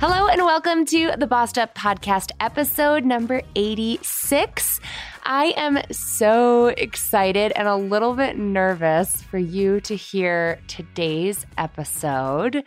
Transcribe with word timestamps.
Hello 0.00 0.28
and 0.28 0.42
welcome 0.46 0.86
to 0.86 1.12
the 1.18 1.26
Bossed 1.26 1.58
Up 1.58 1.74
Podcast, 1.74 2.30
episode 2.40 3.04
number 3.04 3.42
86. 3.54 4.80
I 5.24 5.52
am 5.58 5.78
so 5.90 6.68
excited 6.68 7.52
and 7.54 7.68
a 7.68 7.76
little 7.76 8.14
bit 8.14 8.38
nervous 8.38 9.20
for 9.20 9.36
you 9.36 9.78
to 9.82 9.94
hear 9.94 10.58
today's 10.68 11.44
episode. 11.58 12.64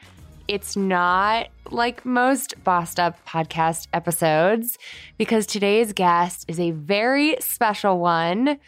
It's 0.48 0.78
not 0.78 1.48
like 1.72 2.06
most 2.06 2.64
Bossed 2.64 3.00
Up 3.00 3.18
podcast 3.26 3.88
episodes 3.94 4.78
because 5.18 5.48
today's 5.48 5.92
guest 5.92 6.46
is 6.48 6.60
a 6.60 6.70
very 6.70 7.38
special 7.40 7.98
one 7.98 8.60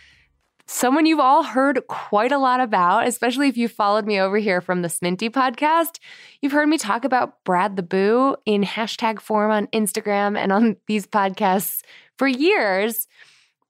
someone 0.67 1.05
you've 1.05 1.19
all 1.19 1.43
heard 1.43 1.85
quite 1.87 2.31
a 2.31 2.37
lot 2.37 2.59
about, 2.59 3.07
especially 3.07 3.47
if 3.47 3.57
you 3.57 3.67
followed 3.67 4.05
me 4.05 4.19
over 4.19 4.37
here 4.37 4.61
from 4.61 4.81
the 4.81 4.87
Sminty 4.87 5.29
podcast. 5.29 5.99
You've 6.41 6.51
heard 6.51 6.69
me 6.69 6.77
talk 6.77 7.05
about 7.05 7.43
Brad 7.43 7.75
the 7.75 7.83
Boo 7.83 8.35
in 8.45 8.63
hashtag 8.63 9.19
form 9.19 9.51
on 9.51 9.67
Instagram 9.67 10.37
and 10.37 10.51
on 10.51 10.77
these 10.87 11.05
podcasts 11.05 11.81
for 12.17 12.27
years. 12.27 13.07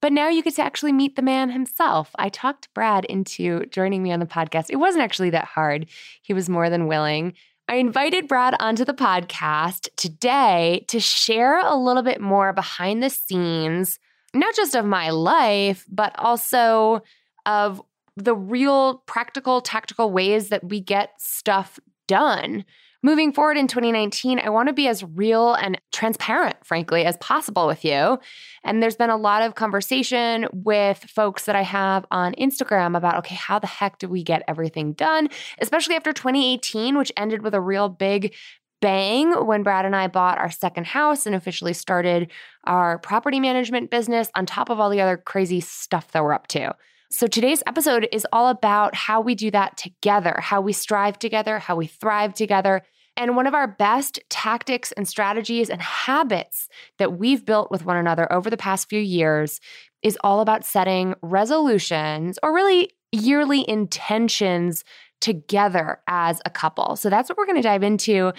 But 0.01 0.13
now 0.13 0.29
you 0.29 0.43
get 0.43 0.55
to 0.55 0.61
actually 0.61 0.93
meet 0.93 1.15
the 1.15 1.21
man 1.21 1.49
himself. 1.49 2.11
I 2.17 2.29
talked 2.29 2.73
Brad 2.73 3.05
into 3.05 3.65
joining 3.67 4.03
me 4.03 4.11
on 4.11 4.19
the 4.19 4.25
podcast. 4.25 4.69
It 4.69 4.75
wasn't 4.75 5.03
actually 5.03 5.31
that 5.31 5.45
hard, 5.45 5.87
he 6.21 6.33
was 6.33 6.49
more 6.49 6.69
than 6.69 6.87
willing. 6.87 7.33
I 7.67 7.75
invited 7.75 8.27
Brad 8.27 8.55
onto 8.59 8.85
the 8.85 8.93
podcast 8.93 9.89
today 9.95 10.85
to 10.87 10.99
share 10.99 11.59
a 11.59 11.75
little 11.75 12.03
bit 12.03 12.21
more 12.21 12.53
behind 12.53 13.01
the 13.01 13.09
scenes 13.09 13.97
not 14.35 14.55
just 14.55 14.75
of 14.75 14.85
my 14.85 15.09
life, 15.09 15.85
but 15.89 16.13
also 16.19 17.01
of 17.45 17.81
the 18.17 18.35
real 18.35 19.03
practical, 19.07 19.61
tactical 19.61 20.11
ways 20.11 20.49
that 20.49 20.63
we 20.63 20.79
get 20.79 21.11
stuff 21.17 21.79
done. 22.07 22.65
Moving 23.05 23.33
forward 23.33 23.57
in 23.57 23.67
2019, 23.67 24.39
I 24.39 24.49
want 24.49 24.67
to 24.67 24.73
be 24.73 24.87
as 24.87 25.03
real 25.03 25.53
and 25.53 25.79
transparent, 25.91 26.55
frankly, 26.63 27.05
as 27.05 27.17
possible 27.17 27.67
with 27.67 27.85
you. 27.85 28.17
And 28.63 28.81
there's 28.81 28.95
been 28.95 29.11
a 29.11 29.17
lot 29.17 29.43
of 29.43 29.53
conversation 29.53 30.47
with 30.51 30.97
folks 30.97 31.45
that 31.45 31.55
I 31.55 31.61
have 31.61 32.03
on 32.09 32.33
Instagram 32.33 32.97
about 32.97 33.17
okay, 33.17 33.35
how 33.35 33.59
the 33.59 33.67
heck 33.67 33.99
do 33.99 34.07
we 34.07 34.23
get 34.23 34.41
everything 34.47 34.93
done, 34.93 35.29
especially 35.59 35.95
after 35.95 36.13
2018, 36.13 36.97
which 36.97 37.11
ended 37.15 37.43
with 37.43 37.53
a 37.53 37.61
real 37.61 37.89
big 37.89 38.33
bang 38.81 39.31
when 39.45 39.63
Brad 39.63 39.85
and 39.85 39.95
I 39.95 40.07
bought 40.07 40.37
our 40.37 40.51
second 40.51 40.87
house 40.87 41.25
and 41.25 41.35
officially 41.35 41.73
started 41.73 42.31
our 42.65 42.99
property 42.99 43.39
management 43.39 43.89
business 43.89 44.29
on 44.35 44.45
top 44.45 44.69
of 44.69 44.79
all 44.79 44.89
the 44.89 45.01
other 45.01 45.17
crazy 45.17 45.59
stuff 45.59 46.11
that 46.11 46.23
we're 46.23 46.33
up 46.33 46.47
to. 46.47 46.75
So, 47.11 47.27
today's 47.27 47.63
episode 47.67 48.07
is 48.11 48.27
all 48.33 48.49
about 48.49 48.95
how 48.95 49.21
we 49.21 49.35
do 49.35 49.51
that 49.51 49.77
together, 49.77 50.37
how 50.39 50.59
we 50.61 50.73
strive 50.73 51.19
together, 51.19 51.59
how 51.59 51.75
we 51.75 51.87
thrive 51.87 52.33
together. 52.33 52.81
And 53.15 53.37
one 53.37 53.47
of 53.47 53.53
our 53.53 53.67
best 53.67 54.19
tactics 54.29 54.91
and 54.91 55.07
strategies 55.07 55.69
and 55.69 55.81
habits 55.81 56.67
that 56.97 57.17
we've 57.17 57.45
built 57.45 57.71
with 57.71 57.85
one 57.85 57.95
another 57.95 58.31
over 58.33 58.49
the 58.49 58.57
past 58.57 58.89
few 58.89 58.99
years 58.99 59.61
is 60.01 60.17
all 60.23 60.41
about 60.41 60.65
setting 60.65 61.15
resolutions 61.21 62.37
or 62.43 62.53
really 62.53 62.91
yearly 63.11 63.67
intentions 63.69 64.83
together 65.21 65.99
as 66.07 66.41
a 66.45 66.49
couple. 66.49 66.95
So 66.95 67.09
that's 67.09 67.29
what 67.29 67.37
we're 67.37 67.45
going 67.45 67.57
to 67.57 67.61
dive 67.61 67.83
into 67.83 68.31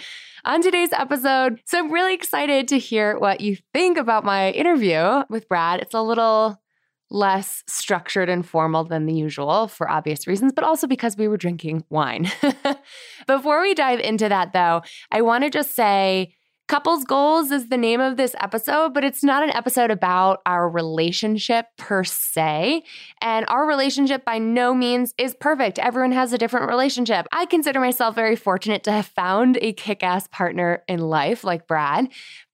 on 0.45 0.61
today's 0.61 0.93
episode. 0.93 1.61
So 1.65 1.79
I'm 1.79 1.91
really 1.91 2.13
excited 2.13 2.67
to 2.69 2.79
hear 2.79 3.17
what 3.17 3.41
you 3.41 3.57
think 3.73 3.97
about 3.97 4.23
my 4.23 4.51
interview 4.51 5.23
with 5.29 5.49
Brad. 5.49 5.81
It's 5.81 5.93
a 5.93 6.01
little 6.01 6.61
less 7.09 7.63
structured 7.67 8.29
and 8.29 8.45
formal 8.45 8.83
than 8.83 9.05
the 9.05 9.13
usual 9.13 9.67
for 9.67 9.89
obvious 9.89 10.27
reasons, 10.27 10.51
but 10.53 10.63
also 10.63 10.87
because 10.87 11.17
we 11.17 11.27
were 11.27 11.37
drinking 11.37 11.83
wine. 11.89 12.29
Before 13.27 13.61
we 13.61 13.73
dive 13.73 13.99
into 13.99 14.27
that, 14.29 14.53
though, 14.53 14.81
I 15.11 15.21
want 15.21 15.43
to 15.43 15.49
just 15.49 15.73
say 15.75 16.35
Couples 16.67 17.05
Goals 17.05 17.49
is 17.51 17.69
the 17.69 17.77
name 17.77 18.01
of 18.01 18.17
this 18.17 18.35
episode, 18.41 18.93
but 18.93 19.05
it's 19.05 19.23
not 19.23 19.41
an 19.41 19.51
episode 19.51 19.89
about 19.89 20.41
our 20.45 20.69
relationship 20.69 21.67
per 21.77 22.03
se. 22.03 22.83
And 23.21 23.45
our 23.47 23.65
relationship 23.65 24.25
by 24.25 24.37
no 24.37 24.73
means 24.73 25.13
is 25.17 25.33
perfect. 25.33 25.79
Everyone 25.79 26.11
has 26.11 26.33
a 26.33 26.37
different 26.37 26.67
relationship. 26.69 27.25
I 27.31 27.45
consider 27.45 27.79
myself 27.79 28.15
very 28.15 28.35
fortunate 28.35 28.83
to 28.83 28.91
have 28.91 29.05
found 29.05 29.57
a 29.61 29.71
kick 29.71 30.03
ass 30.03 30.27
partner 30.27 30.83
in 30.89 30.99
life 30.99 31.45
like 31.45 31.67
Brad. 31.67 32.09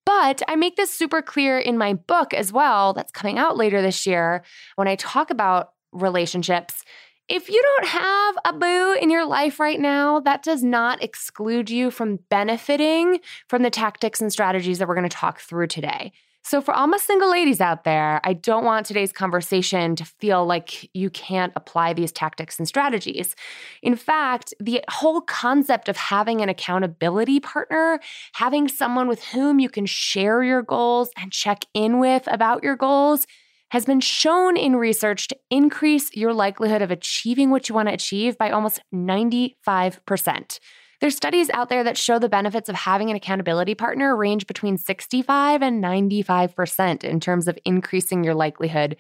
But 0.06 0.44
I 0.48 0.58
make 0.58 0.76
this 0.76 0.94
super 0.94 1.24
clear 1.24 1.58
in 1.58 1.80
my 1.80 1.94
book 1.94 2.36
as 2.36 2.54
well, 2.54 2.94
that's 2.94 3.12
coming 3.12 3.40
out 3.40 3.58
later 3.58 3.82
this 3.82 4.06
year, 4.06 4.44
when 4.76 4.88
I 4.88 4.96
talk 4.96 5.32
about 5.32 5.72
relationships 5.92 6.84
if 7.30 7.50
you 7.50 7.62
don't 7.62 7.88
have 7.88 8.36
a 8.46 8.54
boo 8.54 8.98
in 9.02 9.10
your 9.10 9.26
life 9.26 9.60
right 9.60 9.80
now, 9.80 10.20
that 10.22 10.44
does 10.44 10.64
not 10.64 11.02
exclude 11.02 11.70
you 11.70 11.90
from 11.90 12.20
benefiting 12.30 13.20
from 13.48 13.64
the 13.64 13.70
tactics 13.70 14.22
and 14.22 14.32
strategies 14.32 14.80
that 14.80 14.88
we're 14.88 14.96
going 14.96 15.10
to 15.10 15.16
talk 15.16 15.40
through 15.40 15.68
today. 15.68 16.12
So, 16.46 16.60
for 16.60 16.74
all 16.74 16.88
my 16.88 16.98
single 16.98 17.32
ladies 17.32 17.62
out 17.62 17.86
there, 17.86 18.20
I 18.26 18.34
don't 18.34 18.66
want 18.66 18.86
today's 18.86 19.14
conversation 19.14 19.96
to 19.96 20.04
feel 20.04 20.46
like 20.46 20.90
you 20.94 21.10
can't 21.10 21.54
apply 21.56 21.94
these 21.94 22.12
tactics 22.12 22.60
and 22.60 22.68
strategies. 22.68 23.34
In 23.82 23.96
fact, 23.96 24.54
the 24.60 24.84
whole 24.90 25.22
concept 25.22 25.88
of 25.88 25.96
having 25.96 26.42
an 26.42 26.50
accountability 26.50 27.40
partner, 27.40 28.02
having 28.34 28.68
someone 28.68 29.08
with 29.08 29.24
whom 29.24 29.60
you 29.60 29.70
can 29.70 29.86
share 29.86 30.44
your 30.44 30.62
goals 30.62 31.12
and 31.18 31.32
check 31.32 31.64
in 31.74 32.00
with 32.00 32.24
about 32.28 32.62
your 32.62 32.76
goals, 32.76 33.26
has 33.74 33.86
been 33.86 34.00
shown 34.00 34.56
in 34.56 34.76
research 34.76 35.28
to 35.28 35.36
increase 35.50 36.16
your 36.16 36.32
likelihood 36.32 36.84
of 36.84 36.92
achieving 36.92 37.50
what 37.50 37.68
you 37.68 37.74
want 37.74 37.88
to 37.88 37.94
achieve 37.94 38.38
by 38.38 38.52
almost 38.52 38.80
95%. 38.94 40.60
There's 41.02 41.16
studies 41.16 41.50
out 41.50 41.70
there 41.70 41.84
that 41.84 41.98
show 41.98 42.20
the 42.20 42.30
benefits 42.30 42.70
of 42.70 42.76
having 42.76 43.10
an 43.10 43.16
accountability 43.16 43.74
partner 43.74 44.16
range 44.16 44.46
between 44.46 44.78
65 44.78 45.64
and 45.64 45.84
95% 45.84 47.04
in 47.04 47.20
terms 47.20 47.48
of 47.48 47.58
increasing 47.66 48.24
your 48.24 48.36
likelihood 48.36 48.96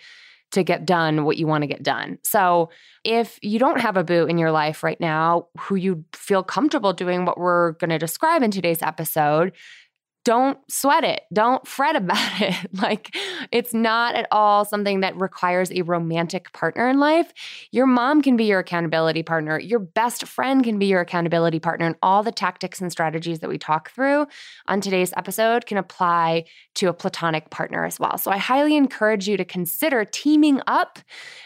to 0.53 0.63
get 0.63 0.87
done 0.87 1.23
what 1.23 1.37
you 1.37 1.45
want 1.45 1.61
to 1.61 1.67
get 1.67 1.83
done. 1.83 2.17
So, 2.23 2.69
if 3.03 3.37
you 3.41 3.59
don't 3.59 3.81
have 3.81 3.97
a 3.97 4.03
boo 4.03 4.25
in 4.25 4.37
your 4.37 4.51
life 4.51 4.81
right 4.81 4.99
now 4.99 5.47
who 5.59 5.75
you 5.75 6.05
feel 6.13 6.41
comfortable 6.41 6.93
doing 6.93 7.25
what 7.25 7.37
we're 7.37 7.73
going 7.73 7.89
to 7.89 7.99
describe 7.99 8.41
in 8.41 8.49
today's 8.49 8.81
episode, 8.81 9.51
don't 10.23 10.57
sweat 10.71 11.03
it. 11.03 11.21
Don't 11.33 11.67
fret 11.67 11.95
about 11.95 12.17
it. 12.41 12.55
like, 12.73 13.15
it's 13.51 13.73
not 13.73 14.15
at 14.15 14.27
all 14.31 14.65
something 14.65 15.01
that 15.01 15.19
requires 15.19 15.71
a 15.71 15.81
romantic 15.81 16.53
partner 16.53 16.87
in 16.87 16.99
life. 16.99 17.33
Your 17.71 17.85
mom 17.85 18.21
can 18.21 18.37
be 18.37 18.45
your 18.45 18.59
accountability 18.59 19.23
partner. 19.23 19.59
Your 19.59 19.79
best 19.79 20.25
friend 20.25 20.63
can 20.63 20.79
be 20.79 20.85
your 20.85 21.01
accountability 21.01 21.59
partner. 21.59 21.85
And 21.85 21.95
all 22.01 22.23
the 22.23 22.31
tactics 22.31 22.79
and 22.79 22.91
strategies 22.91 23.39
that 23.39 23.49
we 23.49 23.57
talk 23.57 23.91
through 23.91 24.27
on 24.67 24.81
today's 24.81 25.13
episode 25.17 25.65
can 25.65 25.77
apply 25.77 26.45
to 26.75 26.87
a 26.87 26.93
platonic 26.93 27.49
partner 27.49 27.85
as 27.85 27.99
well. 27.99 28.17
So, 28.17 28.31
I 28.31 28.37
highly 28.37 28.75
encourage 28.75 29.27
you 29.27 29.37
to 29.37 29.45
consider 29.45 30.05
teaming 30.05 30.61
up 30.67 30.99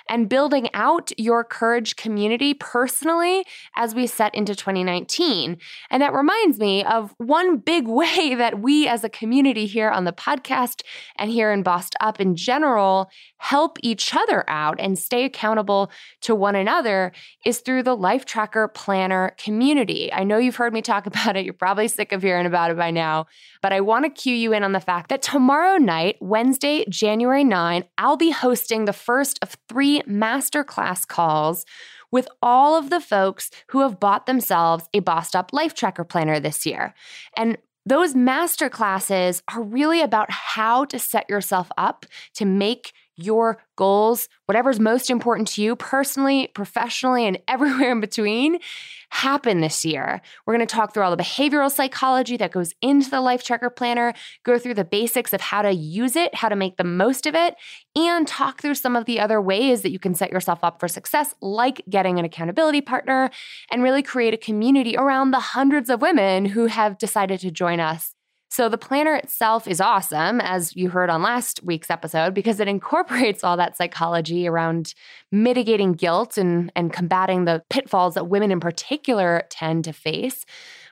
and 0.10 0.30
building 0.30 0.70
out 0.74 1.12
your 1.18 1.44
courage 1.44 1.96
community 1.96 2.54
personally 2.54 3.46
as 3.76 3.94
we 3.94 4.08
set 4.08 4.34
into 4.34 4.56
2019. 4.56 5.58
And 5.90 6.02
that 6.02 6.14
reminds 6.14 6.60
me 6.60 6.84
of 6.84 7.14
one 7.18 7.58
big 7.58 7.88
way 7.98 8.36
that 8.36 8.60
we 8.60 8.67
as 8.68 9.04
a 9.04 9.10
community 9.10 9.66
here 9.66 9.90
on 9.90 10.04
the 10.04 10.12
podcast 10.12 10.82
and 11.16 11.32
here 11.32 11.52
in 11.52 11.64
Bossed 11.64 11.96
Up 12.02 12.20
in 12.20 12.36
general 12.36 13.10
help 13.40 13.78
each 13.82 14.16
other 14.16 14.44
out 14.50 14.80
and 14.80 14.98
stay 14.98 15.24
accountable 15.24 15.92
to 16.22 16.36
one 16.36 16.56
another 16.56 17.12
is 17.46 17.60
through 17.60 17.84
the 17.84 17.96
Life 17.96 18.26
Tracker 18.26 18.68
Planner 18.68 19.36
community. 19.38 20.12
I 20.12 20.24
know 20.24 20.38
you've 20.38 20.56
heard 20.56 20.74
me 20.74 20.82
talk 20.82 21.06
about 21.08 21.38
it. 21.38 21.46
You're 21.46 21.54
probably 21.54 21.88
sick 21.88 22.12
of 22.12 22.22
hearing 22.22 22.46
about 22.46 22.72
it 22.72 22.78
by 22.78 22.92
now, 22.92 23.28
but 23.62 23.74
I 23.74 23.82
want 23.82 24.06
to 24.06 24.22
cue 24.22 24.36
you 24.36 24.54
in 24.54 24.64
on 24.64 24.72
the 24.72 24.80
fact 24.80 25.10
that 25.10 25.22
tomorrow 25.22 25.78
night, 25.78 26.18
Wednesday, 26.20 26.86
January 26.90 27.44
9, 27.44 27.84
I'll 27.98 28.18
be 28.18 28.32
hosting 28.32 28.86
the 28.86 28.94
first 28.94 29.40
of 29.42 29.56
three 29.70 30.02
masterclass 30.02 31.08
calls 31.08 31.66
with 32.12 32.28
all 32.42 32.78
of 32.78 32.90
the 32.90 33.02
folks 33.02 33.52
who 33.70 33.82
have 33.82 34.00
bought 34.00 34.26
themselves 34.26 34.88
a 34.94 35.00
Bossed 35.00 35.36
Up 35.36 35.52
Life 35.54 35.74
Tracker 35.74 36.04
Planner 36.04 36.40
this 36.40 36.66
year. 36.66 36.94
And 37.36 37.58
those 37.88 38.14
master 38.14 38.70
classes 38.70 39.42
are 39.54 39.64
really 39.64 40.02
about 40.02 40.30
how 40.30 40.84
to 40.86 41.00
set 41.00 41.30
yourself 41.30 41.72
up 41.78 42.06
to 42.34 42.44
make 42.44 42.92
your 43.18 43.58
goals, 43.76 44.30
whatever's 44.46 44.80
most 44.80 45.10
important 45.10 45.48
to 45.50 45.62
you 45.62 45.76
personally, 45.76 46.48
professionally, 46.54 47.26
and 47.26 47.40
everywhere 47.48 47.92
in 47.92 48.00
between, 48.00 48.60
happen 49.10 49.62
this 49.62 49.86
year. 49.86 50.22
We're 50.46 50.56
going 50.56 50.68
to 50.68 50.76
talk 50.76 50.94
through 50.94 51.04
all 51.04 51.16
the 51.16 51.22
behavioral 51.24 51.72
psychology 51.72 52.38
that 52.38 52.52
goes 52.52 52.74
into 52.82 53.10
the 53.10 53.22
Life 53.22 53.44
Tracker 53.44 53.70
Planner, 53.70 54.14
go 54.44 54.60
through 54.60 54.74
the 54.74 54.84
basics 54.84 55.34
of 55.34 55.42
how 55.42 55.62
to 55.62 55.72
use 55.72 56.16
it, 56.16 56.36
how 56.36 56.50
to 56.50 56.56
make 56.56 56.78
the 56.78 56.84
most 56.84 57.26
of 57.26 57.34
it, 57.34 57.56
and 57.96 58.28
talk 58.28 58.62
through 58.62 58.76
some 58.76 58.96
of 58.96 59.06
the 59.06 59.20
other 59.20 59.42
ways 59.42 59.82
that 59.82 59.92
you 59.92 60.00
can 60.00 60.14
set 60.14 60.32
yourself 60.32 60.60
up 60.64 60.80
for 60.80 60.88
success, 60.88 61.34
like 61.42 61.82
getting 61.90 62.20
an 62.20 62.26
accountability 62.26 62.82
partner 62.82 63.30
and 63.72 63.82
really 63.82 64.04
create 64.04 64.34
a 64.34 64.38
community 64.38 64.98
around 64.98 65.32
the 65.32 65.40
hundreds 65.40 65.90
of 65.90 66.02
women 66.02 66.46
who 66.46 66.66
have 66.66 66.98
decided 66.98 67.40
to 67.40 67.50
join 67.50 67.80
us 67.80 68.14
so 68.50 68.70
the 68.70 68.78
planner 68.78 69.16
itself 69.16 69.68
is 69.68 69.82
awesome, 69.82 70.40
as 70.42 70.76
you 70.76 70.90
heard 70.90 71.10
on 71.10 71.22
last 71.22 71.62
week's 71.64 71.90
episode, 71.90 72.34
because 72.34 72.60
it 72.60 72.68
incorporates 72.78 73.44
all 73.44 73.58
that 73.58 73.78
psychology 73.78 74.48
around 74.48 74.94
mitigating 75.32 75.94
guilt 75.94 76.38
and, 76.38 76.72
and 76.76 76.94
combating 76.94 77.46
the 77.46 77.64
pitfalls 77.70 78.14
that 78.16 78.28
women 78.28 78.52
in 78.52 78.60
particular 78.60 79.44
tend 79.50 79.84
to 79.86 79.94
face. 79.94 80.46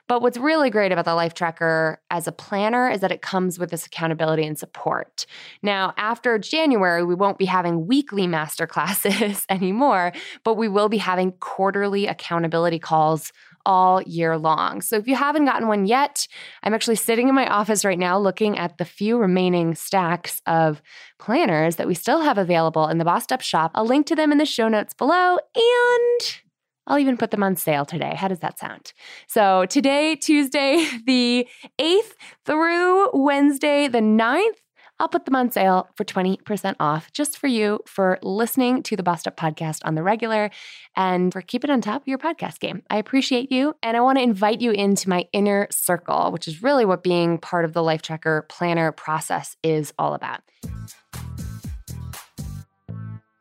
But 0.08 0.22
what's 0.22 0.38
really 0.38 0.70
great 0.70 0.92
about 0.92 1.04
the 1.04 1.14
Life 1.16 1.34
Tracker 1.34 2.00
as 2.10 2.28
a 2.28 2.32
planner 2.32 2.88
is 2.88 3.00
that 3.00 3.10
it 3.10 3.22
comes 3.22 3.58
with 3.58 3.70
this 3.70 3.86
accountability 3.86 4.46
and 4.46 4.56
support. 4.56 5.26
Now, 5.62 5.94
after 5.96 6.38
January, 6.38 7.02
we 7.04 7.16
won't 7.16 7.38
be 7.38 7.44
having 7.44 7.88
weekly 7.88 8.28
master 8.28 8.66
classes 8.68 9.44
anymore, 9.50 10.12
but 10.44 10.54
we 10.54 10.68
will 10.68 10.88
be 10.88 10.98
having 10.98 11.32
quarterly 11.32 12.06
accountability 12.06 12.78
calls 12.78 13.32
all 13.66 14.00
year 14.02 14.38
long. 14.38 14.80
So 14.80 14.96
if 14.96 15.06
you 15.06 15.16
haven't 15.16 15.44
gotten 15.44 15.68
one 15.68 15.84
yet, 15.84 16.26
I'm 16.62 16.72
actually 16.72 16.96
sitting 16.96 17.28
in 17.28 17.34
my 17.34 17.46
office 17.46 17.84
right 17.84 17.98
now 17.98 18.18
looking 18.18 18.56
at 18.56 18.78
the 18.78 18.84
few 18.86 19.18
remaining 19.18 19.74
stacks 19.74 20.40
of 20.46 20.80
planners 21.18 21.76
that 21.76 21.86
we 21.86 21.94
still 21.94 22.22
have 22.22 22.38
available 22.38 22.88
in 22.88 22.98
the 22.98 23.04
Bossed 23.04 23.32
Up 23.32 23.42
shop. 23.42 23.72
I'll 23.74 23.84
link 23.84 24.06
to 24.06 24.16
them 24.16 24.32
in 24.32 24.38
the 24.38 24.46
show 24.46 24.68
notes 24.68 24.94
below 24.94 25.36
and 25.54 26.40
I'll 26.86 26.98
even 26.98 27.16
put 27.16 27.32
them 27.32 27.42
on 27.42 27.56
sale 27.56 27.84
today. 27.84 28.14
How 28.14 28.28
does 28.28 28.38
that 28.40 28.58
sound? 28.58 28.92
So, 29.26 29.66
today, 29.66 30.14
Tuesday, 30.14 30.86
the 31.06 31.48
8th 31.80 32.12
through 32.44 33.10
Wednesday, 33.12 33.88
the 33.88 33.98
9th, 33.98 34.60
I'll 34.98 35.08
put 35.08 35.26
them 35.26 35.36
on 35.36 35.50
sale 35.50 35.88
for 35.94 36.04
20% 36.04 36.76
off 36.80 37.12
just 37.12 37.36
for 37.36 37.46
you 37.46 37.80
for 37.86 38.18
listening 38.22 38.82
to 38.84 38.96
the 38.96 39.02
Bossed 39.02 39.28
Up 39.28 39.36
podcast 39.36 39.80
on 39.84 39.94
the 39.94 40.02
regular 40.02 40.50
and 40.96 41.32
for 41.32 41.42
keeping 41.42 41.70
it 41.70 41.72
on 41.72 41.80
top 41.80 42.02
of 42.02 42.08
your 42.08 42.18
podcast 42.18 42.60
game. 42.60 42.82
I 42.88 42.96
appreciate 42.96 43.52
you. 43.52 43.74
And 43.82 43.96
I 43.96 44.00
want 44.00 44.18
to 44.18 44.22
invite 44.22 44.60
you 44.60 44.70
into 44.70 45.10
my 45.10 45.26
inner 45.32 45.68
circle, 45.70 46.32
which 46.32 46.48
is 46.48 46.62
really 46.62 46.84
what 46.84 47.02
being 47.02 47.38
part 47.38 47.64
of 47.64 47.74
the 47.74 47.82
Life 47.82 48.02
Tracker 48.02 48.46
planner 48.48 48.90
process 48.90 49.56
is 49.62 49.92
all 49.98 50.14
about. 50.14 50.40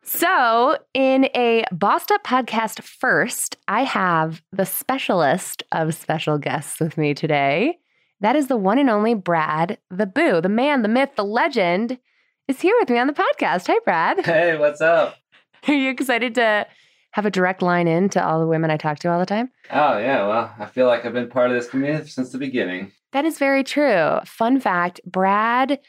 So, 0.04 0.78
in 0.94 1.26
a 1.36 1.66
Bossed 1.72 2.12
Up 2.12 2.24
podcast 2.24 2.82
first, 2.82 3.58
I 3.68 3.84
have 3.84 4.42
the 4.52 4.66
specialist 4.66 5.64
of 5.72 5.94
special 5.94 6.38
guests 6.38 6.80
with 6.80 6.98
me 6.98 7.14
today. 7.14 7.80
That 8.22 8.36
is 8.36 8.48
the 8.48 8.58
one 8.58 8.80
and 8.80 8.90
only 8.90 9.14
Brad 9.14 9.78
the 9.90 10.06
Boo, 10.06 10.42
the 10.42 10.50
man, 10.50 10.82
the 10.82 10.88
myth, 10.88 11.12
the 11.16 11.26
legend, 11.26 12.00
is 12.48 12.62
here 12.62 12.76
with 12.80 12.90
me 12.90 12.98
on 12.98 13.08
the 13.08 13.14
podcast. 13.14 13.68
Hey, 13.68 13.80
Brad. 13.84 14.20
Hey, 14.26 14.58
what's 14.58 14.82
up? 14.82 15.18
Are 15.68 15.74
you 15.74 15.90
excited 15.90 16.36
to 16.36 16.68
have 17.12 17.26
a 17.26 17.32
direct 17.32 17.62
line 17.62 17.88
in 17.88 18.10
to 18.10 18.26
all 18.26 18.40
the 18.40 18.48
women 18.48 18.70
I 18.70 18.78
talk 18.78 19.00
to 19.00 19.12
all 19.12 19.20
the 19.20 19.26
time? 19.26 19.50
Oh, 19.72 19.98
yeah. 19.98 20.28
Well, 20.28 20.54
I 20.60 20.66
feel 20.66 20.88
like 20.88 21.06
I've 21.06 21.14
been 21.14 21.30
part 21.30 21.50
of 21.50 21.56
this 21.58 21.70
community 21.70 22.10
since 22.10 22.32
the 22.32 22.38
beginning. 22.38 22.92
That 23.14 23.26
is 23.26 23.40
very 23.40 23.64
true. 23.64 24.20
Fun 24.26 24.60
fact 24.60 25.00
Brad, 25.06 25.80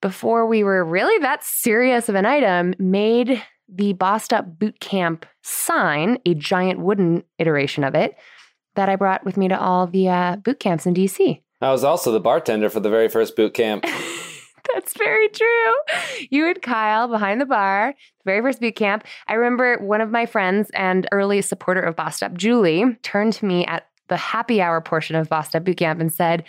before 0.00 0.46
we 0.46 0.64
were 0.64 0.84
really 0.84 1.18
that 1.18 1.44
serious 1.44 2.08
of 2.08 2.14
an 2.14 2.26
item, 2.26 2.74
made 2.78 3.42
the 3.68 3.92
Bossed 3.92 4.32
Up 4.32 4.58
Boot 4.58 4.80
Camp 4.80 5.26
sign, 5.42 6.18
a 6.24 6.34
giant 6.34 6.80
wooden 6.80 7.24
iteration 7.38 7.84
of 7.84 7.94
it, 7.94 8.16
that 8.74 8.88
I 8.88 8.96
brought 8.96 9.24
with 9.24 9.36
me 9.36 9.48
to 9.48 9.60
all 9.60 9.86
the 9.86 10.08
uh, 10.08 10.36
boot 10.36 10.60
camps 10.60 10.86
in 10.86 10.94
DC. 10.94 11.42
I 11.60 11.70
was 11.70 11.84
also 11.84 12.12
the 12.12 12.20
bartender 12.20 12.70
for 12.70 12.80
the 12.80 12.90
very 12.90 13.08
first 13.08 13.36
boot 13.36 13.54
camp. 13.54 13.84
That's 14.74 14.96
very 14.96 15.28
true. 15.28 15.74
You 16.30 16.48
and 16.48 16.60
Kyle 16.62 17.08
behind 17.08 17.40
the 17.40 17.46
bar, 17.46 17.94
the 18.24 18.30
very 18.30 18.40
first 18.40 18.60
boot 18.60 18.76
camp. 18.76 19.04
I 19.26 19.34
remember 19.34 19.76
one 19.78 20.00
of 20.00 20.10
my 20.10 20.26
friends 20.26 20.70
and 20.74 21.08
early 21.12 21.42
supporter 21.42 21.80
of 21.80 21.96
Bossed 21.96 22.22
Up, 22.22 22.34
Julie, 22.34 22.84
turned 23.02 23.32
to 23.34 23.46
me 23.46 23.66
at 23.66 23.86
the 24.08 24.16
happy 24.16 24.60
hour 24.60 24.80
portion 24.80 25.16
of 25.16 25.28
Bossed 25.28 25.56
Up 25.56 25.64
Boot 25.64 25.78
Camp 25.78 26.00
and 26.00 26.12
said, 26.12 26.44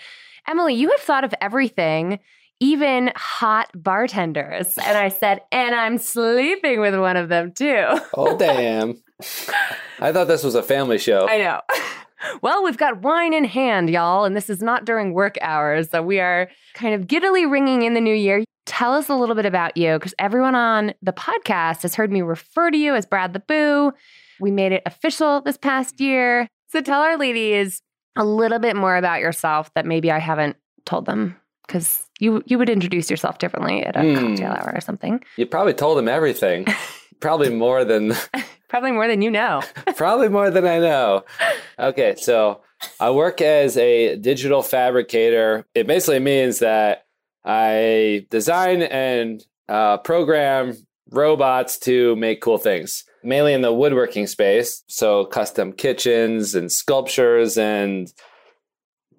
Emily, 0.47 0.73
you 0.75 0.89
have 0.89 0.99
thought 0.99 1.23
of 1.23 1.33
everything, 1.41 2.19
even 2.59 3.11
hot 3.15 3.69
bartenders. 3.75 4.77
And 4.77 4.97
I 4.97 5.09
said, 5.09 5.41
and 5.51 5.75
I'm 5.75 5.97
sleeping 5.97 6.79
with 6.79 6.97
one 6.99 7.17
of 7.17 7.29
them 7.29 7.53
too. 7.53 7.85
Oh, 8.13 8.37
damn. 8.39 9.01
I 9.99 10.11
thought 10.11 10.27
this 10.27 10.43
was 10.43 10.55
a 10.55 10.63
family 10.63 10.97
show. 10.97 11.27
I 11.27 11.37
know. 11.37 11.61
Well, 12.41 12.63
we've 12.63 12.77
got 12.77 13.01
wine 13.01 13.33
in 13.33 13.45
hand, 13.45 13.89
y'all, 13.89 14.25
and 14.25 14.35
this 14.35 14.49
is 14.49 14.61
not 14.61 14.85
during 14.85 15.13
work 15.13 15.37
hours. 15.41 15.89
So 15.89 16.01
we 16.01 16.19
are 16.19 16.49
kind 16.73 16.93
of 16.93 17.07
giddily 17.07 17.45
ringing 17.45 17.83
in 17.83 17.93
the 17.93 18.01
new 18.01 18.13
year. 18.15 18.43
Tell 18.65 18.93
us 18.93 19.09
a 19.09 19.15
little 19.15 19.35
bit 19.35 19.45
about 19.45 19.75
you 19.75 19.93
because 19.93 20.13
everyone 20.19 20.55
on 20.55 20.93
the 21.01 21.13
podcast 21.13 21.81
has 21.81 21.95
heard 21.95 22.11
me 22.11 22.21
refer 22.21 22.71
to 22.71 22.77
you 22.77 22.95
as 22.95 23.05
Brad 23.05 23.33
the 23.33 23.39
Boo. 23.39 23.91
We 24.39 24.51
made 24.51 24.71
it 24.71 24.83
official 24.85 25.41
this 25.41 25.57
past 25.57 25.99
year. 25.99 26.47
So 26.69 26.81
tell 26.81 27.01
our 27.01 27.17
ladies 27.17 27.81
a 28.15 28.23
little 28.23 28.59
bit 28.59 28.75
more 28.75 28.95
about 28.95 29.19
yourself 29.19 29.73
that 29.73 29.85
maybe 29.85 30.11
I 30.11 30.19
haven't 30.19 30.57
told 30.85 31.05
them 31.05 31.35
because 31.65 32.07
you 32.21 32.41
you 32.45 32.57
would 32.57 32.69
introduce 32.69 33.09
yourself 33.09 33.37
differently 33.39 33.83
at 33.83 33.95
a 33.95 33.99
mm. 33.99 34.15
cocktail 34.15 34.51
hour 34.51 34.71
or 34.73 34.81
something. 34.81 35.23
You 35.35 35.45
probably 35.45 35.73
told 35.73 35.97
them 35.97 36.07
everything. 36.07 36.65
probably 37.19 37.49
more 37.49 37.83
than 37.83 38.13
Probably 38.71 38.93
more 38.93 39.05
than 39.05 39.21
you 39.21 39.29
know. 39.29 39.61
Probably 39.97 40.29
more 40.29 40.49
than 40.49 40.65
I 40.65 40.79
know. 40.79 41.25
Okay, 41.77 42.15
so 42.15 42.61
I 43.01 43.11
work 43.11 43.41
as 43.41 43.75
a 43.75 44.15
digital 44.15 44.61
fabricator. 44.61 45.65
It 45.75 45.87
basically 45.87 46.19
means 46.19 46.59
that 46.59 47.05
I 47.43 48.27
design 48.29 48.81
and 48.81 49.43
uh, 49.67 49.97
program 49.97 50.77
robots 51.09 51.79
to 51.79 52.15
make 52.15 52.39
cool 52.39 52.57
things, 52.57 53.03
mainly 53.25 53.51
in 53.51 53.59
the 53.59 53.73
woodworking 53.73 54.25
space. 54.25 54.85
So, 54.87 55.25
custom 55.25 55.73
kitchens 55.73 56.55
and 56.55 56.71
sculptures 56.71 57.57
and 57.57 58.09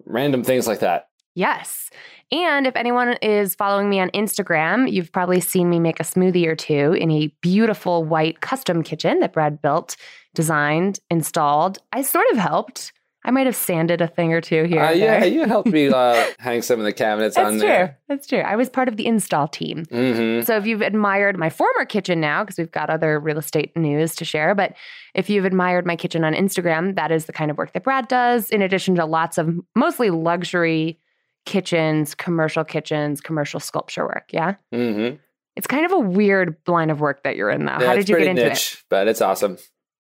random 0.07 0.45
things 0.45 0.67
like 0.67 0.81
that. 0.81 1.09
Yes. 1.35 1.91
And 2.33 2.67
if 2.67 2.75
anyone 2.77 3.13
is 3.21 3.55
following 3.55 3.91
me 3.91 4.01
on 4.01 4.09
Instagram, 4.11 4.91
you've 4.91 5.13
probably 5.13 5.39
seen 5.39 5.69
me 5.69 5.79
make 5.79 6.01
a 6.01 6.05
smoothie 6.05 6.47
or 6.47 6.57
two 6.57 6.95
in 6.95 7.11
a 7.11 7.27
beautiful 7.43 8.05
white 8.05 8.41
custom 8.41 8.83
kitchen 8.83 9.21
that 9.21 9.35
Brad 9.35 9.61
built, 9.61 9.97
designed, 10.35 10.99
installed. 11.11 11.79
I 11.93 12.01
sort 12.01 12.25
of 12.33 12.39
helped. 12.39 12.95
I 13.25 13.31
might 13.31 13.47
have 13.47 13.55
sanded 13.55 14.01
a 14.01 14.09
thing 14.09 14.33
or 14.33 14.41
two 14.41 14.65
here. 14.65 14.83
Uh, 14.83 14.91
yeah, 14.91 15.25
you 15.25 15.45
helped 15.45 15.69
me 15.69 15.89
uh, 15.89 16.25
hang 16.39 16.63
some 16.63 16.81
of 16.81 16.85
the 16.85 16.93
cabinets 16.93 17.37
That's 17.37 17.47
on 17.47 17.53
true. 17.59 17.69
there. 17.69 17.99
That's 18.09 18.27
true. 18.27 18.41
I 18.41 18.57
was 18.57 18.69
part 18.69 18.89
of 18.89 18.97
the 18.97 19.07
install 19.07 19.47
team. 19.47 19.85
Mm-hmm. 19.85 20.45
So 20.45 20.57
if 20.57 20.67
you've 20.67 20.81
admired 20.81 21.39
my 21.39 21.49
former 21.49 21.85
kitchen 21.85 22.19
now, 22.19 22.43
because 22.43 22.59
we've 22.59 22.73
got 22.73 22.91
other 22.91 23.21
real 23.21 23.39
estate 23.39 23.77
news 23.77 24.17
to 24.17 24.25
share, 24.25 24.55
but 24.55 24.75
if 25.15 25.31
you've 25.31 25.45
admired 25.45 25.87
my 25.87 25.95
kitchen 25.95 26.25
on 26.25 26.33
Instagram, 26.35 26.97
that 26.97 27.13
is 27.13 27.27
the 27.27 27.33
kind 27.33 27.51
of 27.51 27.59
work 27.59 27.75
that 27.75 27.85
Brad 27.85 28.09
does, 28.09 28.51
in 28.51 28.61
addition 28.63 28.97
to 28.97 29.05
lots 29.05 29.39
of 29.39 29.55
mostly 29.77 30.11
luxury 30.11 30.99
kitchens, 31.45 32.15
commercial 32.15 32.65
kitchens, 32.65 33.21
commercial 33.21 33.61
sculpture 33.61 34.05
work. 34.05 34.31
Yeah. 34.33 34.55
Mm-hmm. 34.73 35.17
It's 35.57 35.67
kind 35.67 35.85
of 35.85 35.93
a 35.93 35.99
weird 35.99 36.57
line 36.67 36.91
of 36.91 37.01
work 37.01 37.25
that 37.25 37.37
you're 37.37 37.51
in, 37.51 37.67
though. 37.67 37.77
Yeah, 37.79 37.87
how 37.87 37.95
did 37.95 38.09
you 38.09 38.17
get 38.17 38.29
into 38.29 38.49
niche, 38.49 38.75
it? 38.75 38.85
But 38.89 39.09
it's 39.09 39.21
awesome. 39.21 39.59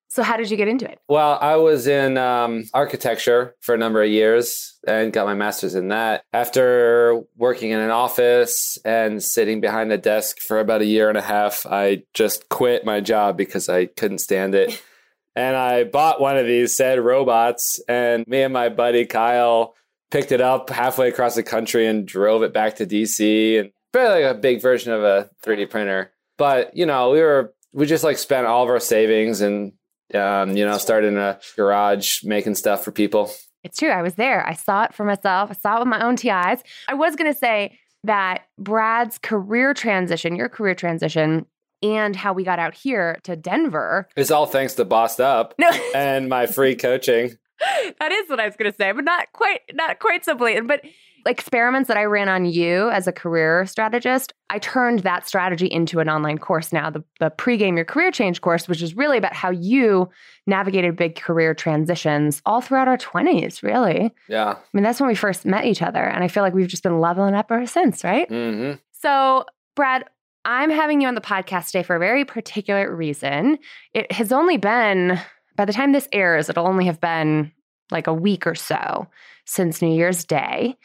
So, 0.08 0.22
how 0.22 0.36
did 0.36 0.50
you 0.50 0.58
get 0.58 0.68
into 0.68 0.90
it? 0.90 0.98
Well, 1.08 1.38
I 1.40 1.56
was 1.56 1.86
in 1.86 2.18
um, 2.18 2.64
architecture 2.74 3.54
for 3.60 3.74
a 3.74 3.78
number 3.78 4.02
of 4.02 4.10
years 4.10 4.78
and 4.86 5.10
got 5.10 5.26
my 5.26 5.32
master's 5.34 5.74
in 5.74 5.88
that. 5.88 6.24
After 6.34 7.22
working 7.36 7.70
in 7.70 7.78
an 7.78 7.90
office 7.90 8.76
and 8.84 9.22
sitting 9.22 9.62
behind 9.62 9.90
a 9.90 9.96
desk 9.96 10.38
for 10.40 10.60
about 10.60 10.82
a 10.82 10.86
year 10.86 11.08
and 11.08 11.16
a 11.16 11.22
half, 11.22 11.64
I 11.64 12.02
just 12.12 12.50
quit 12.50 12.84
my 12.84 13.00
job 13.00 13.38
because 13.38 13.70
I 13.70 13.86
couldn't 13.86 14.18
stand 14.18 14.54
it. 14.54 14.82
and 15.34 15.56
I 15.56 15.84
bought 15.84 16.20
one 16.20 16.36
of 16.36 16.46
these 16.46 16.76
said 16.76 16.98
robots, 17.00 17.80
and 17.88 18.26
me 18.26 18.42
and 18.42 18.52
my 18.52 18.68
buddy 18.68 19.06
Kyle 19.06 19.74
picked 20.12 20.30
it 20.30 20.42
up 20.42 20.70
halfway 20.70 21.08
across 21.08 21.34
the 21.34 21.42
country 21.42 21.86
and 21.86 22.06
drove 22.06 22.42
it 22.42 22.52
back 22.52 22.76
to 22.76 22.86
DC 22.86 23.58
and 23.58 23.70
very 23.92 24.22
like 24.22 24.36
a 24.36 24.38
big 24.38 24.60
version 24.60 24.92
of 24.92 25.02
a 25.02 25.28
3D 25.44 25.70
printer. 25.70 26.12
But 26.38 26.76
you 26.76 26.86
know, 26.86 27.10
we 27.10 27.20
were 27.20 27.54
we 27.72 27.86
just 27.86 28.04
like 28.04 28.18
spent 28.18 28.46
all 28.46 28.62
of 28.62 28.68
our 28.68 28.78
savings 28.78 29.40
and 29.40 29.72
um, 30.14 30.56
you 30.56 30.64
know 30.64 30.78
started 30.78 31.08
in 31.08 31.18
a 31.18 31.40
garage 31.56 32.22
making 32.22 32.54
stuff 32.54 32.84
for 32.84 32.92
people. 32.92 33.32
It's 33.64 33.78
true. 33.78 33.90
I 33.90 34.02
was 34.02 34.14
there. 34.14 34.46
I 34.46 34.54
saw 34.54 34.84
it 34.84 34.94
for 34.94 35.04
myself. 35.04 35.50
I 35.50 35.54
saw 35.54 35.76
it 35.76 35.80
with 35.80 35.88
my 35.88 36.04
own 36.04 36.16
TIs. 36.16 36.62
I 36.88 36.94
was 36.94 37.16
going 37.16 37.32
to 37.32 37.38
say 37.38 37.78
that 38.04 38.42
Brad's 38.58 39.18
career 39.18 39.72
transition, 39.72 40.34
your 40.34 40.48
career 40.48 40.74
transition, 40.74 41.46
and 41.80 42.16
how 42.16 42.32
we 42.32 42.42
got 42.42 42.58
out 42.58 42.74
here 42.74 43.18
to 43.22 43.36
Denver. 43.36 44.08
It's 44.16 44.32
all 44.32 44.46
thanks 44.46 44.74
to 44.74 44.84
Bossed 44.84 45.20
Up 45.20 45.54
No, 45.58 45.70
and 45.94 46.28
my 46.28 46.46
free 46.46 46.74
coaching. 46.74 47.36
that 48.00 48.12
is 48.12 48.28
what 48.28 48.40
I 48.40 48.46
was 48.46 48.56
going 48.56 48.70
to 48.70 48.76
say, 48.76 48.92
but 48.92 49.04
not 49.04 49.32
quite, 49.32 49.60
not 49.74 49.98
quite 49.98 50.24
so 50.24 50.34
blatant. 50.34 50.68
But 50.68 50.82
experiments 51.26 51.88
that 51.88 51.96
I 51.96 52.04
ran 52.04 52.28
on 52.28 52.44
you 52.44 52.90
as 52.90 53.06
a 53.06 53.12
career 53.12 53.64
strategist, 53.66 54.32
I 54.50 54.58
turned 54.58 55.00
that 55.00 55.26
strategy 55.26 55.66
into 55.66 56.00
an 56.00 56.08
online 56.08 56.38
course 56.38 56.72
now, 56.72 56.90
the, 56.90 57.04
the 57.20 57.30
pregame 57.30 57.76
your 57.76 57.84
career 57.84 58.10
change 58.10 58.40
course, 58.40 58.68
which 58.68 58.82
is 58.82 58.96
really 58.96 59.18
about 59.18 59.34
how 59.34 59.50
you 59.50 60.08
navigated 60.46 60.96
big 60.96 61.14
career 61.14 61.54
transitions 61.54 62.42
all 62.44 62.60
throughout 62.60 62.88
our 62.88 62.98
20s, 62.98 63.62
really. 63.62 64.12
Yeah. 64.28 64.50
I 64.56 64.58
mean, 64.72 64.82
that's 64.82 65.00
when 65.00 65.08
we 65.08 65.14
first 65.14 65.44
met 65.44 65.64
each 65.64 65.82
other. 65.82 66.02
And 66.02 66.24
I 66.24 66.28
feel 66.28 66.42
like 66.42 66.54
we've 66.54 66.68
just 66.68 66.82
been 66.82 67.00
leveling 67.00 67.34
up 67.34 67.50
ever 67.50 67.66
since, 67.66 68.02
right? 68.04 68.28
hmm 68.28 68.72
So, 68.92 69.44
Brad, 69.76 70.04
I'm 70.44 70.70
having 70.70 71.00
you 71.00 71.08
on 71.08 71.14
the 71.14 71.20
podcast 71.20 71.66
today 71.66 71.82
for 71.84 71.96
a 71.96 72.00
very 72.00 72.24
particular 72.24 72.94
reason. 72.94 73.58
It 73.94 74.10
has 74.12 74.32
only 74.32 74.56
been, 74.56 75.20
by 75.56 75.64
the 75.64 75.72
time 75.72 75.92
this 75.92 76.08
airs, 76.12 76.48
it'll 76.48 76.66
only 76.66 76.86
have 76.86 77.00
been 77.00 77.52
like 77.90 78.06
a 78.06 78.14
week 78.14 78.46
or 78.46 78.54
so 78.54 79.06
since 79.44 79.82
New 79.82 79.94
Year's 79.94 80.24
Day. 80.24 80.76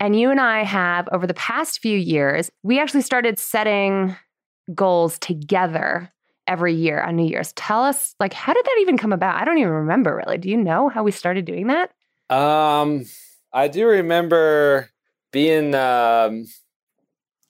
And 0.00 0.18
you 0.18 0.30
and 0.30 0.40
I 0.40 0.62
have, 0.62 1.08
over 1.10 1.26
the 1.26 1.34
past 1.34 1.80
few 1.80 1.98
years, 1.98 2.50
we 2.62 2.78
actually 2.78 3.02
started 3.02 3.38
setting 3.38 4.16
goals 4.74 5.18
together 5.18 6.12
every 6.46 6.74
year 6.74 7.02
on 7.02 7.16
New 7.16 7.26
Year's. 7.26 7.52
Tell 7.54 7.84
us, 7.84 8.14
like, 8.20 8.32
how 8.32 8.54
did 8.54 8.64
that 8.64 8.78
even 8.80 8.96
come 8.96 9.12
about? 9.12 9.40
I 9.40 9.44
don't 9.44 9.58
even 9.58 9.72
remember 9.72 10.16
really. 10.16 10.38
Do 10.38 10.48
you 10.48 10.56
know 10.56 10.88
how 10.88 11.02
we 11.02 11.10
started 11.10 11.44
doing 11.44 11.66
that? 11.66 11.90
Um, 12.30 13.04
I 13.52 13.68
do 13.68 13.86
remember 13.86 14.90
being 15.32 15.74
um, 15.74 16.46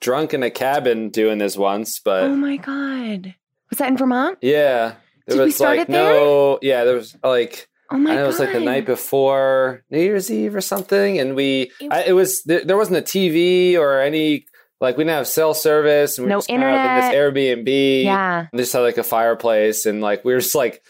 drunk 0.01 0.35
in 0.35 0.43
a 0.43 0.51
cabin 0.51 1.11
doing 1.11 1.39
this 1.39 1.57
once, 1.57 2.01
but 2.01 2.25
oh 2.25 2.37
my 2.37 2.57
God. 2.57 3.35
Was 3.71 3.79
that 3.79 3.89
in 3.89 3.97
Vermont? 3.97 4.39
yeah, 4.41 4.95
there 5.29 5.37
Did 5.37 5.43
we 5.43 5.47
was 5.47 5.57
start 5.57 5.77
like 5.79 5.89
it 5.89 5.93
there? 5.93 6.13
no, 6.15 6.59
yeah, 6.63 6.85
there 6.85 6.95
was 6.97 7.17
like 7.23 7.69
Oh 7.91 7.97
my 7.97 8.13
I 8.13 8.15
know 8.17 8.25
it 8.25 8.27
was 8.27 8.39
like 8.39 8.53
the 8.53 8.61
night 8.61 8.85
before 8.85 9.83
New 9.91 10.01
Year's 10.01 10.31
Eve 10.31 10.55
or 10.55 10.61
something, 10.61 11.19
and 11.19 11.35
we 11.35 11.71
I, 11.91 12.05
it 12.05 12.13
was 12.13 12.43
there, 12.43 12.65
there 12.65 12.77
wasn't 12.77 12.99
a 12.99 13.03
TV 13.03 13.77
or 13.79 14.01
any 14.01 14.45
like 14.81 14.97
we 14.97 15.05
didn't 15.05 15.17
have 15.17 15.27
cell 15.27 15.55
service, 15.55 16.19
and 16.19 16.27
we 16.27 16.29
No 16.29 16.37
were 16.37 16.41
just 16.41 16.49
kind 16.49 16.63
of 16.63 16.69
in 16.69 16.97
this 17.01 17.15
Airbnb. 17.15 18.05
Yeah. 18.05 18.41
and 18.41 18.49
they 18.53 18.59
just 18.63 18.73
had 18.75 18.81
like 18.81 18.99
a 18.99 19.03
fireplace, 19.05 19.87
and 19.87 20.01
like 20.03 20.25
we 20.25 20.35
were 20.35 20.41
just 20.41 20.55
like 20.55 20.83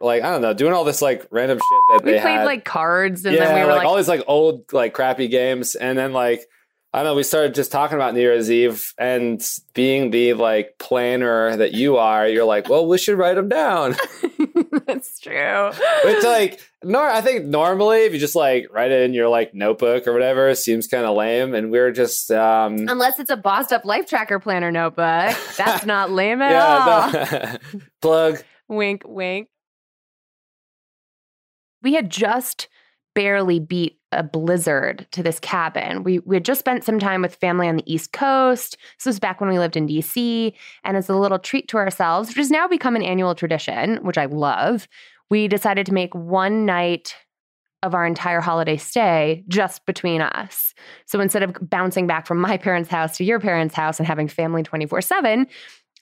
like 0.00 0.22
I 0.22 0.30
don't 0.30 0.42
know, 0.42 0.52
doing 0.52 0.74
all 0.74 0.84
this 0.84 1.00
like 1.00 1.26
random 1.30 1.56
shit 1.58 1.80
that 1.98 2.04
We 2.04 2.12
they 2.12 2.20
played 2.20 2.32
had. 2.38 2.44
like 2.44 2.64
cards 2.64 3.24
and 3.24 3.34
yeah, 3.34 3.44
then 3.46 3.54
we 3.54 3.60
were 3.62 3.68
like, 3.68 3.78
like, 3.78 3.86
all 3.86 3.96
these 3.96 4.08
like 4.08 4.24
old 4.26 4.70
like 4.72 4.92
crappy 4.92 5.28
games, 5.28 5.74
and 5.76 5.96
then 5.96 6.12
like 6.12 6.46
I 6.94 6.98
don't 6.98 7.06
know, 7.06 7.14
we 7.16 7.24
started 7.24 7.56
just 7.56 7.72
talking 7.72 7.96
about 7.96 8.14
New 8.14 8.20
Year's 8.20 8.48
Eve 8.48 8.94
and 8.96 9.44
being 9.74 10.12
the 10.12 10.34
like 10.34 10.78
planner 10.78 11.56
that 11.56 11.72
you 11.72 11.96
are. 11.96 12.28
You're 12.28 12.44
like, 12.44 12.68
well, 12.68 12.86
we 12.86 12.98
should 12.98 13.18
write 13.18 13.34
them 13.34 13.48
down. 13.48 13.96
That's 14.86 15.18
true. 15.18 15.72
Which 16.04 16.22
like 16.22 16.60
nor 16.84 17.02
I 17.02 17.20
think 17.20 17.46
normally 17.46 18.02
if 18.04 18.12
you 18.12 18.20
just 18.20 18.36
like 18.36 18.68
write 18.70 18.92
it 18.92 19.02
in 19.02 19.12
your 19.12 19.28
like 19.28 19.54
notebook 19.54 20.06
or 20.06 20.12
whatever, 20.12 20.48
it 20.50 20.56
seems 20.56 20.86
kind 20.86 21.04
of 21.04 21.16
lame. 21.16 21.52
And 21.52 21.72
we 21.72 21.80
are 21.80 21.90
just 21.90 22.30
um 22.30 22.86
Unless 22.88 23.18
it's 23.18 23.30
a 23.30 23.36
bossed 23.36 23.72
up 23.72 23.84
life 23.84 24.06
tracker 24.06 24.38
planner 24.38 24.70
notebook. 24.70 25.36
That's 25.56 25.84
not 25.86 26.12
lame 26.12 26.40
at 26.42 26.54
all. 26.54 27.10
yeah, 27.10 27.58
no. 27.72 27.80
plug. 28.02 28.44
Wink, 28.68 29.02
wink. 29.04 29.48
We 31.82 31.94
had 31.94 32.08
just 32.08 32.68
barely 33.16 33.58
beat 33.58 33.98
a 34.14 34.22
blizzard 34.22 35.06
to 35.12 35.22
this 35.22 35.38
cabin. 35.40 36.02
We, 36.04 36.18
we 36.20 36.36
had 36.36 36.44
just 36.44 36.60
spent 36.60 36.84
some 36.84 36.98
time 36.98 37.22
with 37.22 37.34
family 37.36 37.68
on 37.68 37.76
the 37.76 37.92
East 37.92 38.12
Coast. 38.12 38.76
This 38.98 39.06
was 39.06 39.20
back 39.20 39.40
when 39.40 39.50
we 39.50 39.58
lived 39.58 39.76
in 39.76 39.86
DC. 39.86 40.52
And 40.84 40.96
as 40.96 41.08
a 41.08 41.16
little 41.16 41.38
treat 41.38 41.68
to 41.68 41.76
ourselves, 41.76 42.28
which 42.28 42.38
has 42.38 42.50
now 42.50 42.66
become 42.68 42.96
an 42.96 43.02
annual 43.02 43.34
tradition, 43.34 43.96
which 44.04 44.18
I 44.18 44.26
love, 44.26 44.88
we 45.30 45.48
decided 45.48 45.86
to 45.86 45.94
make 45.94 46.14
one 46.14 46.64
night 46.66 47.14
of 47.82 47.94
our 47.94 48.06
entire 48.06 48.40
holiday 48.40 48.78
stay 48.78 49.44
just 49.48 49.84
between 49.84 50.22
us. 50.22 50.72
So 51.06 51.20
instead 51.20 51.42
of 51.42 51.54
bouncing 51.60 52.06
back 52.06 52.26
from 52.26 52.38
my 52.40 52.56
parents' 52.58 52.88
house 52.88 53.16
to 53.18 53.24
your 53.24 53.40
parents' 53.40 53.74
house 53.74 53.98
and 53.98 54.06
having 54.06 54.26
family 54.28 54.62
24 54.62 55.02
7, 55.02 55.46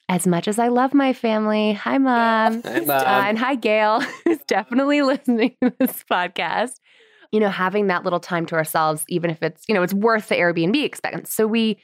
as 0.09 0.27
much 0.27 0.47
as 0.47 0.59
I 0.59 0.67
love 0.67 0.93
my 0.93 1.13
family, 1.13 1.73
hi, 1.73 1.97
mom. 1.97 2.61
Hi, 2.63 2.79
Uh, 2.79 2.81
Mom. 2.85 3.03
and 3.05 3.39
hi, 3.39 3.55
Gail, 3.55 4.01
who's 4.25 4.37
definitely 4.47 5.01
listening 5.13 5.55
to 5.63 5.73
this 5.79 6.03
podcast. 6.09 6.73
You 7.33 7.41
know, 7.41 7.49
having 7.49 7.87
that 7.87 8.03
little 8.05 8.19
time 8.21 8.45
to 8.45 8.55
ourselves, 8.55 9.03
even 9.09 9.29
if 9.29 9.43
it's, 9.43 9.65
you 9.67 9.75
know, 9.75 9.83
it's 9.83 9.93
worth 9.93 10.29
the 10.29 10.35
Airbnb 10.35 10.81
expense. 10.83 11.33
So 11.33 11.47
we 11.47 11.77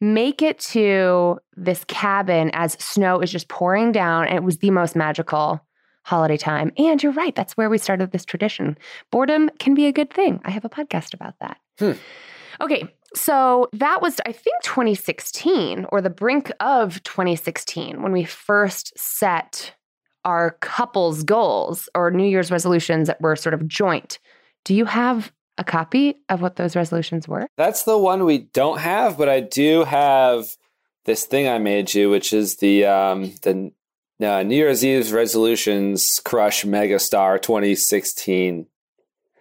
make 0.00 0.42
it 0.42 0.58
to 0.58 1.38
this 1.56 1.84
cabin 1.84 2.50
as 2.52 2.74
snow 2.74 3.20
is 3.20 3.32
just 3.32 3.48
pouring 3.48 3.90
down. 3.92 4.26
And 4.26 4.36
it 4.36 4.44
was 4.44 4.58
the 4.58 4.70
most 4.70 4.94
magical 4.94 5.60
holiday 6.04 6.36
time. 6.36 6.72
And 6.76 7.02
you're 7.02 7.12
right, 7.12 7.34
that's 7.34 7.56
where 7.56 7.70
we 7.70 7.78
started 7.78 8.10
this 8.10 8.24
tradition. 8.24 8.76
Boredom 9.10 9.50
can 9.58 9.74
be 9.74 9.86
a 9.86 9.92
good 9.92 10.12
thing. 10.12 10.40
I 10.44 10.50
have 10.50 10.64
a 10.64 10.68
podcast 10.68 11.14
about 11.14 11.34
that. 11.40 11.58
Hmm. 11.78 11.92
Okay, 12.60 12.84
so 13.14 13.68
that 13.72 14.02
was, 14.02 14.20
I 14.26 14.32
think, 14.32 14.62
2016 14.62 15.86
or 15.90 16.00
the 16.00 16.10
brink 16.10 16.50
of 16.60 17.02
2016 17.04 18.02
when 18.02 18.12
we 18.12 18.24
first 18.24 18.92
set 18.98 19.74
our 20.24 20.52
couples' 20.60 21.22
goals 21.22 21.88
or 21.94 22.10
New 22.10 22.28
Year's 22.28 22.50
resolutions 22.50 23.08
that 23.08 23.20
were 23.20 23.36
sort 23.36 23.54
of 23.54 23.66
joint. 23.66 24.18
Do 24.64 24.74
you 24.74 24.84
have 24.84 25.32
a 25.58 25.64
copy 25.64 26.20
of 26.28 26.40
what 26.40 26.56
those 26.56 26.76
resolutions 26.76 27.28
were? 27.28 27.46
That's 27.56 27.84
the 27.84 27.98
one 27.98 28.24
we 28.24 28.38
don't 28.38 28.78
have, 28.78 29.18
but 29.18 29.28
I 29.28 29.40
do 29.40 29.84
have 29.84 30.46
this 31.04 31.24
thing 31.24 31.48
I 31.48 31.58
made 31.58 31.92
you, 31.94 32.10
which 32.10 32.32
is 32.32 32.56
the 32.56 32.86
um 32.86 33.34
the 33.42 33.72
uh, 34.22 34.42
New 34.42 34.56
Year's 34.56 34.84
Eve 34.84 35.12
resolutions 35.12 36.20
crush 36.24 36.64
megastar 36.64 37.42
2016. 37.42 38.66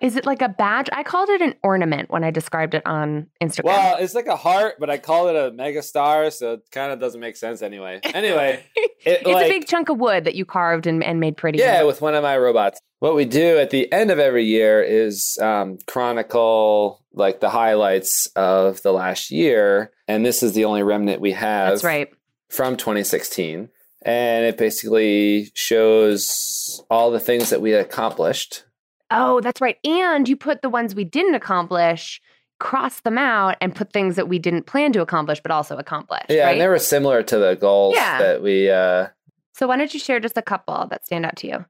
Is 0.01 0.16
it 0.16 0.25
like 0.25 0.42
a 0.42 0.50
badge? 0.50 0.90
I 0.92 1.04
called 1.04 1.30
it 1.30 1.42
an 1.42 1.54
ornament 1.62 2.10
when 2.10 2.24
I 2.24 2.32
described 2.32 2.74
it 2.74 2.82
on 2.88 3.28
Instagram. 3.40 3.66
Well, 3.66 3.98
it's 4.00 4.16
like 4.16 4.25
a 4.25 4.36
heart, 4.36 4.78
but 4.80 4.90
I 4.90 4.98
call 4.98 5.28
it 5.28 5.36
a 5.36 5.51
megastar, 5.51 6.34
so 6.34 6.54
it 6.54 6.62
kind 6.72 6.92
of 6.92 7.00
doesn't 7.00 7.22
make 7.22 7.36
sense 7.38 7.62
anyway. 7.62 8.00
Anyway, 8.04 8.63
it, 8.75 8.92
it's 9.06 9.28
like, 9.28 9.46
a 9.46 9.50
big 9.50 9.68
chunk 9.68 9.90
of 9.90 10.00
wood 10.00 10.25
that 10.25 10.34
you 10.34 10.44
carved 10.44 10.88
and, 10.88 11.04
and 11.04 11.20
made 11.20 11.38
pretty. 11.38 11.60
Yeah, 11.60 11.84
with 11.84 12.01
one 12.01 12.16
of 12.16 12.24
my 12.24 12.36
robots. 12.36 12.82
What 13.01 13.15
we 13.15 13.25
do 13.25 13.58
at 13.58 13.72
the 13.72 13.91
end 13.91 14.12
of 14.12 14.20
every 14.20 14.46
year 14.46 14.79
is 14.84 15.36
um, 15.41 15.79
chronicle 15.88 17.03
like 17.13 17.39
the 17.39 17.50
highlights 17.50 18.27
of 18.36 18.84
the 18.84 18.91
last 18.93 19.31
year, 19.31 19.89
and 20.08 20.24
this 20.24 20.43
is 20.43 20.53
the 20.53 20.65
only 20.65 20.84
remnant 20.84 21.20
we 21.20 21.31
have 21.31 21.70
That's 21.72 21.84
right. 21.84 22.10
from 22.50 22.77
2016, 22.77 23.70
and 24.03 24.46
it 24.46 24.55
basically 24.55 25.50
shows 25.55 26.84
all 26.91 27.10
the 27.10 27.20
things 27.20 27.50
that 27.50 27.60
we 27.60 27.74
accomplished. 27.74 28.65
Oh, 29.10 29.41
that's 29.41 29.62
right. 29.62 29.77
And 29.84 30.29
you 30.29 30.36
put 30.38 30.62
the 30.62 30.70
ones 30.70 30.93
we 30.93 31.03
didn't 31.03 31.34
accomplish, 31.34 32.22
cross 32.60 33.00
them 33.00 33.17
out, 33.17 33.58
and 33.62 33.74
put 33.75 33.91
things 33.91 34.15
that 34.15 34.29
we 34.29 34.38
didn't 34.38 34.67
plan 34.67 34.93
to 34.93 35.01
accomplish 35.01 35.41
but 35.41 35.50
also 35.51 35.75
accomplish 35.75 36.25
Yeah, 36.29 36.43
right? 36.46 36.51
and 36.51 36.62
they 36.62 36.67
were 36.67 36.77
similar 36.77 37.24
to 37.24 37.38
the 37.39 37.55
goals 37.55 37.96
Yeah. 37.96 38.20
that 38.20 38.43
we. 38.43 38.70
Uh, 38.70 39.08
so 39.55 39.65
why 39.65 39.77
don't 39.77 39.91
you 39.91 40.00
share 40.00 40.20
just 40.20 40.38
a 40.38 40.43
couple 40.43 40.86
that 40.91 41.03
stand 41.08 41.25
out 41.25 41.36
to 41.38 41.48
you? 41.48 41.65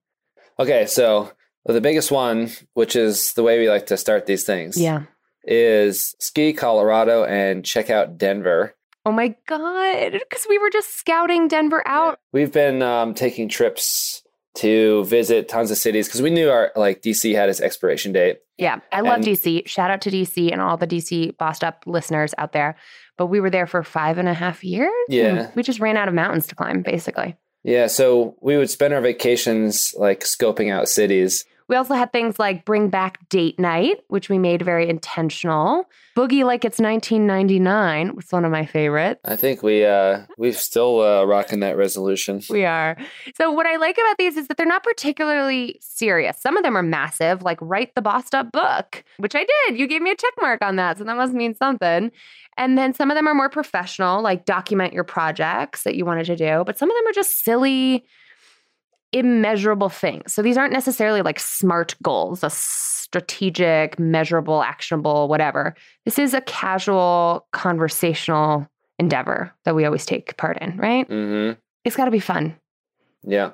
Okay, 0.61 0.85
so 0.85 1.31
the 1.65 1.81
biggest 1.81 2.11
one, 2.11 2.49
which 2.73 2.95
is 2.95 3.33
the 3.33 3.43
way 3.43 3.59
we 3.59 3.69
like 3.69 3.87
to 3.87 3.97
start 3.97 4.25
these 4.25 4.43
things, 4.43 4.79
Yeah. 4.79 5.03
is 5.43 6.15
ski 6.19 6.53
Colorado 6.53 7.23
and 7.25 7.63
check 7.65 7.89
out 7.89 8.17
Denver. 8.17 8.75
Oh 9.05 9.11
my 9.11 9.35
God. 9.47 10.11
Because 10.13 10.45
we 10.47 10.57
were 10.59 10.69
just 10.69 10.95
scouting 10.97 11.47
Denver 11.47 11.81
out. 11.87 12.19
We've 12.31 12.51
been 12.51 12.81
um, 12.83 13.13
taking 13.15 13.49
trips 13.49 14.21
to 14.55 15.03
visit 15.05 15.47
tons 15.47 15.71
of 15.71 15.77
cities 15.77 16.07
because 16.07 16.21
we 16.21 16.29
knew 16.29 16.49
our 16.49 16.71
like 16.75 17.01
DC 17.01 17.33
had 17.33 17.49
its 17.49 17.61
expiration 17.61 18.11
date. 18.11 18.39
Yeah. 18.57 18.79
I 18.91 19.01
love 19.01 19.15
And- 19.15 19.23
DC. 19.25 19.67
Shout 19.67 19.89
out 19.89 20.01
to 20.01 20.11
DC 20.11 20.51
and 20.51 20.61
all 20.61 20.77
the 20.77 20.85
DC 20.87 21.35
bossed 21.37 21.63
up 21.63 21.83
listeners 21.87 22.35
out 22.37 22.51
there. 22.51 22.75
But 23.17 23.27
we 23.27 23.39
were 23.39 23.49
there 23.49 23.65
for 23.65 23.81
five 23.83 24.17
and 24.17 24.27
a 24.27 24.33
half 24.33 24.63
years. 24.63 24.91
Yeah. 25.09 25.49
We 25.55 25.63
just 25.63 25.79
ran 25.79 25.97
out 25.97 26.07
of 26.07 26.13
mountains 26.13 26.47
to 26.47 26.55
climb, 26.55 26.81
basically. 26.81 27.35
Yeah, 27.63 27.87
so 27.87 28.35
we 28.41 28.57
would 28.57 28.69
spend 28.69 28.93
our 28.93 29.01
vacations 29.01 29.91
like 29.95 30.21
scoping 30.21 30.71
out 30.71 30.89
cities. 30.89 31.45
We 31.71 31.77
also 31.77 31.93
had 31.93 32.11
things 32.11 32.37
like 32.37 32.65
Bring 32.65 32.89
Back 32.89 33.29
Date 33.29 33.57
Night, 33.57 34.01
which 34.09 34.27
we 34.27 34.37
made 34.37 34.61
very 34.61 34.89
intentional. 34.89 35.85
Boogie 36.17 36.43
Like 36.43 36.65
It's 36.65 36.79
1999 36.79 38.13
was 38.13 38.29
one 38.29 38.43
of 38.43 38.51
my 38.51 38.65
favorites. 38.65 39.21
I 39.23 39.37
think 39.37 39.63
we 39.63 39.85
uh 39.85 40.23
we've 40.37 40.57
still 40.57 40.99
uh, 40.99 41.23
rocking 41.23 41.61
that 41.61 41.77
resolution. 41.77 42.41
We 42.49 42.65
are. 42.65 42.97
So, 43.37 43.49
what 43.53 43.67
I 43.67 43.77
like 43.77 43.97
about 43.97 44.17
these 44.17 44.35
is 44.35 44.49
that 44.49 44.57
they're 44.57 44.65
not 44.65 44.83
particularly 44.83 45.79
serious. 45.79 46.41
Some 46.41 46.57
of 46.57 46.63
them 46.63 46.75
are 46.75 46.83
massive, 46.83 47.41
like 47.41 47.57
write 47.61 47.95
the 47.95 48.01
bossed 48.01 48.35
up 48.35 48.51
book, 48.51 49.05
which 49.15 49.33
I 49.33 49.45
did. 49.45 49.79
You 49.79 49.87
gave 49.87 50.01
me 50.01 50.11
a 50.11 50.15
check 50.15 50.33
mark 50.41 50.61
on 50.61 50.75
that. 50.75 50.97
So, 50.97 51.05
that 51.05 51.15
must 51.15 51.31
mean 51.31 51.55
something. 51.55 52.11
And 52.57 52.77
then 52.77 52.93
some 52.93 53.09
of 53.09 53.15
them 53.15 53.27
are 53.27 53.33
more 53.33 53.49
professional, 53.49 54.21
like 54.21 54.43
document 54.43 54.91
your 54.91 55.05
projects 55.05 55.83
that 55.83 55.95
you 55.95 56.03
wanted 56.03 56.25
to 56.25 56.35
do. 56.35 56.63
But 56.65 56.77
some 56.77 56.91
of 56.91 56.97
them 56.97 57.07
are 57.07 57.13
just 57.13 57.45
silly, 57.45 58.05
immeasurable 59.13 59.89
things. 59.89 60.33
So, 60.33 60.41
these 60.41 60.57
aren't 60.57 60.73
necessarily 60.73 61.21
like 61.21 61.39
smart 61.39 61.95
goals, 62.01 62.43
a 62.43 62.49
strategic, 62.49 63.99
measurable, 63.99 64.63
actionable, 64.63 65.27
whatever. 65.27 65.75
This 66.05 66.17
is 66.17 66.33
a 66.33 66.41
casual, 66.41 67.45
conversational 67.51 68.67
endeavor 68.99 69.53
that 69.65 69.75
we 69.75 69.85
always 69.85 70.05
take 70.05 70.37
part 70.37 70.57
in, 70.61 70.77
right? 70.77 71.07
hmm 71.07 71.51
it's 71.83 71.95
got 71.95 72.05
to 72.05 72.11
be 72.11 72.19
fun. 72.19 72.55
Yeah. 73.23 73.51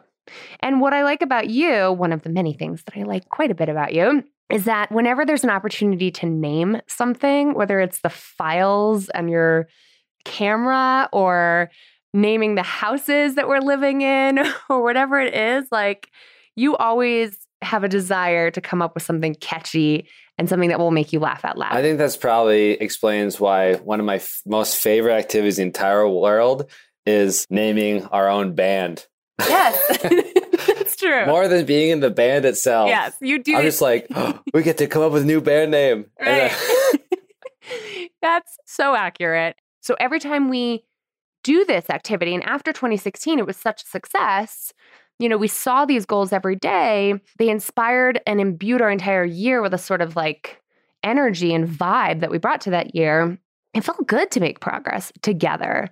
And 0.60 0.82
what 0.82 0.94
I 0.94 1.04
like 1.04 1.22
about 1.22 1.50
you, 1.50 1.94
one 1.94 2.12
of 2.12 2.24
the 2.24 2.30
many 2.30 2.54
things 2.54 2.84
that 2.84 2.98
I 2.98 3.04
like 3.04 3.30
quite 3.30 3.52
a 3.52 3.56
bit 3.56 3.70
about 3.70 3.94
you, 3.94 4.24
is 4.50 4.66
that 4.66 4.92
whenever 4.92 5.26
there's 5.26 5.44
an 5.44 5.50
opportunity 5.50 6.12
to 6.12 6.26
name 6.26 6.82
something, 6.88 7.54
whether 7.54 7.80
it's 7.80 8.02
the 8.02 8.10
files 8.10 9.10
on 9.10 9.28
your 9.28 9.68
camera 10.26 11.10
or 11.12 11.70
naming 12.18 12.56
the 12.56 12.64
houses 12.64 13.36
that 13.36 13.48
we're 13.48 13.60
living 13.60 14.02
in 14.02 14.40
or 14.70 14.82
whatever 14.84 15.20
it 15.20 15.34
is, 15.34 15.68
like 15.72 16.10
you 16.56 16.76
always 16.76 17.38
have 17.62 17.84
a 17.84 17.88
desire 17.90 18.50
to 18.52 18.62
come 18.62 18.82
up 18.82 18.94
with 18.96 19.04
something 19.04 19.36
catchy 19.36 20.08
and 20.38 20.48
something 20.50 20.70
that 20.70 20.80
will 20.80 20.92
make 20.92 21.14
you 21.14 21.20
laugh 21.20 21.44
out 21.46 21.58
loud. 21.58 21.74
I 21.74 21.82
think 21.82 21.98
that's 21.98 22.18
probably 22.18 22.72
explains 22.72 23.40
why 23.40 23.76
one 23.76 24.00
of 24.00 24.06
my 24.06 24.16
f- 24.16 24.42
most 24.46 24.78
favorite 24.78 25.14
activities 25.14 25.58
in 25.60 25.64
the 25.64 25.68
entire 25.68 26.08
world 26.08 26.70
is 27.06 27.46
naming 27.50 28.04
our 28.06 28.28
own 28.30 28.54
band. 28.54 29.06
yes, 29.40 29.98
that's 30.68 30.96
true. 30.96 31.26
More 31.28 31.48
than 31.48 31.66
being 31.66 31.90
in 31.92 32.00
the 32.00 32.10
band 32.10 32.46
itself. 32.46 32.90
yes, 32.90 33.16
you 33.22 33.42
do. 33.42 33.56
I'm 33.56 33.64
just 33.64 33.82
like, 33.82 34.08
oh, 34.16 34.40
we 34.54 34.64
get 34.64 34.78
to 34.80 34.88
come 34.88 35.02
up 35.04 35.12
with 35.12 35.24
a 35.24 35.26
new 35.26 35.42
band 35.42 35.72
name. 35.72 36.06
Right. 36.20 36.52
then- 36.52 37.00
That's 38.22 38.58
so 38.66 38.96
accurate. 38.96 39.56
So 39.82 39.96
every 40.00 40.20
time 40.20 40.50
we 40.50 40.84
do 41.48 41.64
this 41.64 41.90
activity, 41.90 42.36
and 42.36 42.44
after 42.44 42.74
2016, 42.74 43.40
it 43.40 43.48
was 43.48 43.56
such 43.56 43.84
a 43.84 43.88
success. 43.88 44.74
You 45.18 45.30
know, 45.30 45.38
we 45.38 45.48
saw 45.48 45.86
these 45.86 46.06
goals 46.06 46.34
every 46.34 46.58
day. 46.58 47.14
They 47.40 47.48
inspired 47.50 48.20
and 48.28 48.42
imbued 48.42 48.82
our 48.82 48.92
entire 48.92 49.24
year 49.24 49.62
with 49.62 49.74
a 49.74 49.78
sort 49.78 50.02
of 50.02 50.18
like 50.18 50.62
energy 51.04 51.54
and 51.54 51.66
vibe 51.66 52.20
that 52.20 52.30
we 52.30 52.38
brought 52.38 52.60
to 52.62 52.72
that 52.72 52.94
year. 52.94 53.38
It 53.74 53.86
felt 53.86 54.06
good 54.08 54.30
to 54.32 54.42
make 54.42 54.60
progress 54.60 55.14
together. 55.22 55.90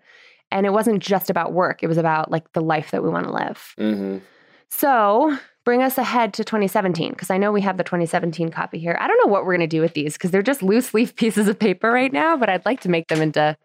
And 0.52 0.66
it 0.66 0.74
wasn't 0.74 1.02
just 1.02 1.30
about 1.30 1.54
work, 1.54 1.82
it 1.82 1.88
was 1.88 1.98
about 1.98 2.30
like 2.30 2.52
the 2.52 2.62
life 2.62 2.92
that 2.92 3.02
we 3.02 3.10
want 3.10 3.26
to 3.26 3.34
live. 3.34 3.74
Mhm. 3.80 4.22
So 4.70 5.38
bring 5.64 5.82
us 5.82 5.98
ahead 5.98 6.34
to 6.34 6.44
2017 6.44 7.12
because 7.12 7.32
I 7.32 7.38
know 7.38 7.52
we 7.52 7.62
have 7.62 7.78
the 7.78 7.84
2017 7.84 8.50
copy 8.50 8.78
here. 8.78 8.98
I 9.00 9.08
don't 9.08 9.20
know 9.26 9.32
what 9.32 9.46
we're 9.46 9.56
going 9.56 9.70
to 9.70 9.78
do 9.78 9.82
with 9.82 9.94
these 9.94 10.14
because 10.14 10.32
they're 10.32 10.42
just 10.44 10.62
loose 10.62 10.94
leaf 10.94 11.16
pieces 11.22 11.48
of 11.48 11.58
paper 11.58 11.90
right 11.92 12.12
now, 12.12 12.36
but 12.36 12.50
I'd 12.50 12.66
like 12.66 12.82
to 12.82 12.90
make 12.90 13.08
them 13.08 13.22
into 13.22 13.58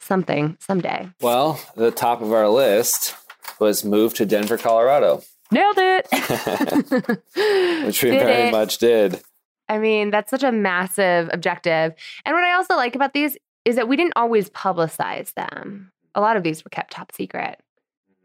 something 0.00 0.56
someday. 0.60 1.08
Well, 1.20 1.60
the 1.76 1.90
top 1.90 2.20
of 2.22 2.32
our 2.32 2.48
list 2.48 3.14
was 3.58 3.84
move 3.84 4.14
to 4.14 4.26
Denver, 4.26 4.58
Colorado, 4.58 5.22
Nailed 5.50 5.76
it. 5.78 6.06
which 7.86 8.02
we 8.02 8.10
Did 8.10 8.20
very 8.20 8.48
it. 8.48 8.52
much 8.52 8.78
did. 8.78 9.20
I 9.68 9.78
mean, 9.78 10.10
that's 10.10 10.30
such 10.30 10.42
a 10.42 10.52
massive 10.52 11.28
objective. 11.32 11.92
And 12.24 12.34
what 12.34 12.44
I 12.44 12.54
also 12.54 12.76
like 12.76 12.94
about 12.94 13.12
these 13.12 13.36
is 13.64 13.76
that 13.76 13.88
we 13.88 13.96
didn't 13.96 14.12
always 14.16 14.48
publicize 14.50 15.34
them. 15.34 15.92
A 16.14 16.20
lot 16.20 16.36
of 16.36 16.42
these 16.44 16.64
were 16.64 16.70
kept 16.70 16.92
top 16.92 17.12
secret 17.12 17.60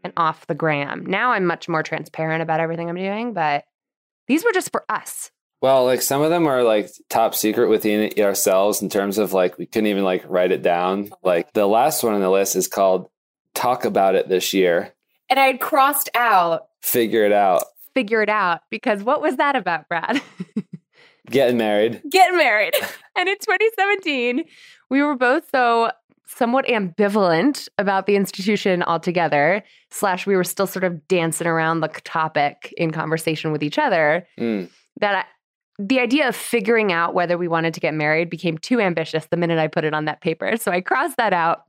and 0.04 0.12
off 0.16 0.46
the 0.46 0.54
gram. 0.54 1.04
Now 1.04 1.32
I'm 1.32 1.44
much 1.46 1.68
more 1.68 1.82
transparent 1.82 2.42
about 2.42 2.60
everything 2.60 2.88
I'm 2.88 2.96
doing, 2.96 3.32
but 3.34 3.64
these 4.28 4.44
were 4.44 4.52
just 4.52 4.70
for 4.70 4.84
us. 4.88 5.31
Well, 5.62 5.84
like 5.86 6.02
some 6.02 6.20
of 6.22 6.30
them 6.30 6.46
are 6.46 6.62
like 6.64 6.90
top 7.08 7.34
secret 7.34 7.68
within 7.68 8.12
ourselves 8.18 8.82
in 8.82 8.88
terms 8.90 9.16
of 9.16 9.32
like 9.32 9.56
we 9.58 9.64
couldn't 9.66 9.86
even 9.86 10.02
like 10.04 10.24
write 10.28 10.50
it 10.52 10.60
down. 10.62 11.10
Like 11.22 11.52
the 11.52 11.66
last 11.66 12.02
one 12.02 12.14
on 12.14 12.20
the 12.20 12.28
list 12.30 12.56
is 12.56 12.66
called 12.68 13.08
talk 13.54 13.84
about 13.84 14.14
it 14.16 14.28
this 14.28 14.52
year. 14.52 14.92
And 15.30 15.38
I 15.38 15.46
had 15.46 15.60
crossed 15.60 16.10
out 16.14 16.66
Figure 16.82 17.24
it 17.24 17.32
out. 17.32 17.62
figure 17.94 18.22
it 18.22 18.28
out 18.28 18.62
because 18.70 19.04
what 19.04 19.22
was 19.22 19.36
that 19.36 19.54
about, 19.54 19.88
Brad? 19.88 20.20
Getting 21.30 21.56
married. 21.58 22.02
Getting 22.10 22.36
married. 22.36 22.74
and 23.16 23.28
in 23.28 23.36
2017, 23.36 24.44
we 24.90 25.00
were 25.00 25.14
both 25.14 25.44
so 25.52 25.92
somewhat 26.26 26.66
ambivalent 26.66 27.68
about 27.78 28.06
the 28.06 28.16
institution 28.16 28.82
altogether, 28.82 29.62
slash, 29.90 30.26
we 30.26 30.34
were 30.34 30.42
still 30.44 30.66
sort 30.66 30.82
of 30.82 31.06
dancing 31.06 31.46
around 31.46 31.80
the 31.80 31.88
topic 31.88 32.74
in 32.76 32.90
conversation 32.90 33.52
with 33.52 33.62
each 33.62 33.78
other, 33.78 34.26
Mm. 34.38 34.68
that 34.98 35.14
I, 35.14 35.24
the 35.88 36.00
idea 36.00 36.28
of 36.28 36.36
figuring 36.36 36.92
out 36.92 37.12
whether 37.14 37.36
we 37.36 37.48
wanted 37.48 37.74
to 37.74 37.80
get 37.80 37.94
married 37.94 38.30
became 38.30 38.56
too 38.58 38.80
ambitious 38.80 39.26
the 39.26 39.36
minute 39.36 39.58
I 39.58 39.66
put 39.66 39.84
it 39.84 39.94
on 39.94 40.04
that 40.04 40.20
paper. 40.20 40.56
So 40.56 40.70
I 40.70 40.80
crossed 40.80 41.16
that 41.16 41.32
out 41.32 41.64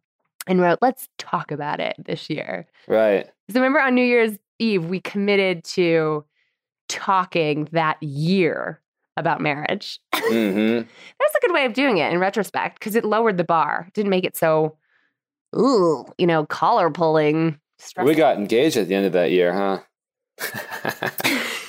and 0.45 0.61
wrote, 0.61 0.79
let's 0.81 1.09
talk 1.17 1.51
about 1.51 1.79
it 1.79 1.95
this 1.97 2.29
year. 2.29 2.67
Right. 2.87 3.25
So 3.49 3.55
remember 3.55 3.79
on 3.79 3.95
New 3.95 4.03
Year's 4.03 4.37
Eve, 4.59 4.85
we 4.85 4.99
committed 4.99 5.63
to 5.63 6.25
talking 6.89 7.67
that 7.71 8.01
year 8.03 8.81
about 9.17 9.41
marriage. 9.41 9.99
hmm 10.13 10.77
That's 11.19 11.35
a 11.35 11.41
good 11.41 11.53
way 11.53 11.65
of 11.65 11.73
doing 11.73 11.97
it 11.97 12.11
in 12.11 12.19
retrospect 12.19 12.79
because 12.79 12.95
it 12.95 13.05
lowered 13.05 13.37
the 13.37 13.43
bar, 13.43 13.89
didn't 13.93 14.11
make 14.11 14.25
it 14.25 14.37
so, 14.37 14.77
ooh, 15.57 16.05
you 16.17 16.27
know, 16.27 16.45
collar 16.45 16.91
pulling. 16.91 17.59
We 18.01 18.15
got 18.15 18.37
engaged 18.37 18.77
at 18.77 18.87
the 18.87 18.95
end 18.95 19.07
of 19.07 19.13
that 19.13 19.31
year, 19.31 19.53
huh? 19.53 19.79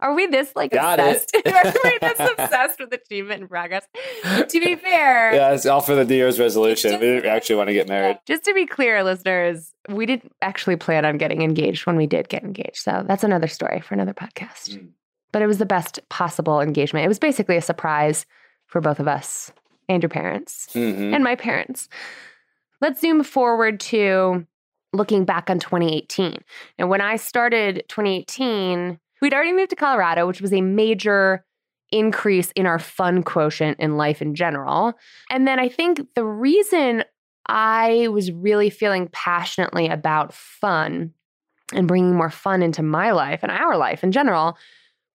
Are 0.00 0.14
we 0.14 0.26
this 0.26 0.52
like 0.54 0.72
Got 0.72 1.00
obsessed? 1.00 1.34
Are 1.34 1.74
we 1.84 1.98
this 2.00 2.20
obsessed 2.20 2.80
with 2.80 2.92
achievement 2.92 3.42
and 3.42 3.50
progress? 3.50 3.86
to 4.24 4.60
be 4.60 4.76
fair, 4.76 5.34
yeah, 5.34 5.52
it's 5.52 5.66
all 5.66 5.80
for 5.80 5.94
the 5.94 6.04
New 6.04 6.16
Year's 6.16 6.38
resolution. 6.38 6.92
We 6.92 6.98
didn't 6.98 7.26
actually 7.26 7.56
want 7.56 7.68
to 7.68 7.74
get 7.74 7.88
married. 7.88 8.18
Just 8.26 8.44
to 8.44 8.54
be 8.54 8.66
clear, 8.66 9.02
listeners, 9.02 9.72
we 9.88 10.06
didn't 10.06 10.32
actually 10.42 10.76
plan 10.76 11.04
on 11.04 11.18
getting 11.18 11.42
engaged 11.42 11.86
when 11.86 11.96
we 11.96 12.06
did 12.06 12.28
get 12.28 12.42
engaged. 12.42 12.76
So 12.78 13.04
that's 13.06 13.24
another 13.24 13.48
story 13.48 13.80
for 13.80 13.94
another 13.94 14.14
podcast. 14.14 14.70
Mm. 14.70 14.88
But 15.32 15.42
it 15.42 15.46
was 15.46 15.58
the 15.58 15.66
best 15.66 16.00
possible 16.08 16.60
engagement. 16.60 17.04
It 17.04 17.08
was 17.08 17.18
basically 17.18 17.56
a 17.56 17.62
surprise 17.62 18.26
for 18.66 18.80
both 18.80 19.00
of 19.00 19.08
us 19.08 19.52
and 19.88 20.02
your 20.02 20.10
parents 20.10 20.68
hmm 20.72 21.12
and 21.12 21.24
my 21.24 21.34
parents. 21.34 21.88
Let's 22.80 23.00
zoom 23.00 23.22
forward 23.24 23.80
to 23.80 24.46
looking 24.92 25.24
back 25.24 25.50
on 25.50 25.58
2018. 25.58 26.42
And 26.78 26.88
when 26.88 27.00
I 27.00 27.16
started 27.16 27.84
2018, 27.88 28.98
we'd 29.20 29.34
already 29.34 29.52
moved 29.52 29.70
to 29.70 29.76
Colorado, 29.76 30.26
which 30.26 30.40
was 30.40 30.52
a 30.52 30.60
major 30.60 31.44
increase 31.92 32.52
in 32.52 32.66
our 32.66 32.78
fun 32.78 33.22
quotient 33.22 33.78
in 33.80 33.96
life 33.96 34.22
in 34.22 34.34
general. 34.34 34.94
And 35.30 35.46
then 35.46 35.58
I 35.58 35.68
think 35.68 36.00
the 36.14 36.24
reason 36.24 37.04
I 37.46 38.08
was 38.08 38.30
really 38.30 38.70
feeling 38.70 39.08
passionately 39.12 39.88
about 39.88 40.32
fun 40.32 41.12
and 41.72 41.88
bringing 41.88 42.14
more 42.14 42.30
fun 42.30 42.62
into 42.62 42.82
my 42.82 43.10
life 43.10 43.40
and 43.42 43.50
our 43.50 43.76
life 43.76 44.04
in 44.04 44.12
general 44.12 44.56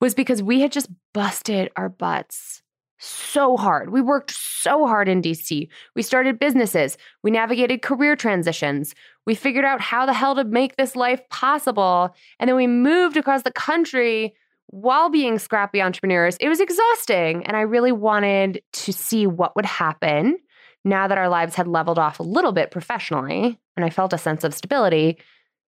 was 0.02 0.14
because 0.14 0.44
we 0.44 0.62
had 0.62 0.72
just 0.72 0.90
busted 1.14 1.72
our 1.76 1.90
butts 1.90 2.62
so 2.98 3.58
hard. 3.58 3.92
We 3.92 4.02
worked 4.02 4.32
so 4.32 4.86
hard 4.88 5.08
in 5.08 5.22
DC. 5.22 5.68
We 5.96 6.02
started 6.02 6.40
businesses. 6.40 6.98
We 7.24 7.32
navigated 7.32 7.82
career 7.82 8.16
transitions. 8.16 8.96
We 9.26 9.36
figured 9.36 9.66
out 9.66 9.82
how 9.82 10.06
the 10.06 10.14
hell 10.14 10.36
to 10.36 10.44
make 10.44 10.76
this 10.76 10.96
life 10.96 11.22
possible. 11.30 12.16
And 12.40 12.48
then 12.48 12.56
we 12.56 12.68
moved 12.68 13.18
across 13.18 13.44
the 13.44 13.52
country 13.52 14.36
while 14.68 15.10
being 15.10 15.40
scrappy 15.40 15.82
entrepreneurs. 15.82 16.38
It 16.38 16.50
was 16.50 16.60
exhausting. 16.60 17.46
And 17.46 17.56
I 17.58 17.62
really 17.62 17.92
wanted 17.92 18.62
to 18.74 18.94
see 18.94 19.26
what 19.28 19.56
would 19.56 19.66
happen 19.66 20.38
now 20.84 21.08
that 21.08 21.18
our 21.18 21.30
lives 21.30 21.56
had 21.56 21.68
leveled 21.68 22.00
off 22.00 22.20
a 22.20 22.24
little 22.24 22.52
bit 22.52 22.72
professionally 22.72 23.60
and 23.76 23.86
I 23.86 23.90
felt 23.90 24.14
a 24.14 24.18
sense 24.18 24.44
of 24.44 24.54
stability. 24.54 25.18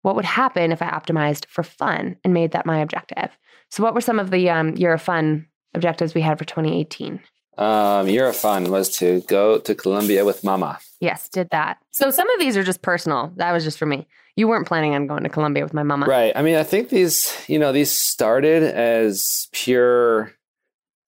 What 0.02 0.16
would 0.16 0.26
happen 0.26 0.72
if 0.72 0.82
I 0.82 0.90
optimized 0.90 1.46
for 1.48 1.64
fun 1.64 2.18
and 2.24 2.34
made 2.34 2.52
that 2.52 2.66
my 2.66 2.80
objective? 2.80 3.38
So, 3.70 3.84
what 3.84 3.94
were 3.94 4.02
some 4.02 4.20
of 4.20 4.30
the 4.30 4.50
um, 4.50 4.76
year 4.76 4.94
of 4.94 5.02
fun 5.02 5.48
objectives 5.74 6.14
we 6.14 6.22
had 6.22 6.38
for 6.38 6.46
2018? 6.46 7.20
Um, 7.58 8.08
year 8.08 8.28
of 8.28 8.36
fun 8.36 8.70
was 8.72 8.90
to 8.98 9.22
go 9.22 9.58
to 9.60 9.74
Colombia 9.76 10.24
with 10.26 10.44
Mama. 10.44 10.80
Yes, 11.00 11.28
did 11.30 11.50
that. 11.52 11.78
So 11.92 12.12
some 12.12 12.30
of 12.30 12.40
these 12.40 12.56
are 12.58 12.64
just 12.64 12.82
personal. 12.82 13.32
That 13.38 13.52
was 13.52 13.64
just 13.64 13.78
for 13.80 13.86
me. 13.86 14.08
You 14.36 14.48
weren't 14.48 14.68
planning 14.68 14.94
on 14.94 15.08
going 15.08 15.24
to 15.24 15.30
Colombia 15.30 15.64
with 15.64 15.74
my 15.74 15.82
mama. 15.84 16.06
Right. 16.06 16.32
I 16.36 16.44
mean, 16.44 16.56
I 16.56 16.64
think 16.64 16.90
these, 16.90 17.36
you 17.48 17.58
know, 17.58 17.72
these 17.72 17.92
started 17.92 18.62
as 18.62 19.48
pure 19.52 20.32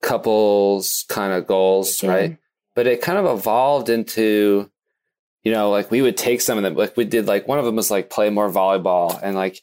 couples 0.02 1.06
kind 1.10 1.34
of 1.34 1.46
goals, 1.48 2.02
Yeah. 2.02 2.10
right? 2.12 2.38
But 2.76 2.88
it 2.88 3.02
kind 3.02 3.18
of 3.18 3.26
evolved 3.38 3.90
into, 3.90 4.70
you 5.44 5.52
know, 5.52 5.70
like 5.70 5.92
we 5.92 6.02
would 6.02 6.18
take 6.18 6.42
some 6.42 6.58
of 6.58 6.64
them, 6.64 6.76
like 6.76 6.96
we 6.98 7.06
did, 7.06 7.28
like 7.28 7.48
one 7.48 7.60
of 7.60 7.66
them 7.66 7.76
was 7.76 7.92
like 7.92 8.10
play 8.10 8.30
more 8.30 8.50
volleyball, 8.50 9.20
and 9.22 9.36
like 9.36 9.62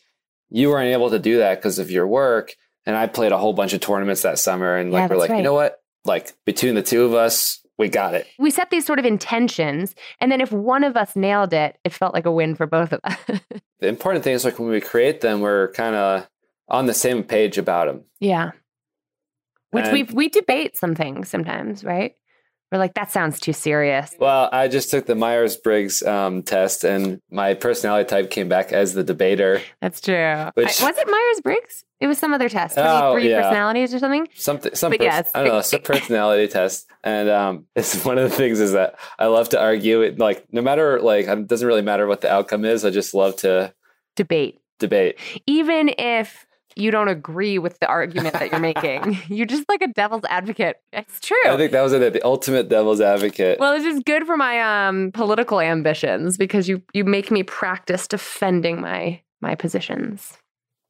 you 0.50 0.68
weren't 0.70 0.92
able 0.92 1.10
to 1.10 1.18
do 1.18 1.38
that 1.38 1.56
because 1.56 1.78
of 1.78 1.90
your 1.90 2.06
work. 2.06 2.54
And 2.84 2.94
I 2.96 3.06
played 3.08 3.32
a 3.32 3.38
whole 3.38 3.52
bunch 3.52 3.72
of 3.72 3.80
tournaments 3.80 4.22
that 4.22 4.38
summer, 4.38 4.76
and 4.76 4.92
Yeah, 4.92 5.00
like 5.02 5.10
we're 5.10 5.16
like, 5.16 5.30
right. 5.30 5.38
you 5.38 5.42
know 5.42 5.54
what? 5.54 5.80
Like 6.06 6.32
between 6.44 6.74
the 6.74 6.82
two 6.82 7.04
of 7.04 7.14
us, 7.14 7.60
we 7.78 7.88
got 7.88 8.14
it. 8.14 8.26
We 8.38 8.50
set 8.50 8.70
these 8.70 8.86
sort 8.86 8.98
of 8.98 9.04
intentions, 9.04 9.94
and 10.20 10.32
then 10.32 10.40
if 10.40 10.50
one 10.52 10.82
of 10.84 10.96
us 10.96 11.14
nailed 11.16 11.52
it, 11.52 11.78
it 11.84 11.92
felt 11.92 12.14
like 12.14 12.24
a 12.26 12.32
win 12.32 12.54
for 12.54 12.66
both 12.66 12.92
of 12.92 13.00
us. 13.04 13.18
The 13.78 13.88
important 13.88 14.24
thing 14.24 14.32
is 14.32 14.42
like 14.42 14.58
when 14.58 14.70
we 14.70 14.80
create 14.80 15.20
them, 15.20 15.42
we're 15.42 15.70
kind 15.72 15.94
of 15.94 16.26
on 16.66 16.86
the 16.86 16.94
same 16.94 17.22
page 17.22 17.58
about 17.58 17.88
them. 17.88 18.04
yeah. 18.20 18.52
Which 19.70 19.92
we 19.92 20.04
we 20.04 20.28
debate 20.30 20.76
some 20.78 20.94
things 20.94 21.28
sometimes, 21.28 21.84
right? 21.84 22.12
We're 22.72 22.78
like, 22.78 22.94
that 22.94 23.10
sounds 23.12 23.38
too 23.38 23.52
serious. 23.52 24.14
Well, 24.18 24.48
I 24.50 24.68
just 24.68 24.90
took 24.90 25.04
the 25.06 25.14
Myers 25.14 25.56
Briggs 25.56 26.02
um, 26.02 26.42
test, 26.42 26.82
and 26.84 27.20
my 27.30 27.52
personality 27.54 28.08
type 28.08 28.30
came 28.30 28.48
back 28.48 28.72
as 28.72 28.94
the 28.94 29.04
debater. 29.04 29.60
That's 29.82 30.00
true. 30.00 30.50
Which- 30.54 30.80
I- 30.82 30.86
was 30.86 30.96
it 30.98 31.06
Myers 31.08 31.40
Briggs? 31.42 31.84
It 31.98 32.06
was 32.08 32.18
some 32.18 32.34
other 32.34 32.48
test. 32.50 32.76
Oh, 32.76 33.12
23 33.12 33.30
yeah. 33.30 33.42
personalities 33.42 33.94
or 33.94 33.98
something. 33.98 34.28
Something, 34.34 34.74
some 34.74 34.92
pers- 34.92 35.00
yes. 35.00 35.30
I 35.34 35.42
don't 35.42 35.52
know, 35.52 35.60
some 35.62 35.80
personality 35.84 36.46
test, 36.48 36.86
and 37.02 37.28
um, 37.30 37.66
it's 37.76 38.04
one 38.04 38.18
of 38.18 38.30
the 38.30 38.36
things 38.36 38.60
is 38.60 38.72
that 38.72 38.96
I 39.18 39.26
love 39.26 39.48
to 39.50 39.60
argue. 39.60 40.02
It 40.02 40.18
like 40.18 40.44
no 40.52 40.60
matter 40.60 41.00
like 41.00 41.26
it 41.26 41.46
doesn't 41.46 41.66
really 41.66 41.82
matter 41.82 42.06
what 42.06 42.20
the 42.20 42.30
outcome 42.30 42.64
is. 42.64 42.84
I 42.84 42.90
just 42.90 43.14
love 43.14 43.36
to 43.36 43.72
debate. 44.14 44.60
Debate. 44.78 45.18
Even 45.46 45.90
if 45.96 46.46
you 46.78 46.90
don't 46.90 47.08
agree 47.08 47.58
with 47.58 47.78
the 47.78 47.86
argument 47.86 48.34
that 48.34 48.50
you're 48.50 48.60
making, 48.60 49.18
you're 49.28 49.46
just 49.46 49.66
like 49.66 49.80
a 49.80 49.88
devil's 49.88 50.24
advocate. 50.28 50.76
It's 50.92 51.18
true. 51.20 51.38
I 51.46 51.56
think 51.56 51.72
that 51.72 51.80
was 51.80 51.94
it. 51.94 52.12
The 52.12 52.22
ultimate 52.22 52.68
devil's 52.68 53.00
advocate. 53.00 53.58
well, 53.58 53.72
it's 53.72 53.84
just 53.84 54.04
good 54.04 54.26
for 54.26 54.36
my 54.36 54.60
um 54.88 55.12
political 55.12 55.60
ambitions 55.62 56.36
because 56.36 56.68
you 56.68 56.82
you 56.92 57.04
make 57.04 57.30
me 57.30 57.42
practice 57.42 58.06
defending 58.06 58.82
my 58.82 59.22
my 59.40 59.54
positions. 59.54 60.36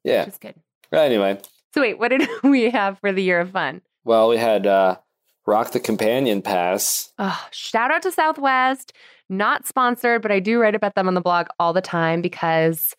yeah. 0.03 0.25
Which 0.25 0.33
is 0.33 0.37
good. 0.37 0.55
Anyway, 0.91 1.39
So 1.73 1.81
wait, 1.81 1.99
what 1.99 2.09
did 2.09 2.27
we 2.43 2.69
have 2.69 2.99
for 2.99 3.11
the 3.11 3.23
year 3.23 3.39
of 3.39 3.51
fun? 3.51 3.81
well, 4.05 4.29
we 4.29 4.37
had 4.37 4.65
uh, 4.65 4.97
Rock 5.45 5.71
the 5.71 5.79
Companion 5.79 6.41
Pass. 6.41 7.11
Oh, 7.19 7.45
shout 7.51 7.91
out 7.91 8.01
to 8.03 8.11
Southwest. 8.11 8.93
Not 9.29 9.67
sponsored, 9.67 10.21
but 10.21 10.31
I 10.31 10.39
do 10.39 10.59
write 10.59 10.75
about 10.75 10.95
them 10.95 11.07
on 11.09 11.13
the 11.13 11.21
blog 11.21 11.47
all 11.59 11.73
the 11.73 11.81
time 11.81 12.21
because 12.21 12.93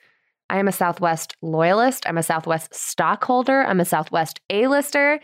I 0.51 0.59
am 0.59 0.69
a 0.69 0.73
Southwest 0.73 1.35
loyalist. 1.43 2.07
I'm 2.07 2.19
a 2.19 2.23
Southwest 2.23 2.75
stockholder. 2.75 3.63
I'm 3.63 3.81
a 3.81 3.85
Southwest 3.87 4.41
A-lister. 4.51 5.21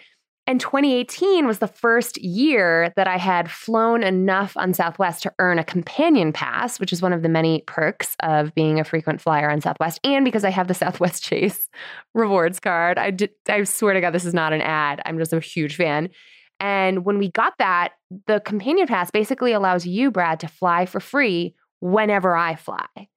And 0.47 0.61
2018 0.61 1.47
was 1.47 1.59
the 1.59 1.67
first 1.67 2.21
year 2.21 2.93
that 2.97 3.09
I 3.09 3.17
had 3.17 3.51
flown 3.51 4.03
enough 4.03 4.55
on 4.59 4.75
Southwest 4.75 5.23
to 5.23 5.33
earn 5.39 5.59
a 5.59 5.65
companion 5.65 6.35
pass, 6.35 6.79
which 6.79 6.93
is 6.93 7.01
one 7.01 7.15
of 7.15 7.23
the 7.23 7.31
many 7.31 7.63
perks 7.67 8.15
of 8.21 8.55
being 8.55 8.79
a 8.79 8.85
frequent 8.85 9.23
flyer 9.23 9.51
on 9.51 9.63
Southwest. 9.63 10.01
And 10.05 10.23
because 10.23 10.45
I 10.45 10.51
have 10.51 10.69
the 10.69 10.75
Southwest 10.75 11.23
Chase 11.25 11.69
rewards 12.15 12.61
card, 12.61 12.99
I, 12.99 13.11
did, 13.11 13.31
I 13.49 13.65
swear 13.65 13.95
to 13.95 14.03
God, 14.03 14.13
this 14.13 14.27
is 14.27 14.35
not 14.35 14.53
an 14.53 14.61
ad. 14.61 15.01
I'm 15.07 15.19
just 15.19 15.33
a 15.33 15.41
huge 15.41 15.77
fan. 15.77 16.11
And 16.61 17.07
when 17.07 17.19
we 17.19 17.31
got 17.31 17.55
that, 17.59 17.93
the 18.27 18.41
companion 18.41 18.87
pass 18.87 19.11
basically 19.11 19.53
allows 19.53 19.87
you, 19.87 20.11
Brad, 20.11 20.41
to 20.41 20.49
fly 20.49 20.85
for 20.85 21.01
free 21.01 21.55
whenever 21.81 22.37
I 22.37 22.55
fly. 22.55 23.09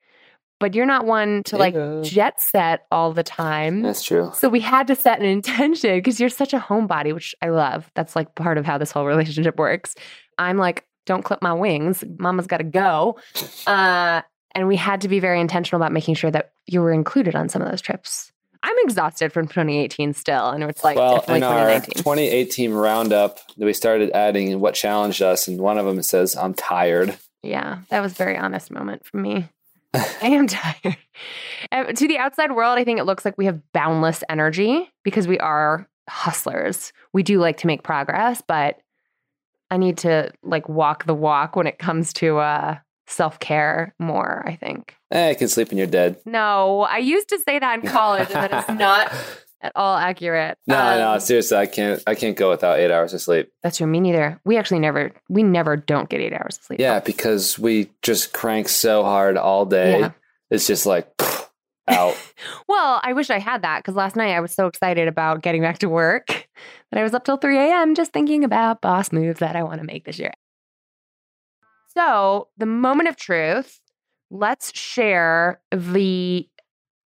But 0.59 0.73
you're 0.73 0.85
not 0.87 1.05
one 1.05 1.43
to 1.45 1.57
like 1.57 1.75
Yeah. 1.75 2.01
jet 2.03 2.41
set 2.41 2.85
all 2.91 3.13
the 3.13 3.23
time. 3.23 3.81
That's 3.83 4.03
true. 4.03 4.31
So 4.33 4.49
we 4.49 4.59
had 4.59 4.87
to 4.87 4.95
set 4.95 5.19
an 5.19 5.25
intention 5.39 5.95
because 5.97 6.19
you're 6.19 6.29
such 6.29 6.53
a 6.53 6.59
homebody, 6.59 7.13
which 7.13 7.35
I 7.41 7.49
love. 7.49 7.89
That's 7.95 8.15
like 8.15 8.33
part 8.35 8.57
of 8.57 8.65
how 8.65 8.77
this 8.77 8.91
whole 8.91 9.05
relationship 9.05 9.57
works. 9.57 9.93
I'm 10.37 10.57
like, 10.57 10.85
don't 11.05 11.21
clip 11.23 11.41
my 11.41 11.53
wings. 11.53 12.03
Mama's 12.19 12.47
got 12.47 12.57
to 12.57 12.63
go. 12.63 13.19
Uh, 13.67 14.21
and 14.55 14.67
we 14.67 14.75
had 14.75 15.01
to 15.01 15.07
be 15.07 15.19
very 15.19 15.39
intentional 15.39 15.79
about 15.79 15.91
making 15.91 16.15
sure 16.15 16.31
that 16.31 16.51
you 16.65 16.81
were 16.81 16.91
included 16.91 17.35
on 17.35 17.47
some 17.49 17.61
of 17.61 17.69
those 17.69 17.81
trips. 17.81 18.31
I'm 18.63 18.75
exhausted 18.79 19.31
from 19.31 19.47
2018 19.47 20.13
still, 20.13 20.49
and 20.49 20.63
it's 20.63 20.83
like 20.83 20.97
well, 20.97 21.23
in 21.27 21.43
our 21.43 21.79
2018 21.81 22.73
roundup, 22.73 23.37
we 23.55 23.71
started 23.73 24.09
adding 24.11 24.59
what 24.59 24.73
challenged 24.73 25.21
us, 25.21 25.47
and 25.47 25.59
one 25.59 25.77
of 25.77 25.85
them 25.85 26.01
says, 26.01 26.35
"I'm 26.35 26.53
tired." 26.55 27.15
Yeah, 27.43 27.79
that 27.89 27.99
was 27.99 28.13
a 28.13 28.15
very 28.15 28.35
honest 28.35 28.71
moment 28.71 29.05
for 29.05 29.17
me. 29.17 29.47
I 30.21 30.27
am 30.27 30.47
tired. 30.47 30.97
Uh, 31.71 31.85
to 31.85 32.07
the 32.07 32.17
outside 32.17 32.51
world, 32.51 32.77
I 32.77 32.83
think 32.83 32.99
it 32.99 33.05
looks 33.05 33.25
like 33.25 33.37
we 33.37 33.45
have 33.45 33.59
boundless 33.73 34.23
energy 34.29 34.89
because 35.03 35.27
we 35.27 35.39
are 35.39 35.87
hustlers. 36.09 36.93
We 37.13 37.23
do 37.23 37.39
like 37.39 37.57
to 37.57 37.67
make 37.67 37.83
progress, 37.83 38.41
but 38.47 38.79
I 39.69 39.77
need 39.77 39.97
to 39.99 40.31
like 40.43 40.69
walk 40.69 41.05
the 41.05 41.13
walk 41.13 41.55
when 41.55 41.67
it 41.67 41.79
comes 41.79 42.13
to 42.13 42.37
uh, 42.37 42.77
self 43.07 43.39
care 43.39 43.93
more, 43.99 44.43
I 44.45 44.55
think. 44.55 44.95
Eh, 45.11 45.31
I 45.31 45.33
can 45.33 45.47
sleep 45.47 45.69
when 45.69 45.77
you're 45.77 45.87
dead. 45.87 46.17
No, 46.25 46.81
I 46.81 46.97
used 46.97 47.29
to 47.29 47.39
say 47.39 47.59
that 47.59 47.79
in 47.79 47.89
college, 47.89 48.29
and 48.31 48.51
that 48.51 48.69
is 48.69 48.77
not 48.77 49.11
at 49.61 49.71
all 49.75 49.97
accurate. 49.97 50.57
No, 50.67 50.77
Um, 50.77 50.97
no, 50.99 51.19
seriously, 51.19 51.57
I 51.57 51.65
can't. 51.65 52.01
I 52.07 52.15
can't 52.15 52.37
go 52.37 52.49
without 52.49 52.79
eight 52.79 52.91
hours 52.91 53.13
of 53.13 53.21
sleep. 53.21 53.51
That's 53.63 53.77
true. 53.77 53.87
Me 53.87 53.99
neither. 53.99 54.39
We 54.45 54.57
actually 54.57 54.79
never, 54.79 55.11
we 55.29 55.43
never 55.43 55.75
don't 55.77 56.09
get 56.09 56.21
eight 56.21 56.33
hours 56.33 56.57
of 56.57 56.63
sleep. 56.63 56.79
Yeah, 56.79 56.99
because 56.99 57.57
we 57.57 57.89
just 58.01 58.33
crank 58.33 58.69
so 58.69 59.03
hard 59.03 59.37
all 59.37 59.65
day. 59.65 59.99
Yeah. 59.99 60.11
It's 60.49 60.67
just 60.67 60.85
like 60.85 61.09
out. 61.87 62.15
Well, 62.67 62.99
I 63.03 63.13
wish 63.13 63.29
I 63.31 63.39
had 63.39 63.63
that 63.63 63.79
because 63.79 63.95
last 63.95 64.15
night 64.15 64.33
I 64.35 64.39
was 64.41 64.53
so 64.53 64.67
excited 64.67 65.07
about 65.07 65.41
getting 65.41 65.61
back 65.61 65.79
to 65.79 65.89
work 65.89 66.27
that 66.91 66.99
I 66.99 67.03
was 67.03 67.13
up 67.13 67.23
till 67.25 67.37
3 67.37 67.57
a.m. 67.57 67.95
just 67.95 68.11
thinking 68.13 68.43
about 68.43 68.81
boss 68.81 69.11
moves 69.11 69.39
that 69.39 69.55
I 69.55 69.63
want 69.63 69.79
to 69.79 69.85
make 69.87 70.05
this 70.05 70.19
year. 70.19 70.33
So, 71.95 72.49
the 72.57 72.65
moment 72.67 73.09
of 73.09 73.15
truth, 73.15 73.79
let's 74.29 74.77
share 74.77 75.59
the 75.71 76.47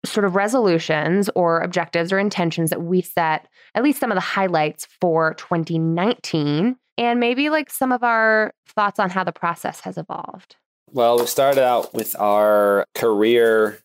sort 0.05 0.25
of 0.25 0.35
resolutions 0.35 1.29
or 1.35 1.59
objectives 1.61 2.11
or 2.11 2.19
intentions 2.19 2.69
that 2.71 2.81
we 2.81 3.01
set, 3.01 3.47
at 3.75 3.83
least 3.83 3.99
some 3.99 4.11
of 4.11 4.15
the 4.15 4.21
highlights 4.21 4.87
for 4.99 5.33
2019, 5.35 6.75
and 6.97 7.19
maybe 7.19 7.49
like 7.49 7.69
some 7.69 7.91
of 7.91 8.03
our 8.03 8.53
thoughts 8.67 8.99
on 8.99 9.09
how 9.09 9.23
the 9.23 9.31
process 9.31 9.79
has 9.81 9.97
evolved. 9.97 10.55
well, 10.93 11.17
we 11.19 11.25
started 11.25 11.63
out 11.63 11.93
with 11.93 12.15
our 12.19 12.85
career 12.95 13.79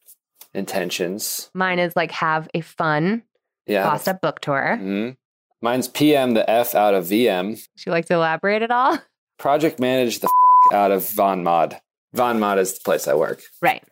intentions. 0.54 1.50
Mine 1.54 1.78
is 1.78 1.94
like 1.94 2.10
have 2.10 2.48
a 2.54 2.60
fun 2.62 3.22
Yeah. 3.66 3.86
Up 4.06 4.20
book 4.20 4.40
tour. 4.40 4.78
Mhm. 4.80 5.16
Mine's 5.60 5.88
PM 5.88 6.34
the 6.34 6.48
F 6.48 6.74
out 6.74 6.94
of 6.94 7.04
VM. 7.06 7.50
Would 7.50 7.86
you 7.86 7.92
like 7.92 8.06
to 8.06 8.14
elaborate 8.14 8.62
at 8.62 8.70
all? 8.70 8.98
Project 9.38 9.78
manage 9.80 10.20
the 10.20 10.28
f- 10.28 10.74
out 10.74 10.90
of 10.92 11.08
Von 11.10 11.42
Mod. 11.44 11.80
Von 12.14 12.38
Mod 12.40 12.58
is 12.58 12.74
the 12.74 12.80
place 12.84 13.06
I 13.08 13.14
work. 13.14 13.40
Right. 13.60 13.82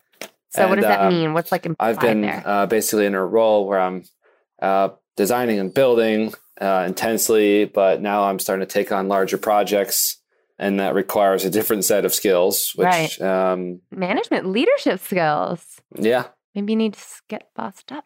So 0.55 0.67
what 0.67 0.75
does 0.75 0.85
that 0.85 1.01
uh, 1.01 1.09
mean? 1.09 1.33
What's 1.33 1.51
like 1.51 1.67
I've 1.79 1.99
been 1.99 2.21
there? 2.21 2.43
uh, 2.45 2.65
basically 2.65 3.05
in 3.05 3.15
a 3.15 3.25
role 3.25 3.67
where 3.67 3.79
I'm 3.79 4.03
uh, 4.61 4.89
designing 5.17 5.59
and 5.59 5.73
building 5.73 6.33
uh, 6.61 6.83
intensely, 6.87 7.65
but 7.65 8.01
now 8.01 8.23
I'm 8.23 8.39
starting 8.39 8.65
to 8.65 8.71
take 8.71 8.91
on 8.91 9.07
larger 9.07 9.37
projects, 9.37 10.21
and 10.57 10.79
that 10.79 10.95
requires 10.95 11.43
a 11.45 11.49
different 11.49 11.83
set 11.85 12.05
of 12.05 12.13
skills. 12.13 12.71
Which, 12.75 12.85
Right. 12.85 13.21
um, 13.21 13.81
Management 13.91 14.47
leadership 14.47 14.99
skills. 14.99 15.79
yeah, 15.95 16.25
Maybe 16.53 16.73
you 16.73 16.77
need 16.77 16.93
to 16.93 17.03
get 17.27 17.49
bossed 17.55 17.91
up. 17.91 18.05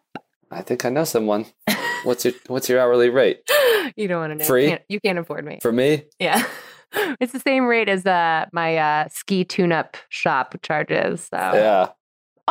I 0.50 0.62
think 0.62 0.84
I 0.84 0.88
know 0.90 1.04
someone. 1.04 1.46
What's 2.04 2.24
your 2.24 2.34
What's 2.48 2.68
your 2.68 2.80
hourly 2.80 3.10
rate 3.10 3.40
you 3.96 4.08
don't 4.08 4.20
want 4.20 4.32
to 4.32 4.38
know. 4.38 4.44
Free? 4.44 4.64
You 4.64 4.70
can't, 4.70 4.82
you 4.88 5.00
can't 5.00 5.18
afford 5.18 5.44
me. 5.44 5.58
for 5.62 5.72
me? 5.72 6.04
yeah. 6.18 6.44
It's 7.20 7.32
the 7.32 7.38
same 7.38 7.66
rate 7.66 7.88
as 7.88 8.04
uh, 8.04 8.46
my 8.52 8.76
uh, 8.76 9.08
ski 9.10 9.44
tune-up 9.44 9.96
shop 10.08 10.56
charges. 10.60 11.28
So. 11.30 11.36
Yeah, 11.36 11.90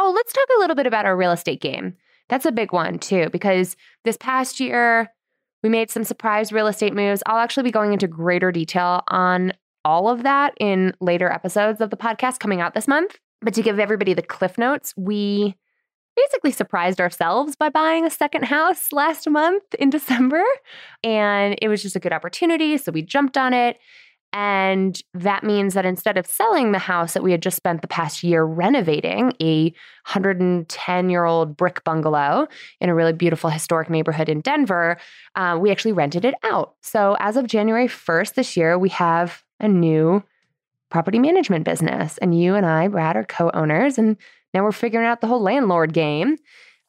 Oh, 0.02 0.14
let's 0.16 0.32
talk 0.32 0.48
a 0.56 0.60
little 0.60 0.78
bit 0.78 0.88
about 0.88 1.06
our 1.06 1.18
real 1.18 1.32
estate 1.32 1.60
game. 1.60 1.94
That's 2.30 2.46
a 2.46 2.54
big 2.54 2.72
one 2.72 3.00
too, 3.00 3.30
because 3.32 3.76
this 4.06 4.16
past 4.16 4.62
year 4.62 5.12
we 5.62 5.68
made 5.68 5.92
some 5.92 6.06
surprise 6.06 6.54
real 6.54 6.68
estate 6.68 6.94
moves. 6.94 7.22
I'll 7.26 7.40
actually 7.40 7.64
be 7.64 7.72
going 7.72 7.92
into 7.92 8.08
greater 8.08 8.50
detail 8.50 9.04
on 9.10 9.52
all 9.84 10.08
of 10.08 10.24
that 10.24 10.54
in 10.58 10.94
later 11.02 11.30
episodes 11.30 11.82
of 11.82 11.90
the 11.90 11.98
podcast 11.98 12.40
coming 12.40 12.62
out 12.62 12.76
this 12.76 12.88
month. 12.88 13.18
But 13.42 13.54
to 13.56 13.62
give 13.62 13.78
everybody 13.78 14.14
the 14.14 14.22
cliff 14.22 14.58
notes, 14.58 14.94
we 14.96 15.58
basically 16.16 16.52
surprised 16.52 17.02
ourselves 17.02 17.58
by 17.58 17.68
buying 17.68 18.06
a 18.06 18.10
second 18.10 18.46
house 18.46 18.94
last 18.94 19.30
month 19.30 19.64
in 19.80 19.90
December. 19.90 20.44
And 21.04 21.58
it 21.62 21.68
was 21.68 21.82
just 21.82 21.98
a 21.98 22.00
good 22.00 22.14
opportunity. 22.14 22.78
So 22.78 22.94
we 22.94 23.02
jumped 23.02 23.38
on 23.38 23.54
it. 23.54 23.78
And 24.32 25.02
that 25.16 25.44
means 25.44 25.74
that 25.74 25.86
instead 25.86 26.18
of 26.18 26.28
selling 26.28 26.72
the 26.72 26.80
house 26.80 27.14
that 27.14 27.24
we 27.24 27.32
had 27.32 27.42
just 27.42 27.58
spent 27.58 27.82
the 27.82 27.88
past 27.88 28.24
year 28.24 28.44
renovating, 28.44 29.34
a 29.42 29.66
110 30.06 31.10
year 31.10 31.26
old 31.26 31.58
brick 31.58 31.84
bungalow 31.84 32.48
in 32.80 32.90
a 32.90 32.96
really 32.96 33.14
beautiful 33.14 33.50
historic 33.50 33.90
neighborhood 33.90 34.30
in 34.30 34.42
Denver, 34.42 34.98
uh, 35.36 35.58
we 35.60 35.72
actually 35.72 35.94
rented 35.94 36.26
it 36.26 36.36
out. 36.44 36.76
So 36.82 37.18
as 37.20 37.38
of 37.38 37.48
January 37.48 37.88
1st 37.88 38.36
this 38.36 38.56
year, 38.56 38.78
we 38.78 38.90
have 38.90 39.44
a 39.60 39.68
new 39.68 40.24
property 40.92 41.20
management 41.20 41.66
business. 41.66 42.18
And 42.20 42.40
you 42.40 42.56
and 42.56 42.66
I, 42.66 42.88
Brad, 42.88 43.16
are 43.16 43.24
co 43.24 43.50
owners. 43.54 43.98
And 43.98 44.18
now 44.54 44.64
we're 44.64 44.72
figuring 44.72 45.08
out 45.08 45.22
the 45.22 45.28
whole 45.28 45.42
landlord 45.42 45.94
game 45.94 46.38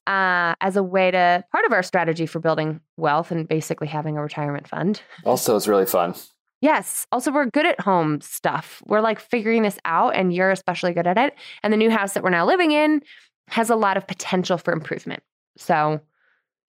uh, 0.06 0.54
as 0.60 0.76
a 0.76 0.82
way 0.82 1.10
to 1.10 1.44
part 1.52 1.64
of 1.64 1.72
our 1.72 1.82
strategy 1.82 2.26
for 2.26 2.40
building 2.40 2.80
wealth 2.96 3.30
and 3.30 3.46
basically 3.46 3.86
having 3.86 4.16
a 4.16 4.22
retirement 4.22 4.66
fund. 4.66 5.02
also 5.24 5.56
it's 5.56 5.68
really 5.68 5.86
fun. 5.86 6.14
Yes. 6.60 7.06
Also, 7.10 7.32
we're 7.32 7.46
good 7.46 7.66
at 7.66 7.80
home 7.80 8.20
stuff. 8.20 8.82
We're 8.86 9.00
like 9.00 9.18
figuring 9.18 9.62
this 9.62 9.78
out, 9.84 10.14
and 10.14 10.32
you're 10.32 10.50
especially 10.50 10.92
good 10.92 11.06
at 11.06 11.16
it. 11.16 11.34
And 11.62 11.72
the 11.72 11.76
new 11.78 11.90
house 11.90 12.12
that 12.12 12.22
we're 12.22 12.30
now 12.30 12.46
living 12.46 12.72
in 12.72 13.02
has 13.48 13.70
a 13.70 13.76
lot 13.76 13.96
of 13.96 14.06
potential 14.06 14.58
for 14.58 14.72
improvement. 14.72 15.22
So, 15.56 16.00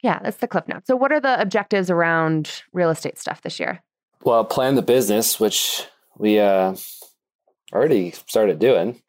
yeah, 0.01 0.19
that's 0.23 0.37
the 0.37 0.47
cliff 0.47 0.67
note. 0.67 0.87
So, 0.87 0.95
what 0.95 1.11
are 1.11 1.19
the 1.19 1.39
objectives 1.41 1.89
around 1.89 2.63
real 2.73 2.89
estate 2.89 3.17
stuff 3.17 3.41
this 3.41 3.59
year? 3.59 3.81
Well, 4.23 4.45
plan 4.45 4.75
the 4.75 4.81
business, 4.81 5.39
which 5.39 5.85
we 6.17 6.39
uh, 6.39 6.75
already 7.73 8.11
started 8.27 8.59
doing. 8.59 9.01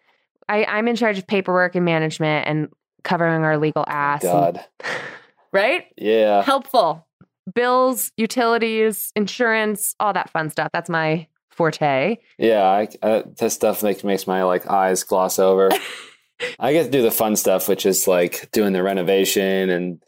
I, 0.49 0.65
I'm 0.65 0.89
in 0.89 0.97
charge 0.97 1.19
of 1.19 1.27
paperwork 1.27 1.77
and 1.77 1.85
management 1.85 2.49
and 2.49 2.69
covering 3.05 3.43
our 3.45 3.57
legal 3.57 3.85
ass. 3.87 4.25
and- 4.25 4.33
God, 4.33 4.65
right? 5.53 5.87
yeah. 5.97 6.43
Helpful. 6.43 7.07
Bills, 7.55 8.13
utilities, 8.17 9.13
insurance, 9.17 9.95
all 9.99 10.13
that 10.13 10.31
fun 10.31 10.51
stuff. 10.51 10.71
That's 10.73 10.91
my 10.91 11.27
forte. 11.51 12.19
Yeah, 12.39 12.63
I, 12.65 12.89
uh, 13.03 13.23
that 13.39 13.51
stuff 13.51 13.83
makes 13.83 14.05
makes 14.05 14.27
my 14.27 14.43
like 14.45 14.67
eyes 14.69 15.03
gloss 15.05 15.39
over. 15.39 15.71
I 16.59 16.73
get 16.73 16.85
to 16.85 16.91
do 16.91 17.03
the 17.03 17.11
fun 17.11 17.37
stuff, 17.37 17.69
which 17.69 17.87
is 17.87 18.09
like 18.09 18.51
doing 18.53 18.73
the 18.73 18.83
renovation 18.83 19.71
and 19.71 20.03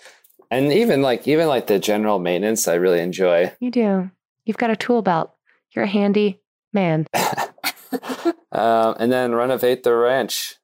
and 0.50 0.72
even 0.72 1.02
like 1.02 1.26
even 1.28 1.48
like 1.48 1.66
the 1.66 1.78
general 1.78 2.18
maintenance. 2.18 2.68
I 2.68 2.74
really 2.74 3.00
enjoy. 3.00 3.52
You 3.60 3.70
do. 3.70 4.10
You've 4.44 4.58
got 4.58 4.70
a 4.70 4.76
tool 4.76 5.02
belt. 5.02 5.34
You're 5.74 5.84
a 5.84 5.88
handy 5.88 6.40
man. 6.72 7.06
um, 8.52 8.94
and 8.98 9.10
then 9.10 9.34
renovate 9.34 9.82
the 9.82 9.94
ranch. 9.94 10.56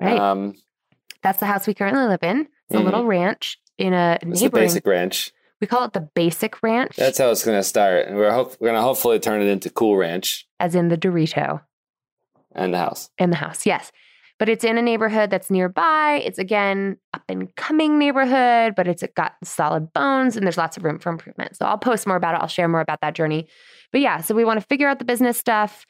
Right. 0.00 0.18
Um, 0.18 0.54
That's 1.22 1.38
the 1.38 1.46
house 1.46 1.66
we 1.66 1.74
currently 1.74 2.06
live 2.06 2.22
in. 2.22 2.48
It's 2.68 2.80
a 2.80 2.82
little 2.82 3.04
ranch 3.04 3.58
in 3.78 3.92
a 3.92 4.18
It's 4.22 4.42
a 4.42 4.50
basic 4.50 4.86
ranch. 4.86 5.32
We 5.60 5.66
call 5.66 5.84
it 5.84 5.92
the 5.92 6.08
basic 6.14 6.62
ranch, 6.62 6.96
That's 6.96 7.18
how 7.18 7.30
it's 7.30 7.44
going 7.44 7.58
to 7.58 7.62
start. 7.62 8.06
And 8.06 8.16
we're, 8.16 8.32
hope, 8.32 8.56
we're 8.60 8.68
going 8.68 8.78
to 8.78 8.82
hopefully 8.82 9.18
turn 9.18 9.40
it 9.40 9.48
into 9.48 9.70
Cool 9.70 9.96
Ranch 9.96 10.46
as 10.60 10.74
in 10.74 10.88
the 10.88 10.98
Dorito 10.98 11.62
and 12.54 12.74
the 12.74 12.78
house. 12.78 13.10
in 13.18 13.30
the 13.30 13.36
house. 13.36 13.64
Yes. 13.66 13.90
But 14.38 14.50
it's 14.50 14.64
in 14.64 14.76
a 14.76 14.82
neighborhood 14.82 15.30
that's 15.30 15.50
nearby. 15.50 16.20
It's 16.22 16.38
again 16.38 16.98
up 17.14 17.22
and 17.26 17.54
coming 17.56 17.98
neighborhood, 17.98 18.74
but 18.76 18.86
it's 18.86 19.02
got 19.14 19.32
solid 19.42 19.94
bones 19.94 20.36
and 20.36 20.44
there's 20.44 20.58
lots 20.58 20.76
of 20.76 20.84
room 20.84 20.98
for 20.98 21.08
improvement. 21.08 21.56
So 21.56 21.64
I'll 21.64 21.78
post 21.78 22.06
more 22.06 22.16
about 22.16 22.34
it. 22.34 22.42
I'll 22.42 22.48
share 22.48 22.68
more 22.68 22.82
about 22.82 23.00
that 23.00 23.14
journey. 23.14 23.48
But 23.92 24.02
yeah, 24.02 24.20
so 24.20 24.34
we 24.34 24.44
want 24.44 24.60
to 24.60 24.66
figure 24.66 24.88
out 24.88 24.98
the 24.98 25.06
business 25.06 25.38
stuff, 25.38 25.86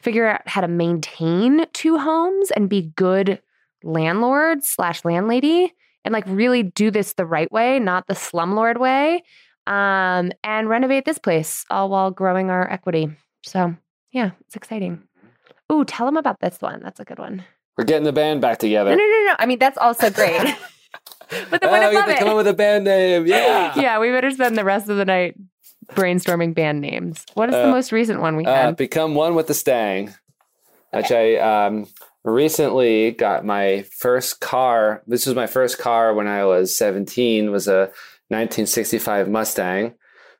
figure 0.00 0.26
out 0.26 0.48
how 0.48 0.62
to 0.62 0.68
maintain 0.68 1.66
two 1.74 1.98
homes 1.98 2.50
and 2.50 2.70
be 2.70 2.90
good 2.96 3.42
landlord 3.82 4.64
slash 4.64 5.04
landlady 5.04 5.74
and 6.04 6.12
like 6.12 6.24
really 6.26 6.62
do 6.62 6.90
this 6.90 7.12
the 7.14 7.26
right 7.26 7.50
way, 7.52 7.78
not 7.78 8.06
the 8.06 8.14
slumlord 8.14 8.78
way. 8.78 9.22
Um, 9.66 10.32
and 10.42 10.68
renovate 10.68 11.04
this 11.04 11.18
place 11.18 11.64
all 11.70 11.90
while 11.90 12.10
growing 12.10 12.50
our 12.50 12.68
equity. 12.70 13.10
So 13.44 13.76
yeah, 14.10 14.30
it's 14.46 14.56
exciting. 14.56 15.02
Ooh, 15.70 15.84
tell 15.84 16.06
them 16.06 16.16
about 16.16 16.40
this 16.40 16.60
one. 16.60 16.80
That's 16.82 16.98
a 16.98 17.04
good 17.04 17.18
one. 17.18 17.44
We're 17.78 17.84
getting 17.84 18.04
the 18.04 18.12
band 18.12 18.40
back 18.40 18.58
together. 18.58 18.90
no, 18.90 18.96
no, 18.96 19.02
no. 19.04 19.24
no. 19.26 19.36
I 19.38 19.46
mean, 19.46 19.58
that's 19.58 19.78
also 19.78 20.10
great. 20.20 20.56
but 21.50 21.60
the 21.60 21.68
oh, 21.68 21.70
one 21.70 21.80
I 21.82 21.90
we 21.90 21.96
to 22.14 22.18
come 22.18 22.28
up 22.30 22.36
with 22.36 22.48
a 22.48 22.54
band 22.54 22.84
name. 22.84 23.26
Yeah. 23.28 23.72
Yeah, 23.76 23.98
we 24.00 24.10
better 24.10 24.30
spend 24.32 24.58
the 24.58 24.64
rest 24.64 24.88
of 24.88 24.96
the 24.96 25.04
night 25.04 25.36
brainstorming 25.92 26.54
band 26.54 26.80
names. 26.80 27.24
What 27.34 27.48
is 27.50 27.54
the 27.54 27.68
Uh, 27.68 27.70
most 27.70 27.92
recent 27.92 28.20
one 28.20 28.36
we 28.36 28.44
Uh, 28.46 28.52
had? 28.54 28.76
become 28.76 29.14
one 29.14 29.34
with 29.34 29.46
the 29.46 29.54
Stang, 29.54 30.12
which 30.92 31.12
I 31.12 31.36
um, 31.36 31.86
recently 32.24 33.10
got 33.12 33.44
my 33.44 33.84
first 33.96 34.40
car. 34.40 35.02
This 35.06 35.26
was 35.26 35.34
my 35.34 35.46
first 35.46 35.78
car 35.78 36.14
when 36.14 36.26
I 36.26 36.44
was 36.44 36.76
17. 36.76 37.50
Was 37.50 37.68
a 37.68 37.90
1965 38.28 39.28
Mustang, 39.28 39.94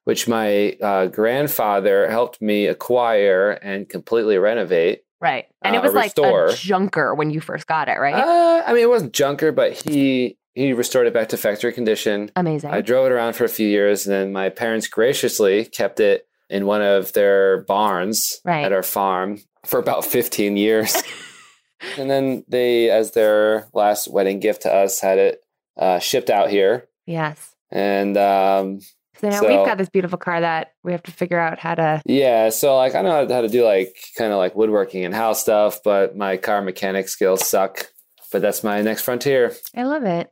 which 0.04 0.28
my 0.28 0.76
uh, 0.82 1.06
grandfather 1.06 2.08
helped 2.10 2.40
me 2.40 2.66
acquire 2.66 3.50
and 3.50 3.88
completely 3.88 4.38
renovate. 4.38 5.02
right. 5.20 5.46
And 5.62 5.74
it 5.74 5.78
uh, 5.78 5.82
was 5.82 5.94
like 5.94 6.04
restore. 6.16 6.46
a 6.46 6.54
junker 6.54 7.14
when 7.14 7.30
you 7.30 7.40
first 7.40 7.66
got 7.66 7.88
it, 7.88 7.98
right? 7.98 8.14
Uh, 8.14 8.62
I 8.66 8.72
mean, 8.72 8.82
it 8.82 8.88
wasn't 8.88 9.12
junker, 9.12 9.52
but 9.52 9.72
he 9.72 10.36
he 10.54 10.72
restored 10.72 11.06
it 11.06 11.14
back 11.14 11.28
to 11.28 11.36
factory 11.36 11.72
condition. 11.72 12.30
Amazing. 12.36 12.70
I 12.70 12.80
drove 12.80 13.06
it 13.06 13.12
around 13.12 13.34
for 13.34 13.44
a 13.44 13.48
few 13.48 13.68
years, 13.68 14.06
and 14.06 14.12
then 14.14 14.32
my 14.32 14.48
parents 14.48 14.88
graciously 14.88 15.64
kept 15.64 16.00
it 16.00 16.26
in 16.48 16.66
one 16.66 16.82
of 16.82 17.12
their 17.12 17.62
barns 17.64 18.40
Right. 18.44 18.64
at 18.64 18.72
our 18.72 18.82
farm 18.82 19.38
for 19.64 19.78
about 19.78 20.04
15 20.04 20.56
years. 20.56 21.00
and 21.98 22.10
then 22.10 22.44
they, 22.48 22.90
as 22.90 23.12
their 23.12 23.68
last 23.72 24.08
wedding 24.08 24.40
gift 24.40 24.62
to 24.62 24.72
us, 24.72 25.00
had 25.00 25.18
it 25.18 25.42
uh, 25.78 25.98
shipped 25.98 26.30
out 26.30 26.50
here. 26.50 26.88
yes. 27.06 27.54
And 27.72 28.16
um, 28.16 28.80
So 29.20 29.28
now 29.28 29.40
So- 29.40 29.46
we've 29.48 29.64
got 29.66 29.78
this 29.78 29.88
beautiful 29.88 30.18
car 30.18 30.40
that 30.40 30.72
we 30.82 30.90
have 30.92 31.02
to 31.04 31.12
figure 31.12 31.38
out 31.38 31.58
how 31.60 31.76
to. 31.76 32.02
yeah, 32.04 32.48
so 32.50 32.76
like 32.76 32.94
I 32.96 33.02
know 33.02 33.28
how 33.28 33.40
to 33.42 33.48
do 33.48 33.64
like 33.64 33.94
kind 34.18 34.32
of 34.32 34.38
like 34.38 34.56
woodworking 34.56 35.04
and 35.04 35.14
house 35.14 35.40
stuff, 35.40 35.80
but 35.84 36.16
my 36.16 36.36
car 36.36 36.62
mechanic 36.62 37.08
skills 37.08 37.46
suck. 37.46 37.86
But 38.32 38.42
that's 38.42 38.64
my 38.64 38.80
next 38.82 39.02
frontier. 39.02 39.54
I 39.76 39.84
love 39.84 40.04
it. 40.04 40.28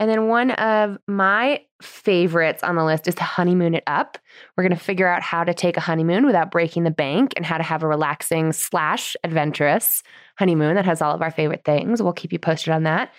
And 0.00 0.10
then 0.10 0.26
one 0.26 0.50
of 0.52 0.98
my 1.06 1.60
favorites 1.80 2.62
on 2.64 2.74
the 2.76 2.84
list 2.84 3.06
is 3.06 3.14
to 3.16 3.22
honeymoon 3.24 3.74
it 3.74 3.84
up. 3.86 4.18
We're 4.56 4.64
going 4.64 4.76
to 4.76 4.82
figure 4.84 5.06
out 5.06 5.22
how 5.22 5.44
to 5.44 5.54
take 5.54 5.76
a 5.76 5.80
honeymoon 5.80 6.26
without 6.26 6.50
breaking 6.50 6.82
the 6.84 6.90
bank 6.90 7.34
and 7.36 7.46
how 7.46 7.58
to 7.58 7.62
have 7.62 7.82
a 7.84 7.86
relaxing 7.88 8.52
slash 8.52 9.14
adventurous 9.22 10.02
honeymoon 10.42 10.74
that 10.74 10.84
has 10.84 11.00
all 11.00 11.14
of 11.14 11.22
our 11.22 11.30
favorite 11.30 11.64
things. 11.64 12.02
We'll 12.02 12.12
keep 12.12 12.32
you 12.32 12.40
posted 12.40 12.72
on 12.72 12.82
that. 12.82 13.12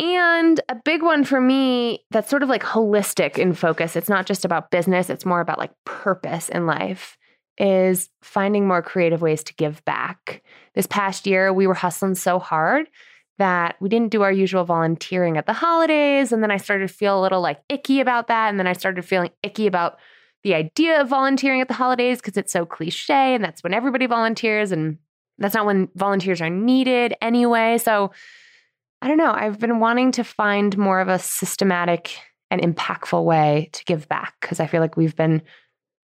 And 0.00 0.58
a 0.70 0.74
big 0.74 1.02
one 1.02 1.24
for 1.24 1.42
me 1.42 2.06
that's 2.10 2.30
sort 2.30 2.42
of 2.42 2.48
like 2.48 2.62
holistic 2.62 3.36
in 3.36 3.52
focus. 3.52 3.96
It's 3.96 4.08
not 4.08 4.24
just 4.24 4.46
about 4.46 4.70
business, 4.70 5.10
it's 5.10 5.26
more 5.26 5.42
about 5.42 5.58
like 5.58 5.72
purpose 5.84 6.48
in 6.48 6.66
life. 6.66 7.18
Is 7.58 8.08
finding 8.22 8.66
more 8.66 8.80
creative 8.80 9.20
ways 9.20 9.44
to 9.44 9.54
give 9.54 9.84
back. 9.84 10.42
This 10.74 10.86
past 10.86 11.26
year, 11.26 11.52
we 11.52 11.66
were 11.66 11.74
hustling 11.74 12.14
so 12.14 12.38
hard 12.38 12.86
that 13.36 13.76
we 13.78 13.90
didn't 13.90 14.10
do 14.10 14.22
our 14.22 14.32
usual 14.32 14.64
volunteering 14.64 15.36
at 15.36 15.44
the 15.44 15.52
holidays. 15.52 16.32
And 16.32 16.42
then 16.42 16.50
I 16.50 16.56
started 16.56 16.88
to 16.88 16.94
feel 16.94 17.20
a 17.20 17.20
little 17.20 17.42
like 17.42 17.60
icky 17.68 18.00
about 18.00 18.28
that. 18.28 18.48
And 18.48 18.58
then 18.58 18.66
I 18.66 18.72
started 18.72 19.04
feeling 19.04 19.30
icky 19.42 19.66
about 19.66 19.98
the 20.42 20.54
idea 20.54 21.02
of 21.02 21.08
volunteering 21.08 21.60
at 21.60 21.68
the 21.68 21.74
holidays 21.74 22.20
because 22.20 22.38
it's 22.38 22.52
so 22.52 22.64
cliche 22.64 23.34
and 23.34 23.44
that's 23.44 23.62
when 23.62 23.74
everybody 23.74 24.06
volunteers. 24.06 24.72
And 24.72 24.96
that's 25.38 25.54
not 25.54 25.66
when 25.66 25.88
volunteers 25.94 26.40
are 26.40 26.50
needed 26.50 27.14
anyway. 27.20 27.78
So 27.78 28.12
I 29.00 29.08
don't 29.08 29.18
know. 29.18 29.32
I've 29.32 29.58
been 29.58 29.80
wanting 29.80 30.12
to 30.12 30.24
find 30.24 30.76
more 30.78 31.00
of 31.00 31.08
a 31.08 31.18
systematic 31.18 32.16
and 32.50 32.60
impactful 32.60 33.24
way 33.24 33.70
to 33.72 33.84
give 33.84 34.08
back 34.08 34.34
because 34.40 34.60
I 34.60 34.66
feel 34.66 34.80
like 34.80 34.96
we've 34.96 35.16
been, 35.16 35.42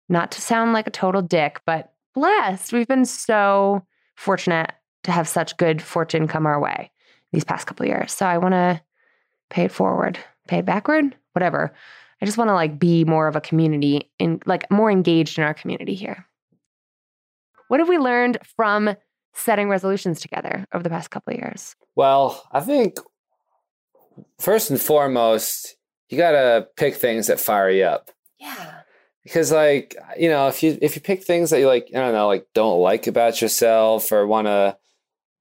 not 0.08 0.32
to 0.32 0.42
sound 0.42 0.74
like 0.74 0.88
a 0.88 0.92
total 0.92 1.22
dick, 1.22 1.62
but 1.66 1.94
blessed. 2.16 2.74
We've 2.74 2.88
been 2.88 3.06
so 3.06 3.86
fortunate 4.16 4.72
to 5.04 5.12
have 5.12 5.28
such 5.28 5.58
good 5.58 5.82
fortune 5.82 6.28
come 6.28 6.46
our 6.46 6.60
way 6.60 6.92
these 7.32 7.44
past 7.44 7.68
couple 7.68 7.86
years. 7.86 8.12
So 8.12 8.26
I 8.26 8.40
want 8.40 8.54
to 8.54 8.82
pay 9.50 9.66
it 9.66 9.72
forward, 9.72 10.18
pay 10.48 10.60
it 10.60 10.66
backward, 10.66 11.16
whatever. 11.34 11.74
I 12.22 12.26
just 12.26 12.38
want 12.38 12.50
to 12.50 12.54
like 12.54 12.80
be 12.80 13.06
more 13.06 13.28
of 13.28 13.36
a 13.36 13.42
community 13.42 14.12
in 14.18 14.42
like 14.46 14.70
more 14.72 14.90
engaged 14.90 15.38
in 15.38 15.44
our 15.44 15.54
community 15.54 15.94
here. 15.94 16.26
What 17.68 17.80
have 17.80 17.90
we 17.90 17.98
learned 18.00 18.40
from 18.58 18.96
setting 19.40 19.70
resolutions 19.70 20.20
together 20.22 20.66
over 20.74 20.84
the 20.84 20.90
past 20.90 21.10
couple 21.12 21.34
of 21.34 21.40
years? 21.40 21.76
Well, 21.96 22.44
I 22.52 22.60
think 22.62 22.98
first 24.40 24.70
and 24.70 24.80
foremost, 24.80 25.76
you 26.10 26.18
got 26.18 26.32
to 26.32 26.68
pick 26.76 26.96
things 26.96 27.28
that 27.28 27.40
fire 27.40 27.70
you 27.70 27.84
up. 27.84 28.12
Yeah. 28.40 28.82
because 29.24 29.52
like 29.52 29.96
you 30.18 30.30
know 30.30 30.48
if 30.48 30.64
you 30.64 30.78
if 30.82 30.96
you 30.96 31.02
pick 31.02 31.24
things 31.26 31.50
that 31.50 31.60
you 31.60 31.68
like 31.68 31.90
i 31.94 32.00
don't 32.00 32.14
know 32.14 32.26
like 32.28 32.48
don't 32.54 32.80
like 32.80 33.06
about 33.06 33.42
yourself 33.42 34.14
or 34.14 34.26
want 34.26 34.48
to 34.48 34.78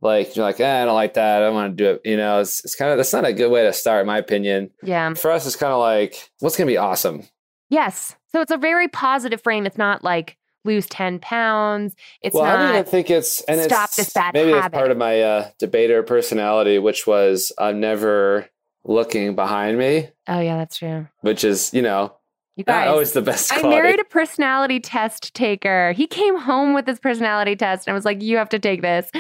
like 0.00 0.34
you're 0.34 0.44
like 0.44 0.58
eh, 0.58 0.82
i 0.82 0.84
don't 0.84 0.96
like 0.96 1.14
that 1.14 1.36
i 1.40 1.46
don't 1.46 1.54
want 1.54 1.76
to 1.78 1.84
do 1.84 1.90
it 1.92 2.00
you 2.04 2.16
know 2.16 2.40
it's, 2.40 2.64
it's 2.64 2.74
kind 2.74 2.90
of 2.90 2.96
that's 2.96 3.12
not 3.12 3.24
a 3.24 3.32
good 3.32 3.50
way 3.52 3.62
to 3.62 3.72
start 3.72 4.00
in 4.00 4.08
my 4.08 4.18
opinion 4.18 4.70
Yeah. 4.82 5.14
for 5.14 5.30
us 5.30 5.46
it's 5.46 5.54
kind 5.54 5.72
of 5.72 5.78
like 5.78 6.28
what's 6.40 6.56
gonna 6.56 6.66
be 6.66 6.76
awesome 6.76 7.22
Yes. 7.70 8.16
So 8.32 8.40
it's 8.40 8.50
a 8.50 8.56
very 8.56 8.88
positive 8.88 9.42
frame. 9.42 9.66
It's 9.66 9.76
not 9.76 10.02
like 10.02 10.37
lose 10.64 10.86
10 10.86 11.18
pounds. 11.20 11.94
It's 12.22 12.34
well 12.34 12.44
i 12.44 12.56
don't 12.56 12.70
even 12.74 12.84
think 12.84 13.10
it's 13.10 13.40
and 13.42 13.60
stop 13.60 13.88
it's 13.88 13.96
this 13.96 14.12
bad 14.12 14.34
maybe 14.34 14.50
it's 14.52 14.68
part 14.68 14.90
of 14.90 14.96
my 14.98 15.20
uh, 15.22 15.48
debater 15.58 16.02
personality 16.02 16.78
which 16.78 17.06
was 17.06 17.52
i'm 17.58 17.80
never 17.80 18.48
looking 18.84 19.34
behind 19.34 19.78
me 19.78 20.08
Oh 20.26 20.40
yeah, 20.40 20.56
that's 20.56 20.76
true. 20.76 21.06
which 21.22 21.44
is 21.44 21.72
you 21.72 21.82
know 21.82 22.14
You 22.56 22.64
not 22.66 22.84
guys. 22.84 22.88
always 22.88 23.12
the 23.12 23.22
best 23.22 23.52
I 23.52 23.60
quality. 23.60 23.80
married 23.82 24.00
a 24.00 24.04
personality 24.04 24.80
test 24.80 25.32
taker. 25.34 25.92
He 25.92 26.06
came 26.06 26.38
home 26.38 26.74
with 26.74 26.86
his 26.86 26.98
personality 26.98 27.54
test 27.56 27.86
and 27.86 27.92
I 27.92 27.94
was 27.94 28.04
like, 28.04 28.20
You 28.22 28.36
have 28.38 28.48
to 28.50 28.58
take 28.58 28.82
this. 28.82 29.10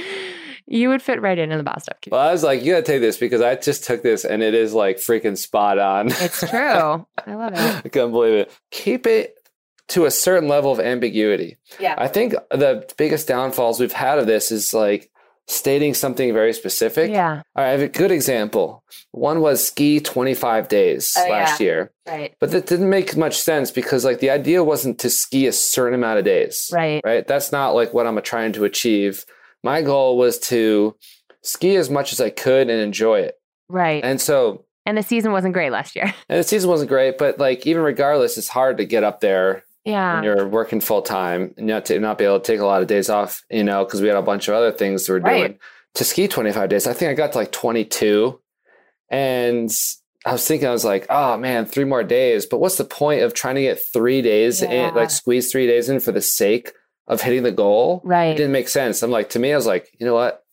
You 0.70 0.90
would 0.90 1.00
fit 1.00 1.22
right 1.22 1.38
in 1.38 1.50
in 1.50 1.56
the 1.56 1.64
boss 1.64 1.84
stuff. 1.84 1.96
well 2.10 2.20
i 2.28 2.30
was 2.30 2.42
like 2.42 2.62
you 2.62 2.72
gotta 2.74 2.82
take 2.84 3.00
this 3.00 3.16
because 3.16 3.40
i 3.40 3.54
just 3.54 3.84
took 3.84 4.02
this 4.02 4.26
and 4.26 4.42
it 4.42 4.52
is 4.52 4.74
like 4.74 4.98
freaking 4.98 5.38
spot 5.38 5.78
on 5.78 6.08
It's 6.10 6.40
true. 6.46 7.06
I 7.26 7.34
love 7.34 7.54
it. 7.54 7.58
I 7.86 7.88
can't 7.88 8.12
believe 8.12 8.34
it. 8.34 8.50
Keep 8.70 9.06
it 9.06 9.37
to 9.88 10.04
a 10.06 10.10
certain 10.10 10.48
level 10.48 10.70
of 10.72 10.80
ambiguity. 10.80 11.56
Yeah. 11.80 11.94
I 11.98 12.08
think 12.08 12.34
the 12.50 12.86
biggest 12.96 13.26
downfalls 13.28 13.80
we've 13.80 13.92
had 13.92 14.18
of 14.18 14.26
this 14.26 14.50
is 14.52 14.74
like 14.74 15.10
stating 15.46 15.94
something 15.94 16.32
very 16.34 16.52
specific. 16.52 17.10
Yeah. 17.10 17.40
I 17.56 17.68
have 17.68 17.80
a 17.80 17.88
good 17.88 18.10
example. 18.10 18.84
One 19.12 19.40
was 19.40 19.66
ski 19.66 19.98
25 19.98 20.68
days 20.68 21.14
Oh, 21.18 21.26
last 21.30 21.58
yeah. 21.58 21.64
year, 21.64 21.92
Right. 22.06 22.34
but 22.38 22.50
that 22.50 22.66
didn't 22.66 22.90
make 22.90 23.16
much 23.16 23.38
sense 23.40 23.70
because 23.70 24.04
like 24.04 24.18
the 24.20 24.28
idea 24.28 24.62
wasn't 24.62 24.98
to 25.00 25.08
ski 25.10 25.46
a 25.46 25.52
certain 25.52 25.94
amount 25.94 26.18
of 26.18 26.26
days. 26.26 26.68
Right. 26.72 27.00
Right? 27.02 27.26
That's 27.26 27.50
not 27.50 27.70
like 27.74 27.94
what 27.94 28.06
I'm 28.06 28.20
trying 28.20 28.52
to 28.52 28.64
achieve. 28.64 29.24
My 29.64 29.80
goal 29.80 30.18
was 30.18 30.38
to 30.40 30.94
ski 31.42 31.76
as 31.76 31.88
much 31.88 32.12
as 32.12 32.20
I 32.20 32.28
could 32.28 32.68
and 32.68 32.80
enjoy 32.82 33.20
it. 33.20 33.36
Right. 33.70 34.04
And 34.04 34.20
so 34.20 34.66
And 34.84 34.98
the 34.98 35.02
season 35.02 35.32
wasn't 35.32 35.54
great 35.54 35.72
last 35.72 35.96
year. 35.96 36.12
and 36.28 36.38
the 36.38 36.44
season 36.44 36.68
wasn't 36.68 36.90
great, 36.90 37.16
but 37.16 37.38
like 37.38 37.66
even 37.66 37.82
regardless, 37.82 38.36
it's 38.36 38.48
hard 38.48 38.76
to 38.76 38.84
get 38.84 39.02
up 39.02 39.20
there 39.20 39.64
Yeah. 39.88 40.14
when 40.16 40.24
you're 40.24 40.46
working 40.48 40.80
full 40.80 41.02
time 41.02 41.54
and 41.56 41.66
not 41.66 41.86
to 41.86 41.98
not 41.98 42.18
be 42.18 42.24
able 42.24 42.38
to 42.40 42.46
take 42.52 42.60
a 42.60 42.66
lot 42.66 42.82
of 42.82 42.88
days 42.88 43.08
off, 43.10 43.42
you 43.50 43.64
know, 43.64 43.84
because 43.84 44.00
we 44.02 44.08
had 44.08 44.16
a 44.16 44.22
bunch 44.22 44.46
of 44.48 44.54
other 44.54 44.70
things 44.72 45.08
we're 45.08 45.18
Right. 45.20 45.38
doing. 45.48 45.58
To 45.94 46.04
ski 46.04 46.28
25 46.28 46.68
days, 46.68 46.86
I 46.86 46.92
think 46.92 47.10
I 47.10 47.14
got 47.14 47.32
to 47.32 47.38
like 47.38 47.50
22. 47.50 48.38
And 49.10 49.70
I 50.26 50.32
was 50.32 50.46
thinking, 50.46 50.68
I 50.68 50.72
was 50.72 50.84
like, 50.84 51.06
oh 51.08 51.36
man, 51.38 51.64
three 51.66 51.84
more 51.84 52.04
days. 52.04 52.46
But 52.46 52.58
what's 52.58 52.76
the 52.76 52.84
point 52.84 53.22
of 53.22 53.32
trying 53.34 53.54
to 53.56 53.62
get 53.62 53.80
three 53.92 54.20
days 54.22 54.60
Yeah. 54.62 54.88
in, 54.88 54.94
like 54.94 55.10
squeeze 55.10 55.50
three 55.50 55.66
days 55.66 55.88
in 55.88 56.00
for 56.00 56.12
the 56.12 56.20
sake 56.20 56.72
of 57.06 57.22
hitting 57.22 57.42
the 57.42 57.52
goal? 57.52 58.02
right 58.04 58.26
It 58.30 58.36
didn't 58.36 58.52
make 58.52 58.68
sense. 58.68 59.02
I'm 59.02 59.10
like, 59.10 59.30
to 59.30 59.38
me, 59.38 59.52
I 59.52 59.56
was 59.56 59.66
like, 59.66 59.88
you 59.98 60.06
know 60.06 60.14
what? 60.14 60.44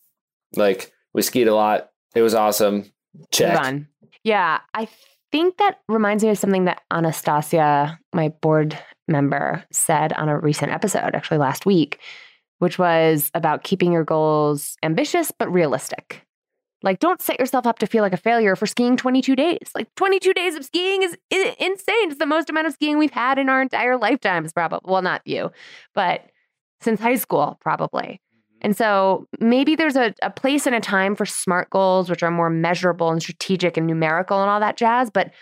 Like, 0.54 0.92
we 1.12 1.22
skied 1.22 1.48
a 1.48 1.54
lot. 1.54 1.90
It 2.14 2.22
was 2.22 2.34
awesome. 2.34 2.90
Check. 3.30 3.58
Fun. 3.58 3.88
Yeah. 4.24 4.60
I 4.72 4.88
think 5.32 5.58
that 5.58 5.80
reminds 5.88 6.24
me 6.24 6.30
of 6.30 6.38
something 6.38 6.64
that 6.64 6.80
Anastasia, 6.90 7.98
my 8.14 8.28
board 8.28 8.78
member, 9.08 9.64
said 9.70 10.12
on 10.14 10.28
a 10.28 10.38
recent 10.38 10.72
episode, 10.72 11.14
actually 11.14 11.38
last 11.38 11.66
week, 11.66 12.00
which 12.58 12.78
was 12.78 13.30
about 13.34 13.64
keeping 13.64 13.92
your 13.92 14.04
goals 14.04 14.76
ambitious 14.82 15.30
but 15.30 15.52
realistic. 15.52 16.22
Like, 16.82 17.00
don't 17.00 17.20
set 17.20 17.40
yourself 17.40 17.66
up 17.66 17.78
to 17.80 17.86
feel 17.86 18.02
like 18.02 18.12
a 18.12 18.18
failure 18.18 18.54
for 18.54 18.66
skiing 18.66 18.96
22 18.96 19.34
days. 19.34 19.70
Like, 19.74 19.92
22 19.96 20.34
days 20.34 20.54
of 20.54 20.64
skiing 20.64 21.02
is 21.02 21.16
insane. 21.30 22.10
It's 22.10 22.18
the 22.18 22.26
most 22.26 22.50
amount 22.50 22.66
of 22.66 22.74
skiing 22.74 22.98
we've 22.98 23.10
had 23.10 23.38
in 23.38 23.48
our 23.48 23.62
entire 23.62 23.96
lifetimes, 23.96 24.52
probably. 24.52 24.90
Well, 24.90 25.02
not 25.02 25.22
you, 25.24 25.50
but 25.94 26.26
since 26.80 27.00
high 27.00 27.16
school, 27.16 27.58
probably. 27.60 28.20
Mm-hmm. 28.20 28.58
And 28.60 28.76
so 28.76 29.26
maybe 29.40 29.74
there's 29.74 29.96
a, 29.96 30.14
a 30.22 30.30
place 30.30 30.66
and 30.66 30.76
a 30.76 30.80
time 30.80 31.16
for 31.16 31.26
SMART 31.26 31.70
goals, 31.70 32.10
which 32.10 32.22
are 32.22 32.30
more 32.30 32.50
measurable 32.50 33.10
and 33.10 33.22
strategic 33.22 33.76
and 33.76 33.86
numerical 33.86 34.40
and 34.40 34.50
all 34.50 34.60
that 34.60 34.76
jazz. 34.76 35.10
But 35.10 35.32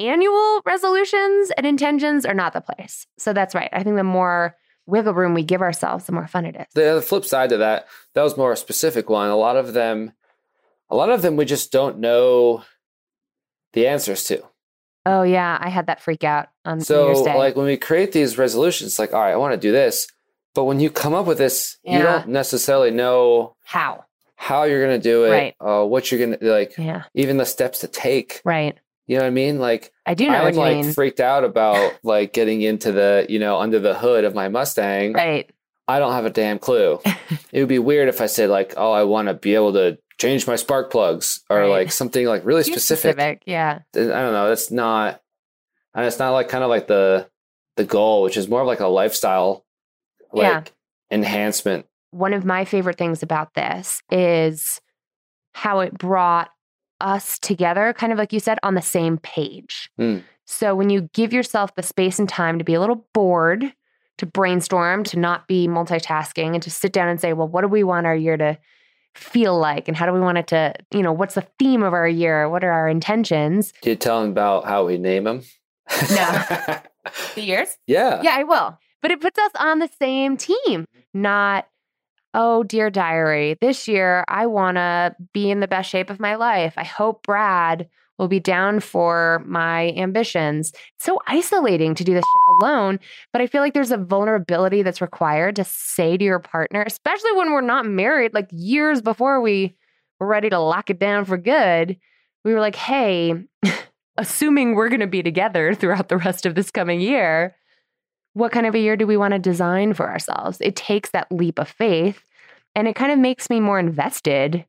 annual 0.00 0.60
resolutions 0.64 1.50
and 1.56 1.66
intentions 1.66 2.24
are 2.26 2.34
not 2.34 2.52
the 2.52 2.60
place. 2.60 3.06
So 3.18 3.32
that's 3.32 3.54
right. 3.54 3.68
I 3.72 3.82
think 3.82 3.96
the 3.96 4.04
more 4.04 4.56
wiggle 4.86 5.14
room 5.14 5.34
we 5.34 5.42
give 5.44 5.62
ourselves, 5.62 6.06
the 6.06 6.12
more 6.12 6.26
fun 6.26 6.46
it 6.46 6.56
is. 6.56 6.66
The, 6.74 6.94
the 6.94 7.02
flip 7.02 7.24
side 7.24 7.50
to 7.50 7.58
that, 7.58 7.86
that 8.14 8.22
was 8.22 8.36
more 8.36 8.52
a 8.52 8.56
specific 8.56 9.08
one. 9.10 9.28
A 9.30 9.36
lot 9.36 9.56
of 9.56 9.72
them, 9.74 10.12
a 10.88 10.96
lot 10.96 11.10
of 11.10 11.22
them, 11.22 11.36
we 11.36 11.44
just 11.44 11.70
don't 11.70 11.98
know 11.98 12.64
the 13.72 13.86
answers 13.86 14.24
to. 14.24 14.42
Oh, 15.06 15.22
yeah. 15.22 15.56
I 15.60 15.68
had 15.68 15.86
that 15.86 16.00
freak 16.02 16.24
out 16.24 16.48
on 16.64 16.80
So, 16.80 17.12
like 17.12 17.56
when 17.56 17.66
we 17.66 17.76
create 17.76 18.12
these 18.12 18.36
resolutions, 18.36 18.98
like, 18.98 19.14
all 19.14 19.20
right, 19.20 19.32
I 19.32 19.36
want 19.36 19.54
to 19.54 19.58
do 19.60 19.72
this, 19.72 20.06
but 20.54 20.64
when 20.64 20.80
you 20.80 20.90
come 20.90 21.14
up 21.14 21.26
with 21.26 21.38
this, 21.38 21.78
you 21.84 21.98
don't 22.00 22.28
necessarily 22.28 22.90
know 22.90 23.54
How? 23.64 24.04
how 24.36 24.64
you're 24.64 24.84
going 24.84 25.00
to 25.00 25.02
do 25.02 25.24
it, 25.24 25.30
Right. 25.30 25.54
uh, 25.60 25.84
what 25.84 26.10
you're 26.10 26.18
going 26.18 26.38
to 26.38 26.50
like, 26.50 26.76
Yeah. 26.76 27.04
even 27.14 27.36
the 27.36 27.46
steps 27.46 27.80
to 27.80 27.88
take. 27.88 28.40
Right. 28.44 28.76
You 29.10 29.16
know 29.16 29.22
what 29.22 29.26
I 29.28 29.30
mean? 29.30 29.58
Like, 29.58 29.92
I 30.06 30.14
do 30.14 30.28
know 30.28 30.34
I'm 30.34 30.44
what 30.44 30.54
you 30.54 30.60
like 30.60 30.76
mean. 30.84 30.92
freaked 30.92 31.18
out 31.18 31.42
about 31.42 31.98
like 32.04 32.32
getting 32.32 32.62
into 32.62 32.92
the, 32.92 33.26
you 33.28 33.40
know, 33.40 33.58
under 33.58 33.80
the 33.80 33.92
hood 33.92 34.22
of 34.22 34.36
my 34.36 34.48
Mustang. 34.48 35.14
Right. 35.14 35.50
I 35.88 35.98
don't 35.98 36.12
have 36.12 36.26
a 36.26 36.30
damn 36.30 36.60
clue. 36.60 37.00
it 37.52 37.58
would 37.58 37.68
be 37.68 37.80
weird 37.80 38.08
if 38.08 38.20
I 38.20 38.26
said 38.26 38.50
like, 38.50 38.74
oh, 38.76 38.92
I 38.92 39.02
want 39.02 39.26
to 39.26 39.34
be 39.34 39.56
able 39.56 39.72
to 39.72 39.98
change 40.20 40.46
my 40.46 40.54
spark 40.54 40.92
plugs 40.92 41.42
or 41.50 41.58
Right. 41.58 41.68
like 41.68 41.90
something 41.92 42.24
like 42.24 42.44
really 42.44 42.62
Too 42.62 42.70
specific. 42.78 43.42
Yeah. 43.46 43.80
I 43.96 43.98
don't 43.98 44.32
know. 44.32 44.48
That's 44.48 44.70
not, 44.70 45.20
and 45.92 46.06
it's 46.06 46.20
not 46.20 46.30
like 46.30 46.48
kind 46.48 46.62
of 46.62 46.70
like 46.70 46.86
the 46.86 47.28
the 47.76 47.84
goal, 47.84 48.22
which 48.22 48.36
is 48.36 48.46
more 48.46 48.60
of 48.60 48.68
like 48.68 48.78
a 48.80 48.86
lifestyle, 48.86 49.64
like 50.32 50.44
Yeah. 51.10 51.16
enhancement. 51.16 51.86
one 52.12 52.32
of 52.34 52.44
my 52.44 52.64
favorite 52.64 52.98
things 52.98 53.22
about 53.24 53.54
this 53.54 54.02
is 54.12 54.80
how 55.54 55.80
it 55.80 55.96
brought 55.98 56.50
us 57.00 57.38
together, 57.38 57.92
kind 57.92 58.12
of 58.12 58.18
like 58.18 58.32
you 58.32 58.40
said, 58.40 58.58
on 58.62 58.74
the 58.74 58.82
same 58.82 59.18
page. 59.18 59.90
Mm. 59.98 60.22
So 60.46 60.74
when 60.74 60.90
you 60.90 61.08
give 61.12 61.32
yourself 61.32 61.74
the 61.74 61.82
space 61.82 62.18
and 62.18 62.28
time 62.28 62.58
to 62.58 62.64
be 62.64 62.74
a 62.74 62.80
little 62.80 63.06
bored, 63.14 63.72
to 64.18 64.26
brainstorm, 64.26 65.04
to 65.04 65.18
not 65.18 65.48
be 65.48 65.68
multitasking, 65.68 66.54
and 66.54 66.62
to 66.62 66.70
sit 66.70 66.92
down 66.92 67.08
and 67.08 67.20
say, 67.20 67.32
well, 67.32 67.48
what 67.48 67.62
do 67.62 67.68
we 67.68 67.84
want 67.84 68.06
our 68.06 68.14
year 68.14 68.36
to 68.36 68.58
feel 69.14 69.58
like? 69.58 69.88
And 69.88 69.96
how 69.96 70.06
do 70.06 70.12
we 70.12 70.20
want 70.20 70.38
it 70.38 70.46
to, 70.48 70.74
you 70.92 71.02
know, 71.02 71.12
what's 71.12 71.34
the 71.34 71.46
theme 71.58 71.82
of 71.82 71.92
our 71.92 72.08
year? 72.08 72.48
What 72.48 72.64
are 72.64 72.72
our 72.72 72.88
intentions? 72.88 73.72
Do 73.82 73.90
you 73.90 73.96
tell 73.96 74.20
them 74.20 74.30
about 74.30 74.66
how 74.66 74.86
we 74.86 74.98
name 74.98 75.24
them? 75.24 75.42
No. 76.10 76.44
The 77.34 77.40
years? 77.40 77.78
yeah. 77.86 78.20
Yeah, 78.22 78.36
I 78.36 78.44
will. 78.44 78.78
But 79.00 79.10
it 79.10 79.22
puts 79.22 79.38
us 79.38 79.50
on 79.58 79.78
the 79.78 79.88
same 79.98 80.36
team, 80.36 80.84
not, 81.14 81.66
oh, 82.34 82.62
dear 82.62 82.90
diary, 82.90 83.56
this 83.60 83.88
year 83.88 84.24
I 84.28 84.46
want 84.46 84.76
to 84.76 85.14
be 85.32 85.50
in 85.50 85.60
the 85.60 85.68
best 85.68 85.90
shape 85.90 86.10
of 86.10 86.20
my 86.20 86.36
life. 86.36 86.74
I 86.76 86.84
hope 86.84 87.24
Brad 87.24 87.88
will 88.20 88.28
be 88.28 88.38
down 88.38 88.80
for 88.80 89.42
my 89.46 89.92
ambitions. 89.92 90.72
It's 90.96 91.06
so 91.06 91.20
isolating 91.26 91.94
to 91.94 92.04
do 92.04 92.12
this 92.12 92.24
alone. 92.60 93.00
But 93.32 93.40
I 93.40 93.46
feel 93.46 93.62
like 93.62 93.72
there's 93.72 93.90
a 93.90 93.96
vulnerability 93.96 94.82
that's 94.82 95.00
required 95.00 95.56
to 95.56 95.64
say 95.64 96.18
to 96.18 96.24
your 96.24 96.38
partner, 96.38 96.84
especially 96.86 97.32
when 97.32 97.50
we're 97.50 97.62
not 97.62 97.86
married, 97.86 98.34
like 98.34 98.48
years 98.52 99.00
before 99.00 99.40
we 99.40 99.74
were 100.20 100.26
ready 100.26 100.50
to 100.50 100.58
lock 100.58 100.90
it 100.90 100.98
down 100.98 101.24
for 101.24 101.38
good. 101.38 101.96
We 102.44 102.52
were 102.52 102.60
like, 102.60 102.76
hey, 102.76 103.46
assuming 104.18 104.74
we're 104.74 104.90
going 104.90 105.00
to 105.00 105.06
be 105.06 105.22
together 105.22 105.74
throughout 105.74 106.10
the 106.10 106.18
rest 106.18 106.44
of 106.44 106.54
this 106.54 106.70
coming 106.70 107.00
year, 107.00 107.56
what 108.34 108.52
kind 108.52 108.66
of 108.66 108.74
a 108.74 108.78
year 108.78 108.96
do 108.96 109.06
we 109.06 109.16
want 109.16 109.32
to 109.32 109.38
design 109.38 109.94
for 109.94 110.08
ourselves? 110.08 110.58
It 110.60 110.76
takes 110.76 111.10
that 111.10 111.30
leap 111.30 111.58
of 111.58 111.68
faith 111.68 112.22
and 112.74 112.86
it 112.86 112.94
kind 112.94 113.12
of 113.12 113.18
makes 113.18 113.50
me 113.50 113.60
more 113.60 113.78
invested 113.78 114.64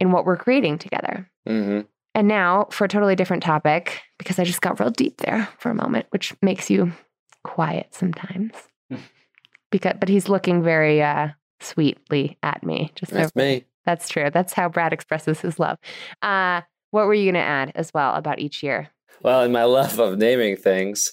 in 0.00 0.12
what 0.12 0.24
we're 0.24 0.36
creating 0.36 0.78
together. 0.78 1.30
hmm 1.46 1.80
And 2.14 2.28
now 2.28 2.68
for 2.70 2.84
a 2.84 2.88
totally 2.88 3.16
different 3.16 3.42
topic, 3.42 4.00
because 4.18 4.38
I 4.38 4.44
just 4.44 4.60
got 4.60 4.80
real 4.80 4.90
deep 4.90 5.18
there 5.18 5.48
for 5.58 5.70
a 5.70 5.74
moment, 5.74 6.06
which 6.10 6.34
makes 6.42 6.70
you 6.70 6.92
quiet 7.44 7.94
sometimes. 7.94 8.52
because 9.70 9.94
but 9.98 10.08
he's 10.08 10.28
looking 10.28 10.62
very 10.62 11.02
uh 11.02 11.28
sweetly 11.60 12.38
at 12.42 12.62
me. 12.62 12.90
Just 12.94 13.12
so 13.12 13.18
That's 13.18 13.36
me. 13.36 13.64
that's 13.84 14.08
true. 14.08 14.30
That's 14.30 14.52
how 14.52 14.68
Brad 14.68 14.92
expresses 14.92 15.40
his 15.40 15.58
love. 15.58 15.78
Uh 16.22 16.62
what 16.90 17.06
were 17.06 17.14
you 17.14 17.30
gonna 17.30 17.44
add 17.44 17.72
as 17.74 17.92
well 17.92 18.14
about 18.14 18.38
each 18.38 18.62
year? 18.62 18.88
Well, 19.22 19.42
in 19.42 19.52
my 19.52 19.64
love 19.78 19.98
of 19.98 20.18
naming 20.18 20.56
things, 20.56 21.12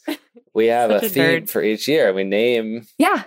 we 0.53 0.67
have 0.67 0.89
a 0.91 0.99
Such 0.99 1.09
a 1.09 1.13
theme 1.13 1.23
nerd. 1.43 1.49
for 1.49 1.61
each 1.63 1.87
year. 1.87 2.13
We 2.13 2.23
name 2.23 2.85
Yeah, 2.97 3.23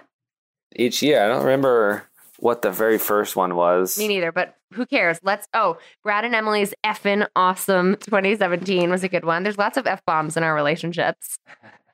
each 0.74 1.02
year. 1.02 1.22
I 1.24 1.28
don't 1.28 1.44
remember 1.44 2.04
what 2.38 2.62
the 2.62 2.70
very 2.70 2.98
first 2.98 3.36
one 3.36 3.54
was. 3.54 3.98
Me 3.98 4.08
neither, 4.08 4.32
but 4.32 4.56
who 4.72 4.86
cares? 4.86 5.18
Let's. 5.22 5.46
Oh, 5.52 5.78
Brad 6.02 6.24
and 6.24 6.34
Emily's 6.34 6.72
effing 6.84 7.26
awesome 7.36 7.96
2017 7.96 8.90
was 8.90 9.02
a 9.04 9.08
good 9.08 9.24
one. 9.24 9.42
There's 9.42 9.58
lots 9.58 9.76
of 9.76 9.86
f 9.86 10.04
bombs 10.06 10.36
in 10.36 10.42
our 10.42 10.54
relationships. 10.54 11.38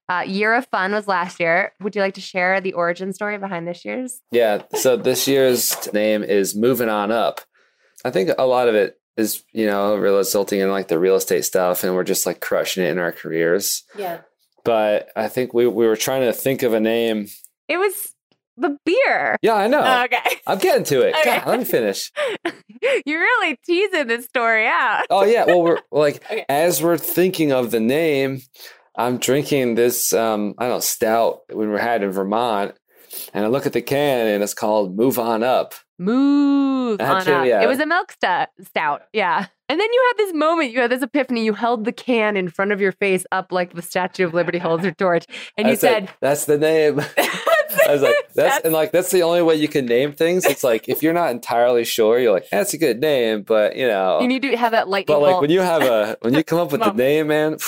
Uh, 0.09 0.21
year 0.21 0.55
of 0.55 0.65
fun 0.69 0.93
was 0.93 1.09
last 1.09 1.41
year. 1.41 1.73
Would 1.81 1.97
you 1.97 2.01
like 2.01 2.15
to 2.15 2.21
share 2.21 2.61
the 2.61 2.75
origin 2.75 3.13
story 3.13 3.39
behind 3.39 3.67
this 3.67 3.85
year's? 3.85 4.21
Yeah. 4.31 4.63
So 4.75 4.97
this 4.97 5.27
year's 5.27 5.93
name 5.93 6.23
is 6.23 6.55
Moving 6.55 6.89
On 6.89 7.11
Up. 7.11 7.41
I 8.05 8.13
think 8.13 8.31
a 8.39 8.47
lot 8.47 8.69
of 8.69 8.77
it 8.77 9.01
is, 9.17 9.43
you 9.53 9.67
know, 9.67 9.97
resulting 9.97 10.61
in 10.61 10.71
like 10.71 10.87
the 10.87 11.01
real 11.01 11.17
estate 11.17 11.45
stuff 11.45 11.83
and 11.83 11.97
we're 11.97 12.05
just 12.05 12.25
like 12.25 12.41
crushing 12.41 12.85
it 12.85 12.91
in 12.91 13.01
our 13.01 13.11
careers. 13.11 13.83
Yeah, 13.99 14.19
But 14.67 15.11
I 15.17 15.29
think 15.29 15.55
we, 15.55 15.67
we 15.67 15.87
were 15.87 15.97
trying 15.97 16.23
to 16.23 16.33
think 16.33 16.63
of 16.63 16.75
a 16.75 16.81
name. 16.81 17.29
it 17.69 17.79
was 17.79 18.13
the 18.59 18.77
beer. 18.87 19.37
Yeah, 19.43 19.55
I 19.55 19.67
know. 19.67 20.03
Okay, 20.05 20.19
I'm 20.47 20.59
getting 20.59 20.85
to 20.85 21.03
it. 21.03 21.15
Okay. 21.17 21.39
God, 21.39 21.47
let 21.47 21.59
me 21.59 21.65
finish. 21.65 22.11
you're 23.07 23.21
really 23.21 23.59
teasing 23.65 24.07
this 24.07 24.25
story 24.25 24.67
out. 24.67 25.05
Oh 25.11 25.25
yeah. 25.25 25.45
Well, 25.45 25.63
we're 25.63 25.79
like 25.91 26.25
Okay. 26.25 26.45
as 26.49 26.83
we're 26.83 26.97
thinking 26.99 27.53
of 27.53 27.71
the 27.71 27.81
name, 27.81 28.41
I'm 28.97 29.19
drinking 29.19 29.75
this 29.75 30.13
um, 30.15 30.55
I 30.59 30.65
don't 30.65 30.77
know 30.77 30.81
stout 30.81 31.41
when 31.53 31.69
we're 31.71 31.79
had 31.79 32.03
in 32.03 32.11
Vermont, 32.13 32.75
and 33.35 33.45
I 33.45 33.49
look 33.49 33.67
at 33.67 33.75
the 33.75 33.83
can 33.83 34.27
and 34.27 34.43
it's 34.43 34.55
called 34.55 34.97
Move 34.97 35.19
On 35.19 35.43
Up. 35.43 35.75
Move 35.99 37.01
on 37.01 37.29
up. 37.29 37.47
yeah. 37.47 37.63
It 37.63 37.67
was 37.69 37.79
a 37.81 37.87
milk 37.87 38.13
stout. 38.13 39.01
Yeah. 39.13 39.47
And 39.69 39.81
then 39.81 39.93
you 39.93 40.05
had 40.09 40.25
this 40.25 40.35
moment, 40.35 40.73
you 40.73 40.81
had 40.81 40.91
this 40.91 41.03
epiphany. 41.03 41.45
You 41.45 41.55
held 41.55 41.85
the 41.85 41.93
can 41.93 42.37
in 42.37 42.49
front 42.49 42.73
of 42.73 42.81
your 42.81 42.93
face 42.93 43.25
up 43.33 43.53
like 43.53 43.75
the 43.75 43.83
Statue 43.83 44.25
of 44.25 44.35
Liberty 44.35 44.59
holds 44.59 44.85
her 44.85 44.93
torch. 44.93 45.27
And 45.57 45.69
you 45.69 45.77
said, 45.77 46.09
"That's 46.21 46.45
the 46.45 46.59
name." 46.59 47.01
I 47.89 47.93
was 47.93 48.03
like, 48.03 48.17
"That's 48.35 48.65
and 48.65 48.73
like 48.73 48.93
that's 48.93 49.11
the 49.11 49.23
only 49.23 49.43
way 49.43 49.57
you 49.57 49.69
can 49.69 49.87
name 49.87 50.13
things." 50.13 50.45
It's 50.45 50.65
like 50.65 50.89
if 50.89 51.03
you're 51.03 51.13
not 51.13 51.31
entirely 51.31 51.85
sure, 51.85 52.19
you're 52.19 52.33
like, 52.33 52.49
"That's 52.51 52.75
a 52.75 52.79
good 52.79 53.01
name," 53.01 53.43
but 53.43 53.77
you 53.77 53.87
know. 53.87 54.21
you 54.21 54.29
need 54.29 54.43
to 54.43 54.57
have 54.57 54.73
that 54.73 54.89
lightning 54.89 55.15
but 55.15 55.23
like 55.23 55.33
bolt 55.33 55.43
when 55.43 55.51
you 55.51 55.61
have 55.61 55.83
a 55.83 56.17
when 56.23 56.35
you 56.35 56.45
come 56.45 56.59
up 56.59 56.73
with 56.73 56.83
the 56.83 56.93
name, 56.93 57.29
man, 57.29 57.59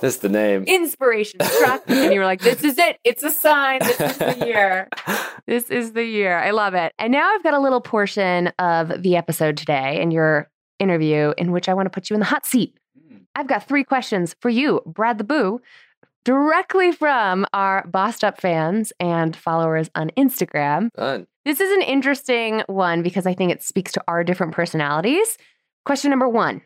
that's 0.00 0.18
the 0.18 0.28
name. 0.28 0.64
inspiration 0.64 1.40
struck. 1.44 1.82
and 1.88 2.12
you 2.12 2.20
were 2.20 2.26
like, 2.26 2.40
this 2.40 2.62
is 2.62 2.78
it. 2.78 2.98
It's 3.04 3.22
a 3.22 3.30
sign. 3.30 3.80
This 3.80 4.00
is 4.00 4.18
the 4.18 4.46
year. 4.46 4.88
This 5.46 5.70
is 5.70 5.92
the 5.92 6.04
year. 6.04 6.38
I 6.38 6.50
love 6.50 6.74
it. 6.74 6.92
And 6.98 7.12
now 7.12 7.34
I've 7.34 7.42
got 7.42 7.54
a 7.54 7.60
little 7.60 7.80
portion 7.80 8.48
of 8.58 9.02
the 9.02 9.16
episode 9.16 9.56
today 9.56 10.00
and 10.00 10.12
your 10.12 10.48
interview 10.78 11.32
in 11.36 11.52
which 11.52 11.68
I 11.68 11.74
want 11.74 11.86
to 11.86 11.90
put 11.90 12.10
you 12.10 12.14
in 12.14 12.20
the 12.20 12.26
hot 12.26 12.46
seat. 12.46 12.78
Mm. 12.98 13.22
I've 13.34 13.46
got 13.46 13.66
three 13.66 13.84
questions 13.84 14.34
for 14.40 14.48
you, 14.48 14.80
Brad 14.86 15.18
the 15.18 15.24
Boo, 15.24 15.60
directly 16.24 16.92
from 16.92 17.46
our 17.52 17.86
Bossed 17.86 18.24
Up 18.24 18.40
fans 18.40 18.92
and 19.00 19.34
followers 19.34 19.90
on 19.94 20.10
Instagram. 20.16 20.90
Fun. 20.94 21.26
This 21.44 21.60
is 21.60 21.72
an 21.72 21.82
interesting 21.82 22.62
one 22.66 23.02
because 23.02 23.26
I 23.26 23.32
think 23.32 23.50
it 23.50 23.62
speaks 23.62 23.92
to 23.92 24.04
our 24.06 24.22
different 24.22 24.52
personalities. 24.52 25.38
Question 25.86 26.10
number 26.10 26.28
one 26.28 26.60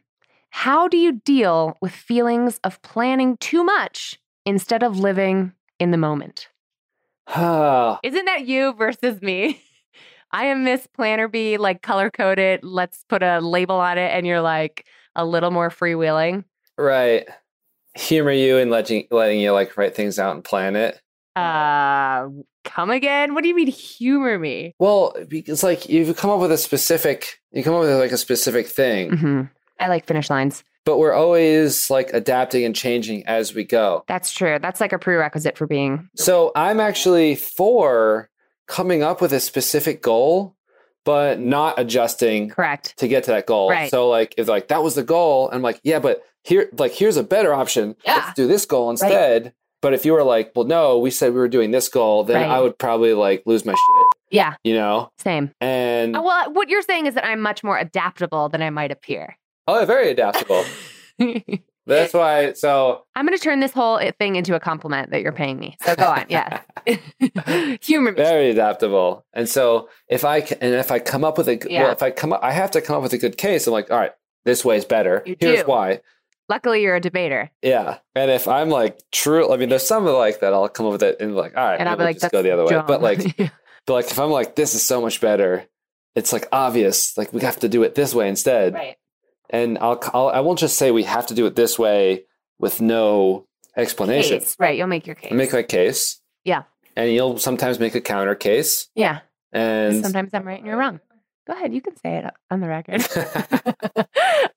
How 0.50 0.88
do 0.88 0.96
you 0.96 1.20
deal 1.24 1.78
with 1.80 1.92
feelings 1.92 2.58
of 2.64 2.82
planning 2.82 3.36
too 3.36 3.62
much 3.62 4.18
instead 4.44 4.82
of 4.82 4.98
living 4.98 5.52
in 5.78 5.92
the 5.92 5.96
moment? 5.96 6.48
Isn't 7.28 8.24
that 8.24 8.46
you 8.46 8.72
versus 8.72 9.22
me? 9.22 9.62
I 10.32 10.46
am 10.46 10.64
Miss 10.64 10.86
Planner 10.86 11.28
B, 11.28 11.58
like 11.58 11.82
color 11.82 12.10
coded. 12.10 12.60
Let's 12.62 13.04
put 13.08 13.22
a 13.22 13.40
label 13.40 13.76
on 13.76 13.98
it. 13.98 14.10
And 14.12 14.26
you're 14.26 14.40
like 14.40 14.86
a 15.14 15.24
little 15.26 15.50
more 15.50 15.68
freewheeling. 15.70 16.44
right. 16.78 17.26
Humor 17.94 18.32
you 18.32 18.56
and 18.56 18.70
letting 18.70 19.06
letting 19.10 19.38
you 19.40 19.52
like 19.52 19.76
write 19.76 19.94
things 19.94 20.18
out 20.18 20.34
and 20.34 20.42
plan 20.42 20.76
it. 20.76 20.98
Uh, 21.36 22.28
come 22.64 22.88
again? 22.90 23.34
What 23.34 23.42
do 23.42 23.48
you 23.48 23.54
mean 23.54 23.66
humor 23.66 24.38
me? 24.38 24.74
Well, 24.78 25.14
it's 25.30 25.62
like 25.62 25.90
you've 25.90 26.16
come 26.16 26.30
up 26.30 26.40
with 26.40 26.52
a 26.52 26.56
specific, 26.56 27.38
you 27.50 27.62
come 27.62 27.74
up 27.74 27.80
with 27.82 27.90
like 27.98 28.12
a 28.12 28.16
specific 28.16 28.66
thing, 28.66 29.16
hmm 29.16 29.42
I 29.78 29.88
like 29.88 30.06
finish 30.06 30.30
lines. 30.30 30.64
but 30.86 30.96
we're 30.98 31.12
always 31.12 31.90
like 31.90 32.10
adapting 32.14 32.64
and 32.64 32.74
changing 32.74 33.26
as 33.26 33.54
we 33.54 33.64
go. 33.64 34.04
That's 34.08 34.32
true. 34.32 34.58
That's 34.58 34.80
like 34.80 34.94
a 34.94 34.98
prerequisite 34.98 35.58
for 35.58 35.66
being 35.66 36.08
So 36.16 36.50
I'm 36.56 36.80
actually 36.80 37.34
for 37.34 38.30
coming 38.72 39.02
up 39.02 39.20
with 39.20 39.32
a 39.32 39.40
specific 39.40 40.00
goal, 40.02 40.56
but 41.04 41.38
not 41.38 41.78
adjusting 41.78 42.48
Correct. 42.48 42.96
to 42.98 43.06
get 43.06 43.24
to 43.24 43.32
that 43.32 43.46
goal. 43.46 43.68
Right. 43.70 43.90
So 43.90 44.08
like 44.08 44.34
if 44.38 44.48
like 44.48 44.68
that 44.68 44.82
was 44.82 44.94
the 44.94 45.02
goal, 45.04 45.48
and 45.48 45.56
I'm 45.56 45.62
like, 45.62 45.80
yeah, 45.84 45.98
but 45.98 46.22
here 46.44 46.68
like 46.78 46.92
here's 46.92 47.16
a 47.18 47.22
better 47.22 47.52
option. 47.52 47.94
Yeah. 48.06 48.14
Let's 48.16 48.34
do 48.34 48.46
this 48.46 48.64
goal 48.66 48.90
instead. 48.90 49.52
But 49.82 49.94
if 49.94 50.04
you 50.06 50.12
were 50.12 50.22
like, 50.22 50.52
well, 50.54 50.64
no, 50.64 50.98
we 50.98 51.10
said 51.10 51.32
we 51.34 51.40
were 51.40 51.48
doing 51.48 51.72
this 51.72 51.88
goal, 51.88 52.22
then 52.24 52.36
Right. 52.40 52.48
I 52.50 52.60
would 52.60 52.78
probably 52.78 53.14
like 53.14 53.42
lose 53.46 53.64
my 53.66 53.72
shit, 53.72 54.06
Yeah, 54.30 54.54
you 54.62 54.74
know? 54.74 55.10
same. 55.18 55.50
And 55.60 56.16
Uh, 56.16 56.22
Well, 56.24 56.52
what 56.52 56.68
you're 56.68 56.82
saying 56.82 57.06
is 57.06 57.14
that 57.14 57.26
I'm 57.26 57.40
much 57.40 57.64
more 57.64 57.76
adaptable 57.76 58.48
than 58.48 58.62
I 58.62 58.70
might 58.70 58.92
appear. 58.92 59.36
oh, 59.66 59.84
very 59.84 60.08
adaptable. 60.10 60.64
That's 61.86 62.14
why. 62.14 62.52
So 62.52 63.04
I'm 63.16 63.26
going 63.26 63.36
to 63.36 63.42
turn 63.42 63.60
this 63.60 63.72
whole 63.72 63.98
eh, 63.98 64.12
thing 64.18 64.36
into 64.36 64.54
a 64.54 64.60
compliment 64.60 65.10
that 65.10 65.22
you're 65.22 65.32
paying 65.32 65.58
me. 65.58 65.76
So 65.82 65.96
go 65.96 66.04
on. 66.04 66.26
Yeah. 66.28 66.60
Humor 67.82 68.12
me. 68.12 68.16
very 68.16 68.50
adaptable. 68.50 69.24
And 69.32 69.48
so 69.48 69.88
if 70.08 70.24
I 70.24 70.38
and 70.60 70.74
if 70.74 70.90
I 70.90 70.98
come 70.98 71.24
up 71.24 71.38
with 71.38 71.48
a 71.48 71.58
Yeah. 71.68 71.84
well, 71.84 71.92
if 71.92 72.02
I 72.02 72.10
come 72.10 72.32
up, 72.32 72.40
I 72.42 72.52
have 72.52 72.70
to 72.72 72.80
come 72.80 72.96
up 72.96 73.02
with 73.02 73.12
a 73.12 73.18
good 73.18 73.36
case. 73.36 73.66
I'm 73.66 73.72
like, 73.72 73.90
all 73.90 73.98
right, 73.98 74.12
this 74.44 74.64
way's 74.64 74.84
better. 74.84 75.22
You 75.26 75.36
Here's 75.38 75.60
do. 75.60 75.66
why. 75.66 76.00
Luckily, 76.48 76.82
you're 76.82 76.96
a 76.96 77.00
debater. 77.00 77.50
Yeah. 77.62 77.98
And 78.14 78.30
if 78.30 78.46
I'm 78.46 78.68
like 78.68 78.98
true, 79.10 79.52
I 79.52 79.56
mean, 79.56 79.68
there's 79.68 79.86
some 79.86 80.04
like 80.04 80.40
that 80.40 80.52
I'll 80.52 80.68
come 80.68 80.86
up 80.86 80.92
with 80.92 81.02
it 81.02 81.16
and 81.20 81.34
like, 81.34 81.56
all 81.56 81.64
right, 81.64 81.78
And 81.80 81.88
I'll 81.88 81.96
be 81.96 82.04
like, 82.04 82.18
just 82.20 82.32
go 82.32 82.42
the 82.42 82.50
other 82.52 82.64
way. 82.64 82.70
dumb. 82.70 82.86
But 82.86 83.00
like, 83.02 83.20
but 83.86 83.92
like 83.94 84.10
if 84.10 84.18
I'm 84.18 84.30
like, 84.30 84.54
this 84.54 84.74
is 84.74 84.82
so 84.82 85.00
much 85.00 85.20
better, 85.20 85.64
it's 86.14 86.32
like 86.32 86.46
obvious. 86.52 87.16
Like 87.16 87.32
we 87.32 87.40
have 87.42 87.58
to 87.60 87.68
do 87.68 87.82
it 87.84 87.94
this 87.94 88.14
way 88.14 88.28
instead. 88.28 88.74
right. 88.74 88.96
And 89.52 89.78
I'll, 89.78 90.00
I'll 90.14 90.28
I 90.28 90.40
won't 90.40 90.58
just 90.58 90.76
say 90.76 90.90
we 90.90 91.04
have 91.04 91.26
to 91.26 91.34
do 91.34 91.46
it 91.46 91.54
this 91.54 91.78
way 91.78 92.24
with 92.58 92.80
no 92.80 93.46
explanation. 93.76 94.40
Case. 94.40 94.56
Right. 94.58 94.76
You'll 94.76 94.86
make 94.86 95.06
your 95.06 95.16
case. 95.16 95.30
I 95.30 95.34
make 95.34 95.52
my 95.52 95.62
case. 95.62 96.20
Yeah. 96.44 96.62
And 96.96 97.12
you'll 97.12 97.38
sometimes 97.38 97.78
make 97.78 97.94
a 97.94 98.00
counter 98.00 98.34
case. 98.34 98.88
yeah. 98.94 99.20
And 99.54 100.02
Sometimes 100.02 100.32
I'm 100.32 100.46
right 100.46 100.58
and 100.58 100.66
you're 100.66 100.78
wrong. 100.78 100.98
Go 101.46 101.52
ahead. 101.52 101.74
You 101.74 101.82
can 101.82 101.94
say 101.96 102.16
it 102.16 102.24
on 102.50 102.60
the 102.60 102.68
record. 102.68 103.02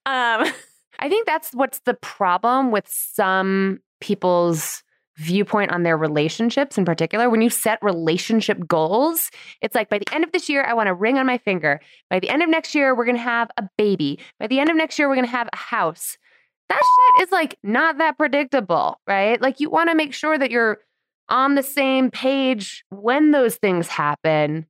um, 0.06 0.50
I 0.98 1.08
think 1.08 1.26
that's 1.26 1.52
what's 1.52 1.80
the 1.80 1.94
problem 1.94 2.70
with 2.70 2.88
some 2.88 3.80
people's 4.00 4.82
viewpoint 5.16 5.70
on 5.70 5.82
their 5.82 5.96
relationships 5.96 6.76
in 6.76 6.84
particular. 6.84 7.30
When 7.30 7.42
you 7.42 7.50
set 7.50 7.78
relationship 7.82 8.66
goals, 8.66 9.30
it's 9.62 9.74
like 9.74 9.88
by 9.88 9.98
the 9.98 10.14
end 10.14 10.24
of 10.24 10.32
this 10.32 10.48
year, 10.48 10.64
I 10.64 10.74
want 10.74 10.88
a 10.88 10.94
ring 10.94 11.18
on 11.18 11.26
my 11.26 11.38
finger. 11.38 11.80
By 12.10 12.20
the 12.20 12.28
end 12.28 12.42
of 12.42 12.48
next 12.48 12.74
year, 12.74 12.94
we're 12.94 13.04
going 13.04 13.16
to 13.16 13.22
have 13.22 13.50
a 13.56 13.68
baby. 13.78 14.18
By 14.38 14.46
the 14.46 14.60
end 14.60 14.70
of 14.70 14.76
next 14.76 14.98
year, 14.98 15.08
we're 15.08 15.14
going 15.14 15.26
to 15.26 15.30
have 15.32 15.48
a 15.52 15.56
house. 15.56 16.18
That 16.68 16.82
shit 16.82 17.28
is 17.28 17.32
like 17.32 17.56
not 17.62 17.98
that 17.98 18.18
predictable, 18.18 19.00
right? 19.06 19.40
Like 19.40 19.60
you 19.60 19.70
want 19.70 19.88
to 19.90 19.96
make 19.96 20.12
sure 20.12 20.36
that 20.36 20.50
you're 20.50 20.78
on 21.28 21.54
the 21.54 21.62
same 21.62 22.10
page 22.10 22.84
when 22.90 23.30
those 23.30 23.56
things 23.56 23.88
happen 23.88 24.66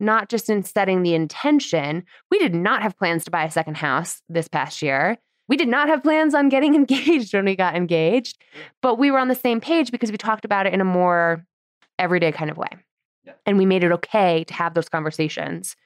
not 0.00 0.28
just 0.28 0.48
in 0.48 0.62
setting 0.62 1.02
the 1.02 1.14
intention. 1.14 2.04
We 2.30 2.38
did 2.38 2.54
not 2.54 2.82
have 2.82 2.96
plans 2.96 3.24
to 3.24 3.30
buy 3.30 3.44
a 3.44 3.50
second 3.50 3.76
house 3.76 4.22
this 4.28 4.48
past 4.48 4.82
year. 4.82 5.18
We 5.48 5.56
did 5.56 5.68
not 5.68 5.88
have 5.88 6.02
plans 6.02 6.34
on 6.34 6.48
getting 6.48 6.74
engaged 6.76 7.34
when 7.34 7.44
we 7.44 7.56
got 7.56 7.74
engaged, 7.74 8.38
but 8.82 8.98
we 8.98 9.10
were 9.10 9.18
on 9.18 9.28
the 9.28 9.34
same 9.34 9.60
page 9.60 9.90
because 9.90 10.10
we 10.10 10.18
talked 10.18 10.44
about 10.44 10.66
it 10.66 10.74
in 10.74 10.80
a 10.80 10.84
more 10.84 11.44
everyday 11.98 12.32
kind 12.32 12.50
of 12.50 12.56
way. 12.56 12.68
Yeah. 13.24 13.32
And 13.46 13.58
we 13.58 13.66
made 13.66 13.84
it 13.84 13.92
okay 13.92 14.44
to 14.44 14.54
have 14.54 14.74
those 14.74 14.88
conversations. 14.88 15.76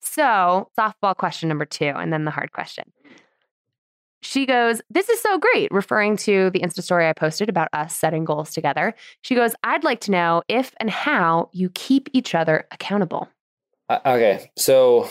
So, 0.00 0.68
softball 0.78 1.16
question 1.16 1.48
number 1.48 1.64
two, 1.64 1.86
and 1.86 2.12
then 2.12 2.24
the 2.24 2.30
hard 2.30 2.52
question. 2.52 2.92
She 4.20 4.46
goes, 4.46 4.80
This 4.90 5.08
is 5.08 5.20
so 5.20 5.38
great, 5.38 5.70
referring 5.70 6.16
to 6.18 6.50
the 6.50 6.60
Insta 6.60 6.82
story 6.82 7.08
I 7.08 7.12
posted 7.12 7.48
about 7.48 7.68
us 7.72 7.94
setting 7.94 8.24
goals 8.24 8.52
together. 8.52 8.94
She 9.22 9.34
goes, 9.34 9.54
I'd 9.62 9.84
like 9.84 10.00
to 10.00 10.10
know 10.10 10.42
if 10.48 10.74
and 10.78 10.90
how 10.90 11.50
you 11.52 11.70
keep 11.70 12.08
each 12.12 12.34
other 12.34 12.66
accountable. 12.70 13.28
Uh, 13.88 14.00
okay, 14.04 14.50
so 14.56 15.08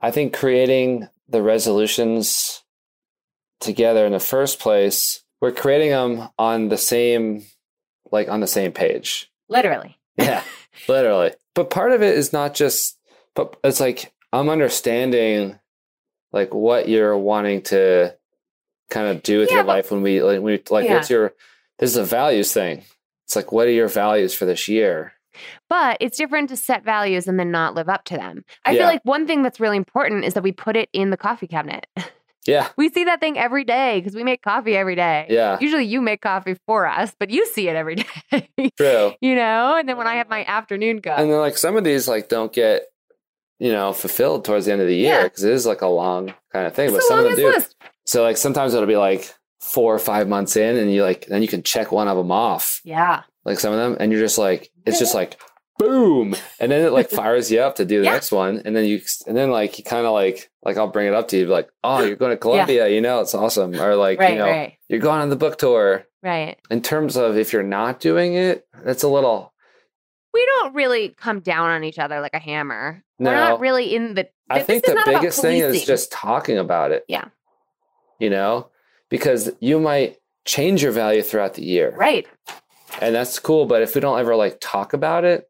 I 0.00 0.10
think 0.10 0.34
creating 0.34 1.08
the 1.28 1.42
resolutions 1.42 2.62
together 3.60 4.06
in 4.06 4.12
the 4.12 4.20
first 4.20 4.58
place, 4.60 5.22
we're 5.40 5.52
creating 5.52 5.90
them 5.90 6.28
on 6.38 6.68
the 6.68 6.78
same, 6.78 7.44
like 8.10 8.28
on 8.28 8.40
the 8.40 8.46
same 8.46 8.72
page. 8.72 9.30
Literally. 9.48 9.96
Yeah, 10.18 10.42
literally. 10.88 11.32
But 11.54 11.68
part 11.68 11.92
of 11.92 12.00
it 12.02 12.16
is 12.16 12.32
not 12.32 12.54
just, 12.54 12.98
but 13.34 13.54
it's 13.62 13.80
like 13.80 14.14
I'm 14.32 14.48
understanding, 14.48 15.58
like 16.32 16.54
what 16.54 16.88
you're 16.88 17.16
wanting 17.18 17.60
to 17.64 18.16
kind 18.88 19.08
of 19.08 19.22
do 19.22 19.40
with 19.40 19.50
Yeah, 19.50 19.56
your 19.56 19.64
but- 19.64 19.68
life 19.72 19.90
when 19.90 20.00
we 20.00 20.22
like, 20.22 20.40
we 20.40 20.62
like 20.70 20.86
Yeah. 20.86 20.94
what's 20.94 21.10
your 21.10 21.34
this 21.78 21.90
is 21.90 21.96
a 21.96 22.04
values 22.04 22.50
thing. 22.52 22.82
It's 23.26 23.36
like 23.36 23.52
what 23.52 23.66
are 23.66 23.72
your 23.72 23.88
values 23.88 24.32
for 24.32 24.46
this 24.46 24.68
year? 24.68 25.12
But 25.68 25.98
it's 26.00 26.16
different 26.16 26.48
to 26.48 26.56
set 26.56 26.82
values 26.82 27.28
and 27.28 27.38
then 27.38 27.50
not 27.50 27.74
live 27.74 27.90
up 27.90 28.04
to 28.04 28.16
them. 28.16 28.42
I 28.64 28.70
Yeah. 28.70 28.78
feel 28.78 28.86
like 28.86 29.04
one 29.04 29.26
thing 29.26 29.42
that's 29.42 29.60
really 29.60 29.76
important 29.76 30.24
is 30.24 30.32
that 30.32 30.42
we 30.42 30.52
put 30.52 30.76
it 30.76 30.88
in 30.94 31.10
the 31.10 31.18
coffee 31.18 31.46
cabinet. 31.46 31.86
Yeah, 32.46 32.68
we 32.76 32.88
see 32.90 33.04
that 33.04 33.20
thing 33.20 33.38
every 33.38 33.64
day 33.64 34.00
because 34.00 34.14
we 34.14 34.24
make 34.24 34.42
coffee 34.42 34.76
every 34.76 34.94
day. 34.94 35.26
yeah, 35.28 35.58
Usually 35.60 35.84
you 35.84 36.00
make 36.00 36.20
coffee 36.22 36.56
for 36.66 36.86
us, 36.86 37.14
but 37.18 37.30
you 37.30 37.46
see 37.46 37.68
it 37.68 37.76
every 37.76 37.96
day. 38.30 38.70
true. 38.76 39.12
you 39.20 39.34
know? 39.34 39.76
And 39.76 39.88
then 39.88 39.96
when 39.96 40.06
I 40.06 40.16
have 40.16 40.28
my 40.28 40.42
uh-huh. 40.42 40.50
afternoon 40.52 41.00
cup. 41.02 41.18
And 41.18 41.30
then 41.30 41.38
like 41.38 41.56
some 41.58 41.76
of 41.76 41.84
these 41.84 42.06
like 42.08 42.28
don't 42.28 42.52
get 42.52 42.82
you 43.58 43.72
know 43.72 43.92
fulfilled 43.92 44.44
towards 44.44 44.66
the 44.66 44.72
end 44.72 44.80
of 44.82 44.86
the 44.88 44.94
year 44.96 45.14
Yeah. 45.18 45.22
because 45.24 45.44
it 45.44 45.52
is 45.52 45.66
like 45.66 45.82
a 45.82 45.86
long 45.88 46.34
kind 46.52 46.66
of 46.66 46.74
thing. 46.74 46.86
it's 46.88 46.96
but 46.96 47.02
some 47.04 47.18
of 47.18 47.24
them 47.24 47.36
do. 47.36 47.48
list. 47.48 47.74
So 48.04 48.22
like 48.22 48.36
sometimes 48.36 48.74
it'll 48.74 48.86
be 48.86 48.96
like 48.96 49.34
four 49.60 49.94
or 49.94 49.98
five 49.98 50.28
months 50.28 50.56
in, 50.56 50.76
and 50.76 50.92
you 50.92 51.02
like 51.02 51.26
then 51.26 51.42
you 51.42 51.48
can 51.48 51.62
check 51.62 51.90
one 51.90 52.06
of 52.08 52.16
them 52.16 52.30
off. 52.30 52.80
Yeah. 52.84 53.22
like 53.44 53.58
some 53.58 53.72
of 53.72 53.78
them, 53.78 53.96
and 53.98 54.12
you're 54.12 54.20
just 54.20 54.38
like, 54.38 54.70
it's 54.84 54.98
just 54.98 55.14
like, 55.14 55.40
boom, 55.78 56.34
and 56.60 56.70
then 56.72 56.84
it 56.84 56.90
like 56.92 57.10
fires 57.22 57.50
you 57.50 57.60
up 57.60 57.76
to 57.76 57.84
do 57.84 57.98
the 58.00 58.04
Yeah. 58.06 58.12
next 58.12 58.32
one, 58.32 58.62
and 58.64 58.74
then 58.74 58.84
you, 58.84 59.00
and 59.26 59.36
then 59.36 59.50
like 59.50 59.78
you 59.78 59.84
kind 59.84 60.06
of 60.06 60.12
like, 60.12 60.50
like 60.62 60.76
I'll 60.76 60.88
bring 60.88 61.06
it 61.08 61.14
up 61.14 61.28
to 61.28 61.38
you, 61.38 61.46
like, 61.46 61.68
oh, 61.84 62.02
you're 62.02 62.16
going 62.16 62.30
to 62.32 62.36
Columbia, 62.36 62.88
you 62.88 63.00
know, 63.00 63.20
it's 63.20 63.34
awesome, 63.34 63.74
or 63.80 63.94
like, 63.96 64.18
Right, 64.18 64.32
you 64.32 64.38
know, 64.38 64.46
right, 64.46 64.74
you're 64.88 65.00
going 65.00 65.20
on 65.20 65.30
the 65.30 65.36
book 65.36 65.58
tour. 65.58 66.04
right. 66.22 66.56
In 66.70 66.82
terms 66.82 67.16
of 67.16 67.36
if 67.36 67.52
you're 67.52 67.62
not 67.62 68.00
doing 68.00 68.34
it, 68.34 68.66
that's 68.84 69.02
a 69.02 69.08
little. 69.08 69.52
We 70.34 70.44
don't 70.56 70.74
really 70.74 71.10
come 71.10 71.40
down 71.40 71.70
on 71.70 71.82
each 71.84 71.98
other 71.98 72.20
like 72.20 72.34
a 72.34 72.38
hammer. 72.38 73.02
We're 73.18 73.30
No. 73.30 73.38
not 73.50 73.60
really 73.60 73.94
in 73.94 74.14
the. 74.14 74.28
I 74.50 74.60
think 74.62 74.84
the 74.84 75.00
biggest 75.06 75.40
thing 75.40 75.58
is 75.60 75.84
just 75.86 76.12
talking 76.12 76.58
about 76.58 76.92
it. 76.92 77.04
Yeah. 77.08 77.24
You 78.18 78.28
know, 78.30 78.68
because 79.08 79.50
you 79.60 79.80
might 79.80 80.18
change 80.44 80.82
your 80.82 80.92
value 80.92 81.22
throughout 81.22 81.54
the 81.54 81.64
year. 81.64 81.94
Right. 81.96 82.26
and 83.00 83.14
that's 83.14 83.38
cool 83.38 83.66
but 83.66 83.82
if 83.82 83.94
we 83.94 84.00
don't 84.00 84.18
ever 84.20 84.36
like 84.36 84.58
talk 84.60 84.92
about 84.94 85.24
it 85.24 85.48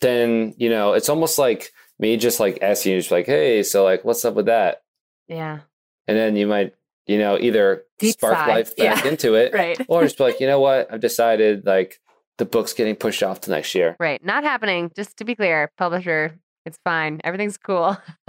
then 0.00 0.54
you 0.58 0.68
know 0.68 0.92
it's 0.92 1.08
almost 1.08 1.38
like 1.38 1.72
me 1.98 2.16
just 2.16 2.40
like 2.40 2.58
asking 2.62 2.92
you 2.92 2.98
just 2.98 3.10
like 3.10 3.26
hey 3.26 3.62
so 3.62 3.84
like 3.84 4.04
what's 4.04 4.24
up 4.24 4.34
with 4.34 4.46
that 4.46 4.82
Yeah. 5.28 5.60
and 6.06 6.16
then 6.16 6.36
you 6.36 6.46
might 6.46 6.74
you 7.06 7.18
know 7.18 7.38
either 7.38 7.84
Deep 7.98 8.12
spark 8.14 8.34
sigh. 8.34 8.46
life 8.48 8.76
back 8.76 9.04
Yeah. 9.04 9.10
into 9.10 9.34
it 9.34 9.52
Right. 9.54 9.80
or 9.88 10.02
just 10.02 10.18
be 10.18 10.24
like 10.24 10.40
you 10.40 10.46
know 10.46 10.60
what 10.60 10.92
i've 10.92 11.00
decided 11.00 11.64
like 11.66 12.00
the 12.38 12.44
book's 12.44 12.74
getting 12.74 12.96
pushed 12.96 13.22
off 13.22 13.40
to 13.42 13.50
next 13.50 13.74
year 13.74 13.96
Right. 13.98 14.22
Not 14.22 14.44
happening. 14.44 14.90
Just 14.94 15.16
to 15.16 15.24
be 15.24 15.34
clear, 15.34 15.72
publisher, 15.78 16.38
it's 16.66 16.78
fine. 16.84 17.18
Everything's 17.24 17.56
cool. 17.56 17.96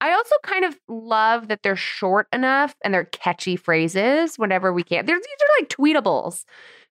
I 0.00 0.12
also 0.12 0.34
kind 0.42 0.64
of 0.64 0.76
love 0.88 1.48
that 1.48 1.62
they're 1.62 1.76
short 1.76 2.26
enough 2.32 2.74
and 2.84 2.92
they're 2.94 3.04
catchy 3.04 3.54
phrases 3.56 4.36
whenever 4.36 4.72
we 4.72 4.82
can. 4.82 5.06
They're, 5.06 5.16
these 5.16 5.24
are 5.24 5.60
like 5.62 5.68
tweetables 5.68 6.44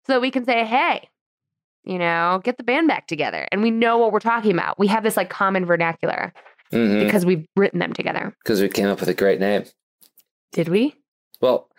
so 0.05 0.13
that 0.13 0.21
we 0.21 0.31
can 0.31 0.45
say, 0.45 0.65
hey, 0.65 1.09
you 1.87 1.97
know, 1.97 2.41
get 2.43 2.57
the 2.57 2.63
band 2.63 2.87
back 2.87 3.07
together. 3.07 3.47
And 3.51 3.61
we 3.61 3.71
know 3.71 3.97
what 3.97 4.11
we're 4.11 4.19
talking 4.19 4.51
about. 4.51 4.77
We 4.77 4.87
have 4.87 5.03
this 5.03 5.17
like 5.17 5.29
common 5.29 5.65
vernacular 5.65 6.33
because 6.69 7.03
because 7.03 7.25
we've 7.25 7.45
written 7.55 7.79
them 7.79 7.93
together. 7.93 8.35
Because 8.43 8.61
we 8.61 8.67
came 8.69 8.87
up 8.87 8.99
with 8.99 9.09
a 9.09 9.13
great 9.13 9.39
name 9.39 9.63
Did 10.51 10.67
we? 10.69 10.95
well 11.41 11.69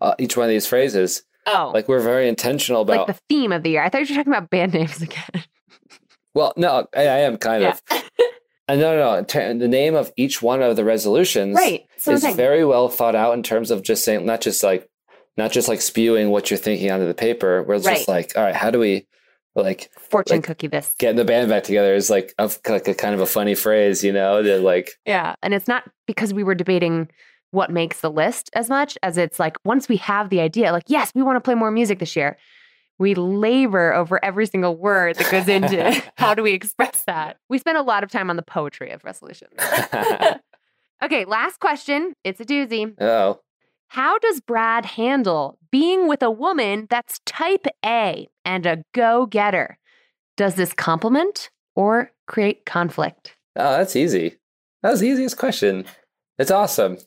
uh, 0.00 0.14
each 0.18 0.36
one 0.36 0.44
of 0.44 0.50
these 0.50 0.66
phrases 0.66 1.22
Oh, 1.48 1.70
like 1.74 1.86
we're 1.88 2.00
very 2.00 2.28
intentional 2.28 2.84
like 2.84 2.96
about 3.02 3.06
the 3.08 3.20
theme 3.28 3.52
of 3.52 3.62
the 3.62 3.70
year. 3.70 3.82
I 3.82 3.88
thought 3.88 4.08
you 4.08 4.14
were 4.14 4.18
talking 4.22 4.32
about 4.32 4.50
band 4.50 4.72
names 4.74 5.00
again. 5.02 5.44
well 6.34 6.52
no 6.56 6.86
i, 6.94 7.00
I 7.02 7.18
am 7.20 7.36
kind 7.38 7.64
of 7.64 7.82
Uh, 8.68 8.74
no 8.74 8.96
no 8.96 9.20
no 9.20 9.58
the 9.58 9.68
name 9.68 9.94
of 9.94 10.12
each 10.16 10.42
one 10.42 10.60
of 10.60 10.74
the 10.74 10.84
resolutions 10.84 11.54
right. 11.54 11.84
So 11.98 12.10
is 12.12 12.24
very 12.34 12.64
well 12.64 12.88
thought 12.88 13.14
out 13.14 13.34
in 13.34 13.44
terms 13.44 13.70
of 13.70 13.82
just 13.84 14.04
saying 14.04 14.26
not 14.26 14.40
just 14.40 14.62
like 14.64 14.88
not 15.36 15.52
just 15.52 15.68
like 15.68 15.80
spewing 15.80 16.30
what 16.30 16.50
you're 16.50 16.58
thinking 16.58 16.90
onto 16.90 17.06
the 17.06 17.14
paper 17.14 17.62
where 17.62 17.76
it's 17.76 17.86
just 17.86 18.08
Right. 18.08 18.14
like 18.26 18.32
all 18.36 18.42
right 18.42 18.56
how 18.56 18.72
do 18.72 18.80
we 18.80 19.06
like 19.56 19.90
fortune 19.98 20.36
like- 20.38 20.44
cookie 20.44 20.66
this. 20.66 20.94
getting 20.98 21.16
the 21.16 21.24
band 21.24 21.48
back 21.48 21.62
together 21.64 21.94
is 21.94 22.10
like 22.10 22.34
a, 22.38 22.50
like 22.68 22.86
a 22.86 22.94
kind 22.94 23.14
of 23.14 23.20
a 23.20 23.26
funny 23.26 23.54
phrase 23.54 24.04
you 24.04 24.12
know 24.12 24.42
that 24.42 24.60
like 24.60 24.90
Yeah. 25.06 25.34
And 25.42 25.54
it's 25.54 25.66
not 25.68 25.84
because 26.06 26.32
we 26.34 26.44
were 26.44 26.54
debating 26.54 27.08
what 27.52 27.70
makes 27.70 28.00
the 28.00 28.10
list 28.10 28.50
as 28.54 28.68
much 28.68 28.98
as 29.02 29.16
it's 29.16 29.38
like 29.38 29.56
once 29.64 29.88
we 29.88 29.96
have 29.96 30.28
the 30.28 30.40
idea, 30.40 30.72
like, 30.72 30.84
yes, 30.88 31.10
we 31.14 31.22
want 31.22 31.36
to 31.36 31.40
play 31.40 31.54
more 31.54 31.70
music 31.70 31.98
this 32.00 32.14
year, 32.14 32.36
we 32.98 33.14
labor 33.14 33.94
over 33.94 34.22
every 34.24 34.46
single 34.46 34.76
word 34.76 35.16
that 35.16 35.30
goes 35.30 35.48
into 35.48 36.02
how 36.16 36.34
do 36.34 36.42
we 36.42 36.52
express 36.52 37.02
that. 37.06 37.38
We 37.48 37.58
spend 37.58 37.78
a 37.78 37.82
lot 37.82 38.04
of 38.04 38.10
time 38.10 38.30
on 38.30 38.36
the 38.36 38.42
poetry 38.42 38.90
of 38.90 39.04
resolutions. 39.04 39.52
okay, 41.02 41.24
last 41.24 41.60
question. 41.60 42.14
It's 42.24 42.40
a 42.40 42.44
doozy. 42.44 42.94
oh 43.00 43.40
How 43.88 44.18
does 44.18 44.40
Brad 44.40 44.84
handle 44.84 45.58
being 45.70 46.08
with 46.08 46.22
a 46.22 46.30
woman 46.30 46.86
that's 46.90 47.20
type 47.24 47.66
A 47.84 48.28
and 48.44 48.66
a 48.66 48.82
go 48.94 49.26
getter? 49.26 49.78
Does 50.36 50.54
this 50.56 50.72
complement 50.72 51.50
or 51.74 52.10
create 52.26 52.66
conflict? 52.66 53.36
Oh, 53.56 53.78
that's 53.78 53.96
easy. 53.96 54.36
That 54.82 54.90
was 54.90 55.00
the 55.00 55.08
easiest 55.08 55.38
question. 55.38 55.84
It's 56.38 56.50
awesome. 56.50 56.98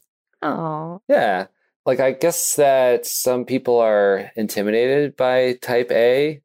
Oh, 0.42 1.02
Yeah. 1.08 1.48
Like, 1.86 2.00
I 2.00 2.12
guess 2.12 2.56
that 2.58 3.06
some 3.06 3.46
people 3.46 3.80
are 3.80 4.32
intimidated 4.36 5.16
by 5.16 5.54
type 5.62 5.92
A 5.92 6.42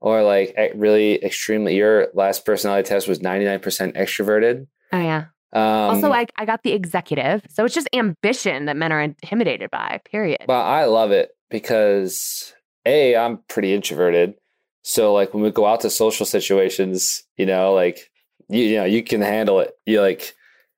or 0.00 0.22
like 0.22 0.56
really 0.74 1.22
extremely. 1.24 1.76
Your 1.76 2.08
last 2.14 2.44
personality 2.44 2.88
test 2.88 3.06
was 3.06 3.20
99% 3.20 3.60
extroverted. 3.96 4.66
oh 4.92 4.98
yeah. 5.00 5.26
Um, 5.52 5.62
also, 5.62 6.12
I, 6.12 6.26
I 6.36 6.44
got 6.44 6.62
the 6.62 6.72
executive. 6.72 7.42
So 7.48 7.64
it's 7.64 7.74
just 7.74 7.88
ambition 7.92 8.66
that 8.66 8.76
men 8.76 8.92
are 8.92 9.00
intimidated 9.00 9.70
by, 9.70 10.00
period. 10.04 10.42
But 10.46 10.62
I 10.64 10.84
love 10.84 11.10
it 11.10 11.30
because 11.50 12.52
A, 12.84 13.16
I'm 13.16 13.38
pretty 13.48 13.74
introverted. 13.74 14.34
So 14.82 15.12
like 15.12 15.34
when 15.34 15.42
we 15.42 15.50
go 15.50 15.66
out 15.66 15.80
to 15.80 15.90
social 15.90 16.26
situations, 16.26 17.22
you 17.36 17.46
know, 17.46 17.72
like 17.72 18.10
you, 18.48 18.62
you 18.62 18.76
know, 18.76 18.84
you 18.84 19.02
can 19.02 19.20
handle 19.20 19.60
it. 19.60 19.72
You 19.86 20.00
like 20.00 20.34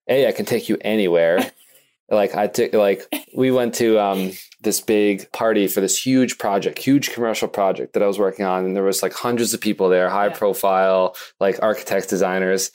A, 0.08 0.26
I 0.28 0.32
can 0.32 0.46
take 0.46 0.68
you 0.68 0.78
anywhere. 0.80 1.38
like 2.10 2.34
I 2.34 2.46
took 2.48 2.72
like 2.72 3.06
we 3.36 3.50
went 3.50 3.74
to 3.76 3.98
um 4.00 4.32
this 4.62 4.80
big 4.80 5.30
party 5.32 5.68
for 5.68 5.80
this 5.80 6.04
huge 6.04 6.38
project, 6.38 6.78
huge 6.78 7.10
commercial 7.12 7.48
project 7.48 7.92
that 7.94 8.02
I 8.02 8.06
was 8.06 8.18
working 8.18 8.44
on, 8.44 8.64
and 8.64 8.76
there 8.76 8.82
was 8.82 9.02
like 9.02 9.12
hundreds 9.14 9.54
of 9.54 9.60
people 9.60 9.88
there, 9.88 10.08
high 10.08 10.26
Yeah. 10.26 10.36
profile, 10.36 11.14
like 11.38 11.62
architects, 11.62 12.06
designers. 12.08 12.70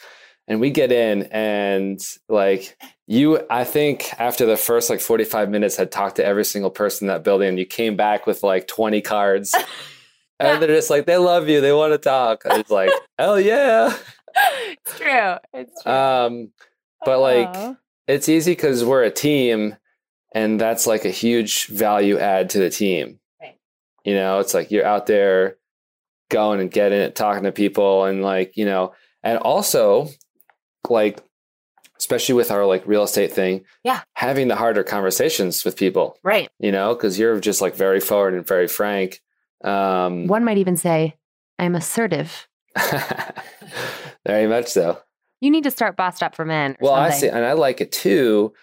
And 0.47 0.59
we 0.59 0.69
get 0.69 0.91
in 0.91 1.23
and 1.31 1.99
like 2.29 2.77
you 3.07 3.39
I 3.49 3.63
think 3.63 4.09
after 4.19 4.45
the 4.45 4.57
first 4.57 4.89
like 4.89 4.99
45 4.99 5.49
minutes 5.49 5.75
had 5.75 5.91
talked 5.91 6.17
to 6.17 6.25
every 6.25 6.45
single 6.45 6.69
person 6.71 7.07
in 7.07 7.13
that 7.13 7.23
building 7.23 7.49
and 7.49 7.59
you 7.59 7.65
came 7.65 7.95
back 7.95 8.27
with 8.27 8.43
like 8.43 8.67
20 8.67 9.01
cards. 9.01 9.55
And 10.37 10.61
they're 10.61 10.67
just 10.75 10.89
like, 10.89 11.05
they 11.05 11.15
love 11.15 11.47
you, 11.47 11.61
they 11.61 11.71
want 11.71 11.93
to 11.93 11.97
talk. 11.97 12.41
It's 12.43 12.69
like, 12.69 12.91
hell 13.17 13.39
yeah. 13.39 13.95
it's 14.67 14.97
true. 14.97 15.35
It's 15.53 15.81
true. 15.81 15.91
Um, 15.93 16.51
but 17.05 17.19
like 17.21 17.47
Oh. 17.55 17.77
it's 18.09 18.27
easy 18.27 18.51
because 18.51 18.83
we're 18.83 19.03
a 19.03 19.09
team 19.09 19.77
and 20.33 20.59
that's 20.59 20.85
like 20.85 21.05
a 21.05 21.09
huge 21.09 21.67
value 21.67 22.19
add 22.19 22.49
to 22.49 22.59
the 22.59 22.69
team. 22.69 23.19
Right. 23.41 23.55
You 24.03 24.13
know, 24.15 24.39
it's 24.39 24.53
like 24.53 24.71
you're 24.71 24.85
out 24.85 25.05
there 25.05 25.55
going 26.29 26.59
and 26.59 26.69
getting 26.69 26.99
it, 26.99 27.15
talking 27.15 27.43
to 27.43 27.53
people 27.53 28.03
and 28.03 28.21
like, 28.21 28.57
you 28.57 28.65
know, 28.65 28.91
and 29.23 29.37
also 29.37 30.09
like 30.89 31.21
especially 31.99 32.35
with 32.35 32.51
our 32.51 32.65
like 32.65 32.85
real 32.85 33.03
estate 33.03 33.31
thing, 33.31 33.63
Yeah. 33.83 34.01
having 34.15 34.47
the 34.49 34.55
harder 34.57 34.83
conversations 34.83 35.63
with 35.63 35.77
people, 35.77 36.17
right. 36.23 36.49
you 36.59 36.71
know, 36.71 36.93
because 36.93 37.17
you're 37.17 37.39
just 37.39 37.61
like 37.61 37.73
very 37.75 37.99
forward 38.01 38.33
and 38.33 38.45
very 38.45 38.67
frank. 38.67 39.21
Um 39.63 40.27
One 40.27 40.43
might 40.43 40.57
even 40.57 40.75
say, 40.77 41.15
I'm 41.57 41.73
assertive. 41.75 42.47
very 44.27 44.47
much 44.47 44.67
so. 44.67 45.01
You 45.41 45.51
need 45.51 45.63
to 45.63 45.71
start 45.71 45.95
bossed 45.95 46.23
up 46.23 46.35
for 46.35 46.45
men. 46.45 46.71
or 46.73 46.77
Well, 46.81 46.93
I 46.93 47.09
see, 47.11 47.27
and 47.29 47.45
I 47.45 47.53
like 47.53 47.81
it 47.81 47.91
too 47.91 48.53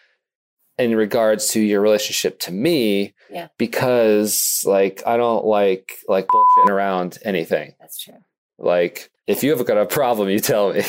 in 0.79 0.95
regards 0.97 1.49
to 1.49 1.61
your 1.61 1.81
relationship 1.81 2.39
to 2.41 2.53
me. 2.53 3.15
Yeah. 3.31 3.49
Because 3.59 4.63
like 4.67 5.03
I 5.07 5.17
don't 5.17 5.45
like 5.45 5.93
like 6.09 6.27
bullshitting 6.27 6.71
around 6.71 7.19
anything. 7.25 7.75
That's 7.81 7.99
true. 8.03 8.19
Like 8.59 9.11
if 9.27 9.43
you 9.43 9.57
have 9.57 9.67
got 9.67 9.79
a 9.79 9.87
problem, 9.87 10.29
you 10.29 10.41
tell 10.41 10.73
me. 10.73 10.83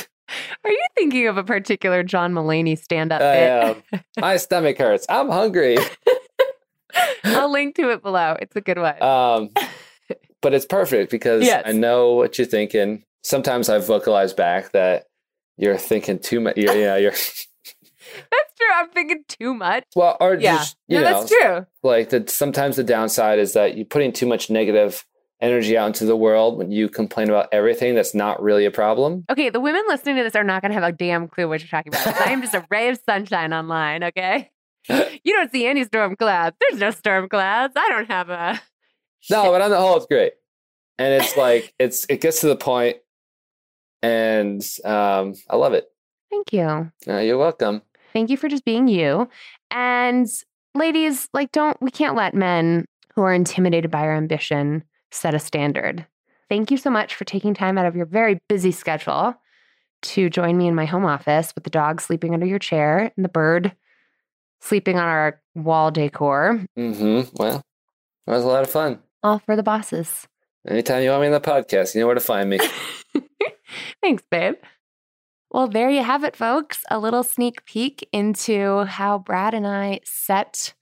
Are 0.64 0.72
you 0.72 0.86
thinking 0.96 1.28
of 1.28 1.38
a 1.38 1.44
particular 1.44 2.04
John 2.04 2.34
Mulaney 2.34 2.78
stand-up 2.78 3.22
I 3.22 3.34
bit? 3.34 3.84
am. 3.94 4.04
My 4.20 4.38
stomach 4.38 4.78
hurts. 4.78 5.06
I'm 5.10 5.30
hungry. 5.30 5.78
I'll 7.24 7.52
link 7.52 7.76
to 7.76 7.90
it 7.92 8.02
below. 8.04 8.38
It's 8.40 8.56
a 8.56 8.62
good 8.62 8.78
one. 8.78 9.02
Um, 9.02 9.50
but 10.42 10.54
it's 10.54 10.66
perfect 10.66 11.12
because 11.12 11.44
Yes. 11.44 11.64
I 11.66 11.72
know 11.72 12.14
what 12.14 12.38
you're 12.38 12.48
thinking. 12.48 13.04
Sometimes 13.24 13.70
I 13.70 13.80
vocalize 13.80 14.34
back 14.34 14.72
that 14.74 15.06
you're 15.58 15.78
thinking 15.78 16.20
too 16.20 16.40
much. 16.42 16.58
You're, 16.58 16.76
you 16.76 16.86
know, 16.86 16.96
you're 16.98 17.12
that's 17.12 18.54
true. 18.58 18.68
I'm 18.76 18.90
thinking 18.90 19.24
too 19.28 19.54
much. 19.54 19.86
well, 19.96 20.18
or 20.20 20.36
Yeah. 20.36 20.58
just 20.58 20.78
you 20.88 21.00
No, 21.00 21.04
know, 21.04 21.20
that's 21.20 21.30
true. 21.32 21.66
like 21.84 22.10
the 22.10 22.26
sometimes 22.28 22.76
the 22.76 22.84
downside 22.84 23.40
is 23.40 23.54
that 23.54 23.76
you're 23.78 23.86
putting 23.86 24.12
too 24.12 24.26
much 24.28 24.50
negative 24.50 25.06
energy 25.44 25.78
out 25.78 25.88
into 25.88 26.06
the 26.06 26.16
world 26.16 26.58
when 26.58 26.72
you 26.72 26.88
complain 26.88 27.30
about 27.30 27.50
everything 27.52 27.94
that's 27.94 28.16
not 28.16 28.42
really 28.42 28.66
a 28.66 28.72
problem. 28.72 29.26
Okay, 29.30 29.50
the 29.50 29.60
women 29.60 29.84
listening 29.88 30.16
to 30.16 30.24
this 30.24 30.36
are 30.36 30.44
not 30.44 30.62
going 30.62 30.72
to 30.72 30.80
have 30.80 30.90
a 30.90 30.96
damn 30.96 31.28
clue 31.28 31.50
what 31.50 31.60
you're 31.60 31.68
talking 31.68 31.94
about. 31.94 32.26
I 32.26 32.32
am 32.32 32.42
just 32.42 32.54
a 32.54 32.66
ray 32.72 32.88
of 32.90 33.00
sunshine 33.06 33.54
online, 33.54 34.04
okay? 34.06 34.50
You 35.24 35.34
don't 35.34 35.50
see 35.50 35.66
any 35.66 35.86
storm 35.86 36.18
clouds. 36.18 36.58
There's 36.60 36.80
no 36.82 36.92
storm 36.92 37.30
clouds. 37.30 37.74
I 37.78 37.88
don't 37.88 38.08
have 38.10 38.30
a. 38.30 38.62
No, 39.30 39.52
but 39.52 39.62
on 39.62 39.70
the 39.70 39.80
whole, 39.80 39.96
it's 39.96 40.06
great, 40.06 40.34
and 40.98 41.24
it's 41.24 41.38
like 41.38 41.74
it's 41.80 42.06
it 42.10 42.20
gets 42.20 42.42
to 42.42 42.48
the 42.48 42.58
point, 42.58 42.98
and 44.02 44.62
um, 44.84 45.36
I 45.50 45.56
love 45.56 45.72
it. 45.72 45.86
Thank 46.30 46.52
you. 46.52 46.92
Uh, 47.08 47.20
you're 47.20 47.38
welcome. 47.38 47.82
Thank 48.12 48.30
you 48.30 48.36
for 48.36 48.50
just 48.50 48.66
being 48.66 48.90
you. 48.90 49.30
And 49.72 50.28
ladies, 50.76 51.30
like, 51.34 51.54
don't, 51.54 51.82
we 51.82 51.90
can't 51.90 52.18
let 52.18 52.34
men 52.34 52.84
who 53.16 53.22
are 53.22 53.34
intimidated 53.34 53.90
by 53.90 54.02
our 54.02 54.16
ambition 54.18 54.84
set 55.14 55.34
a 55.34 55.40
standard. 55.40 56.06
Thank 56.50 56.72
you 56.72 56.78
so 56.78 56.90
much 56.90 57.16
for 57.16 57.26
taking 57.26 57.54
time 57.54 57.78
out 57.78 57.86
of 57.86 57.96
your 57.96 58.06
very 58.06 58.40
busy 58.50 58.72
schedule 58.72 59.36
to 60.04 60.30
join 60.30 60.58
me 60.58 60.68
in 60.68 60.76
my 60.76 60.86
home 60.86 61.06
office 61.06 61.54
with 61.56 61.64
the 61.64 61.70
dog 61.70 62.02
sleeping 62.02 62.34
under 62.34 62.46
your 62.46 62.60
chair 62.60 63.12
and 63.16 63.24
the 63.24 63.30
bird 63.30 63.74
sleeping 64.62 64.98
on 64.98 65.04
our 65.08 65.42
wall 65.56 65.92
decor, 65.92 66.66
Mm-hmm. 66.78 67.30
Well, 67.36 67.62
that 68.28 68.34
was 68.34 68.44
a 68.44 68.48
lot 68.48 68.64
of 68.64 68.70
fun. 68.70 69.00
all 69.22 69.40
for 69.40 69.56
the 69.56 69.64
bosses. 69.64 70.28
Anytime 70.68 71.04
you 71.04 71.10
want 71.10 71.22
me 71.22 71.28
on 71.28 71.34
the 71.34 71.42
podcast, 71.42 71.94
you 71.96 72.02
know 72.02 72.06
where 72.08 72.16
to 72.16 72.22
find 72.22 72.50
me. 72.50 72.60
Thanks, 74.02 74.24
babe. 74.32 74.56
Well, 75.52 75.68
there 75.68 75.90
you 75.90 76.02
have 76.04 76.24
it, 76.24 76.36
folks. 76.36 76.84
A 76.90 76.98
little 77.00 77.24
sneak 77.24 77.66
peek 77.66 78.08
into 78.12 78.86
how 78.86 79.20
Brad 79.20 79.54
and 79.54 79.68
I 79.68 80.00
set 80.06 80.74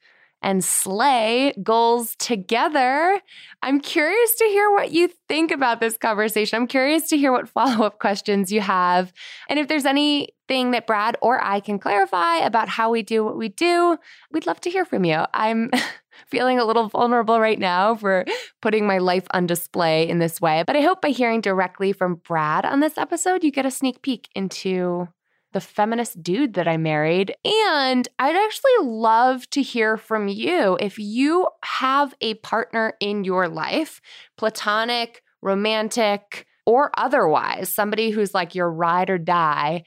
and 0.41 0.63
slay 0.63 1.53
goals 1.61 2.15
together. 2.17 3.19
I'm 3.61 3.79
curious 3.79 4.35
to 4.35 4.45
hear 4.45 4.71
what 4.71 4.91
you 4.91 5.09
think 5.27 5.51
about 5.51 5.79
this 5.79 5.97
conversation. 5.97 6.57
I'm 6.57 6.67
curious 6.67 7.07
to 7.09 7.17
hear 7.17 7.31
what 7.31 7.49
follow 7.61 7.85
up 7.85 7.99
questions 7.99 8.51
you 8.51 8.61
have. 8.61 9.13
And 9.49 9.59
if 9.59 9.67
there's 9.67 9.85
anything 9.85 10.71
that 10.71 10.87
Brad 10.87 11.17
or 11.21 11.43
I 11.43 11.59
can 11.59 11.79
clarify 11.79 12.37
about 12.37 12.69
how 12.69 12.89
we 12.91 13.03
do 13.03 13.23
what 13.23 13.37
we 13.37 13.49
do, 13.49 13.97
we'd 14.31 14.47
love 14.47 14.59
to 14.61 14.69
hear 14.69 14.85
from 14.85 15.05
you. 15.05 15.23
I'm 15.33 15.69
feeling 16.27 16.59
a 16.59 16.65
little 16.65 16.89
vulnerable 16.89 17.39
right 17.39 17.59
now 17.59 17.95
for 17.95 18.25
putting 18.61 18.85
my 18.85 18.97
life 18.97 19.27
on 19.31 19.47
display 19.47 20.09
in 20.09 20.19
this 20.19 20.41
way. 20.41 20.63
But 20.65 20.75
I 20.75 20.81
hope 20.81 21.01
by 21.01 21.09
hearing 21.09 21.41
directly 21.41 21.93
from 21.93 22.15
Brad 22.15 22.65
on 22.65 22.79
this 22.79 22.97
episode, 22.97 23.43
you 23.43 23.51
get 23.51 23.65
a 23.65 23.71
sneak 23.71 24.01
peek 24.01 24.29
into 24.35 25.07
the 25.53 25.61
feminist 25.61 26.21
dude 26.23 26.53
that 26.53 26.67
I 26.67 26.77
married. 26.77 27.35
And 27.43 28.07
I'd 28.19 28.35
actually 28.35 28.87
love 28.89 29.49
to 29.51 29.61
hear 29.61 29.97
from 29.97 30.27
you 30.27 30.77
if 30.79 30.97
you 30.97 31.47
have 31.63 32.13
a 32.21 32.35
partner 32.35 32.93
in 32.99 33.23
your 33.23 33.47
life, 33.47 34.01
platonic, 34.37 35.23
romantic, 35.41 36.45
or 36.65 36.91
otherwise, 36.97 37.73
somebody 37.73 38.11
who's 38.11 38.33
like 38.33 38.55
your 38.55 38.71
ride 38.71 39.09
or 39.09 39.17
die. 39.17 39.83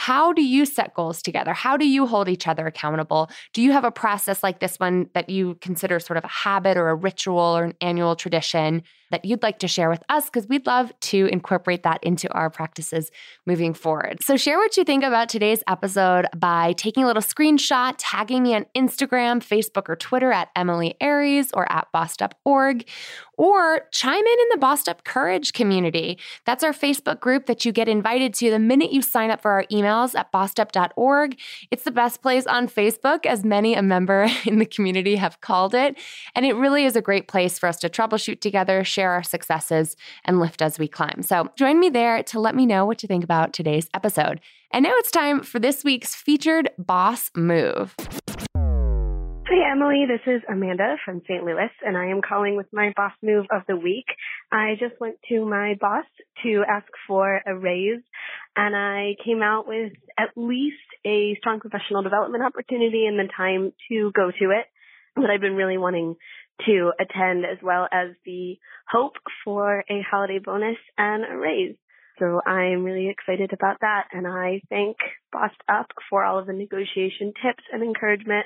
How 0.00 0.32
do 0.32 0.44
you 0.44 0.64
set 0.64 0.94
goals 0.94 1.22
together? 1.22 1.52
How 1.52 1.76
do 1.76 1.84
you 1.84 2.06
hold 2.06 2.28
each 2.28 2.46
other 2.46 2.68
accountable? 2.68 3.28
Do 3.52 3.60
you 3.60 3.72
have 3.72 3.82
a 3.82 3.90
process 3.90 4.44
like 4.44 4.60
this 4.60 4.76
one 4.76 5.10
that 5.12 5.28
you 5.28 5.56
consider 5.60 5.98
sort 5.98 6.18
of 6.18 6.22
a 6.22 6.28
habit 6.28 6.76
or 6.76 6.88
a 6.88 6.94
ritual 6.94 7.40
or 7.40 7.64
an 7.64 7.74
annual 7.80 8.14
tradition 8.14 8.84
that 9.10 9.24
you'd 9.24 9.42
like 9.42 9.58
to 9.58 9.66
share 9.66 9.90
with 9.90 10.04
us? 10.08 10.26
Because 10.26 10.46
we'd 10.46 10.66
love 10.66 10.92
to 11.00 11.26
incorporate 11.26 11.82
that 11.82 11.98
into 12.04 12.32
our 12.32 12.48
practices 12.48 13.10
moving 13.44 13.74
forward. 13.74 14.22
So, 14.22 14.36
share 14.36 14.58
what 14.58 14.76
you 14.76 14.84
think 14.84 15.02
about 15.02 15.28
today's 15.28 15.64
episode 15.66 16.26
by 16.36 16.74
taking 16.74 17.02
a 17.02 17.06
little 17.08 17.20
screenshot, 17.20 17.94
tagging 17.98 18.44
me 18.44 18.54
on 18.54 18.66
Instagram, 18.76 19.42
Facebook, 19.42 19.88
or 19.88 19.96
Twitter 19.96 20.30
at 20.30 20.48
Emilie 20.54 20.94
Aries 21.00 21.50
or 21.52 21.70
at 21.72 21.88
bossedup.org, 21.92 22.88
or 23.36 23.80
chime 23.92 24.14
in 24.14 24.26
in 24.26 24.48
the 24.52 24.58
Bossed 24.58 24.88
Up 24.88 25.04
Courage 25.04 25.52
community. 25.52 26.18
That's 26.44 26.62
our 26.62 26.72
Facebook 26.72 27.20
group 27.20 27.46
that 27.46 27.64
you 27.64 27.72
get 27.72 27.88
invited 27.88 28.34
to 28.34 28.50
the 28.50 28.58
minute 28.58 28.92
you 28.92 29.02
sign 29.02 29.30
up 29.30 29.40
for 29.40 29.50
our 29.50 29.64
emails 29.88 30.14
at 30.14 30.32
bossedup.org. 30.32 31.38
It's 31.70 31.84
the 31.84 31.90
best 31.90 32.22
place 32.22 32.46
on 32.46 32.68
Facebook, 32.68 33.26
as 33.26 33.44
many 33.44 33.74
a 33.74 33.82
member 33.82 34.28
in 34.44 34.58
the 34.58 34.66
community 34.66 35.16
have 35.16 35.40
called 35.40 35.74
it. 35.74 35.96
And 36.34 36.44
it 36.46 36.54
really 36.54 36.84
is 36.84 36.96
a 36.96 37.02
great 37.02 37.28
place 37.28 37.58
for 37.58 37.68
us 37.68 37.78
to 37.80 37.88
troubleshoot 37.88 38.40
together, 38.40 38.84
share 38.84 39.12
our 39.12 39.22
successes, 39.22 39.96
and 40.24 40.40
lift 40.40 40.62
as 40.62 40.78
we 40.78 40.88
climb. 40.88 41.22
So 41.22 41.48
join 41.56 41.80
me 41.80 41.88
there 41.88 42.22
to 42.24 42.40
let 42.40 42.54
me 42.54 42.66
know 42.66 42.86
what 42.86 43.02
you 43.02 43.06
think 43.06 43.24
about 43.24 43.52
today's 43.52 43.88
episode. 43.94 44.40
And 44.70 44.82
now 44.82 44.92
it's 44.94 45.10
time 45.10 45.42
for 45.42 45.58
this 45.58 45.82
week's 45.82 46.14
featured 46.14 46.70
boss 46.78 47.30
move. 47.34 47.94
Hi, 49.50 49.72
Emily. 49.72 50.04
This 50.06 50.20
is 50.26 50.42
Amanda 50.46 50.96
from 51.06 51.22
St. 51.26 51.42
Louis, 51.42 51.70
and 51.80 51.96
I 51.96 52.08
am 52.08 52.20
calling 52.20 52.54
with 52.58 52.66
my 52.70 52.92
boss 52.94 53.14
move 53.22 53.46
of 53.50 53.62
the 53.66 53.78
week. 53.78 54.04
I 54.52 54.74
just 54.78 55.00
went 55.00 55.16
to 55.30 55.42
my 55.46 55.74
boss 55.80 56.04
to 56.42 56.64
ask 56.68 56.86
for 57.06 57.40
a 57.46 57.56
raise, 57.56 58.02
and 58.56 58.76
I 58.76 59.16
came 59.24 59.40
out 59.40 59.66
with 59.66 59.92
at 60.18 60.36
least 60.36 60.76
a 61.06 61.34
strong 61.38 61.60
professional 61.60 62.02
development 62.02 62.44
opportunity 62.44 63.06
and 63.06 63.18
the 63.18 63.32
time 63.34 63.72
to 63.88 64.12
go 64.14 64.30
to 64.30 64.50
it 64.50 64.66
that 65.16 65.30
I've 65.30 65.40
been 65.40 65.56
really 65.56 65.78
wanting 65.78 66.16
to 66.66 66.92
attend, 67.00 67.46
as 67.46 67.56
well 67.62 67.88
as 67.90 68.08
the 68.26 68.58
hope 68.86 69.14
for 69.46 69.82
a 69.88 70.04
holiday 70.10 70.40
bonus 70.44 70.76
and 70.98 71.24
a 71.24 71.34
raise. 71.38 71.76
So 72.18 72.42
I'm 72.44 72.84
really 72.84 73.08
excited 73.08 73.54
about 73.54 73.78
that. 73.80 74.08
And 74.12 74.26
I 74.26 74.60
thank 74.68 74.98
Bossed 75.32 75.62
Up 75.72 75.86
for 76.10 76.22
all 76.22 76.38
of 76.38 76.46
the 76.46 76.52
negotiation 76.52 77.32
tips 77.42 77.64
and 77.72 77.82
encouragement 77.82 78.44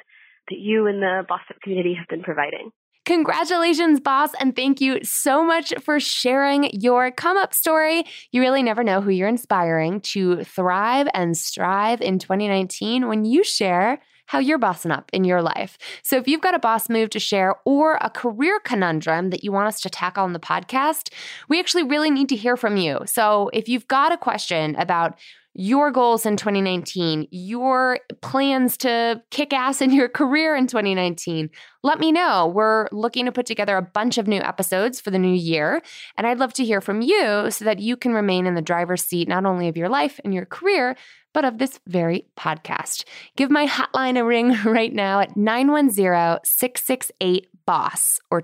that 0.49 0.59
you 0.59 0.87
and 0.87 1.03
the 1.03 1.25
Up 1.31 1.41
community 1.63 1.95
have 1.95 2.09
been 2.09 2.23
providing. 2.23 2.71
Congratulations, 3.05 3.99
boss, 3.99 4.31
and 4.39 4.55
thank 4.55 4.81
you 4.81 5.03
so 5.03 5.45
much 5.45 5.75
for 5.81 5.99
sharing 5.99 6.71
your 6.73 7.11
come 7.11 7.37
up 7.37 7.53
story. 7.53 8.05
You 8.31 8.41
really 8.41 8.63
never 8.63 8.85
know 8.85 9.01
who 9.01 9.11
you're 9.11 9.29
inspiring 9.29 10.01
to 10.13 10.45
thrive 10.45 11.09
and 11.13 11.37
strive 11.37 12.01
in 12.01 12.21
2019 12.21 13.09
when 13.09 13.25
you 13.25 13.43
share 13.43 14.01
how 14.27 14.39
you're 14.39 14.57
bossing 14.57 14.93
up 14.93 15.11
in 15.13 15.25
your 15.25 15.43
life. 15.43 15.77
So 16.05 16.17
if 16.17 16.29
you've 16.29 16.41
got 16.41 16.55
a 16.55 16.61
boss 16.61 16.89
move 16.89 17.11
to 17.11 17.19
share 17.19 17.57
or 17.67 17.99
a 18.01 18.09
career 18.09 18.61
conundrum 18.61 19.31
that 19.31 19.43
you 19.43 19.51
want 19.51 19.67
us 19.67 19.81
to 19.81 19.91
tackle 19.91 20.23
on 20.23 20.33
the 20.33 20.39
podcast, 20.39 21.13
we 21.49 21.59
actually 21.59 21.83
really 21.83 22.11
need 22.11 22.29
to 22.29 22.37
hear 22.37 22.57
from 22.57 22.77
you. 22.77 23.01
So 23.05 23.51
if 23.53 23.69
you've 23.69 23.89
got 23.89 24.13
a 24.13 24.17
question 24.17 24.77
about 24.77 25.19
your 25.55 25.91
goals 25.91 26.25
in 26.25 26.37
2019, 26.37 27.29
your 27.31 27.99
plans 28.23 28.77
to 28.79 29.23
kick 29.31 29.53
ass 29.53 29.81
in 29.81 29.91
your 29.93 30.09
career 30.09 30.57
in 30.57 30.67
2019, 30.67 31.51
let 31.83 31.99
me 31.99 32.11
know. 32.11 32.47
We're 32.47 32.89
looking 32.91 33.27
to 33.27 33.33
put 33.33 33.47
together 33.47 33.77
a 33.77 33.83
bunch 33.83 34.17
of 34.19 34.27
new 34.27 34.41
episodes 34.41 35.01
for 35.01 35.11
the 35.11 35.19
new 35.19 35.35
year, 35.35 35.83
and 36.17 36.27
I'd 36.27 36.39
love 36.39 36.53
to 36.55 36.65
hear 36.65 36.81
from 36.81 37.03
you 37.03 37.51
so 37.51 37.65
that 37.65 37.81
you 37.81 37.97
can 37.97 38.13
remain 38.13 38.47
in 38.47 38.55
the 38.55 38.63
driver's 38.63 39.05
seat 39.05 39.29
not 39.29 39.45
only 39.45 39.69
of 39.69 39.77
your 39.77 39.89
life 39.89 40.19
and 40.25 40.33
your 40.33 40.47
career, 40.47 40.97
but 41.33 41.45
of 41.45 41.59
this 41.59 41.81
very 41.87 42.27
podcast. 42.37 43.05
Give 43.37 43.51
my 43.51 43.67
hotline 43.67 44.19
a 44.19 44.25
ring 44.25 44.57
right 44.65 44.93
now 44.93 45.21
at 45.21 45.37
910 45.37 46.41
668 46.45 47.49
BOSS 47.67 48.21
or 48.31 48.41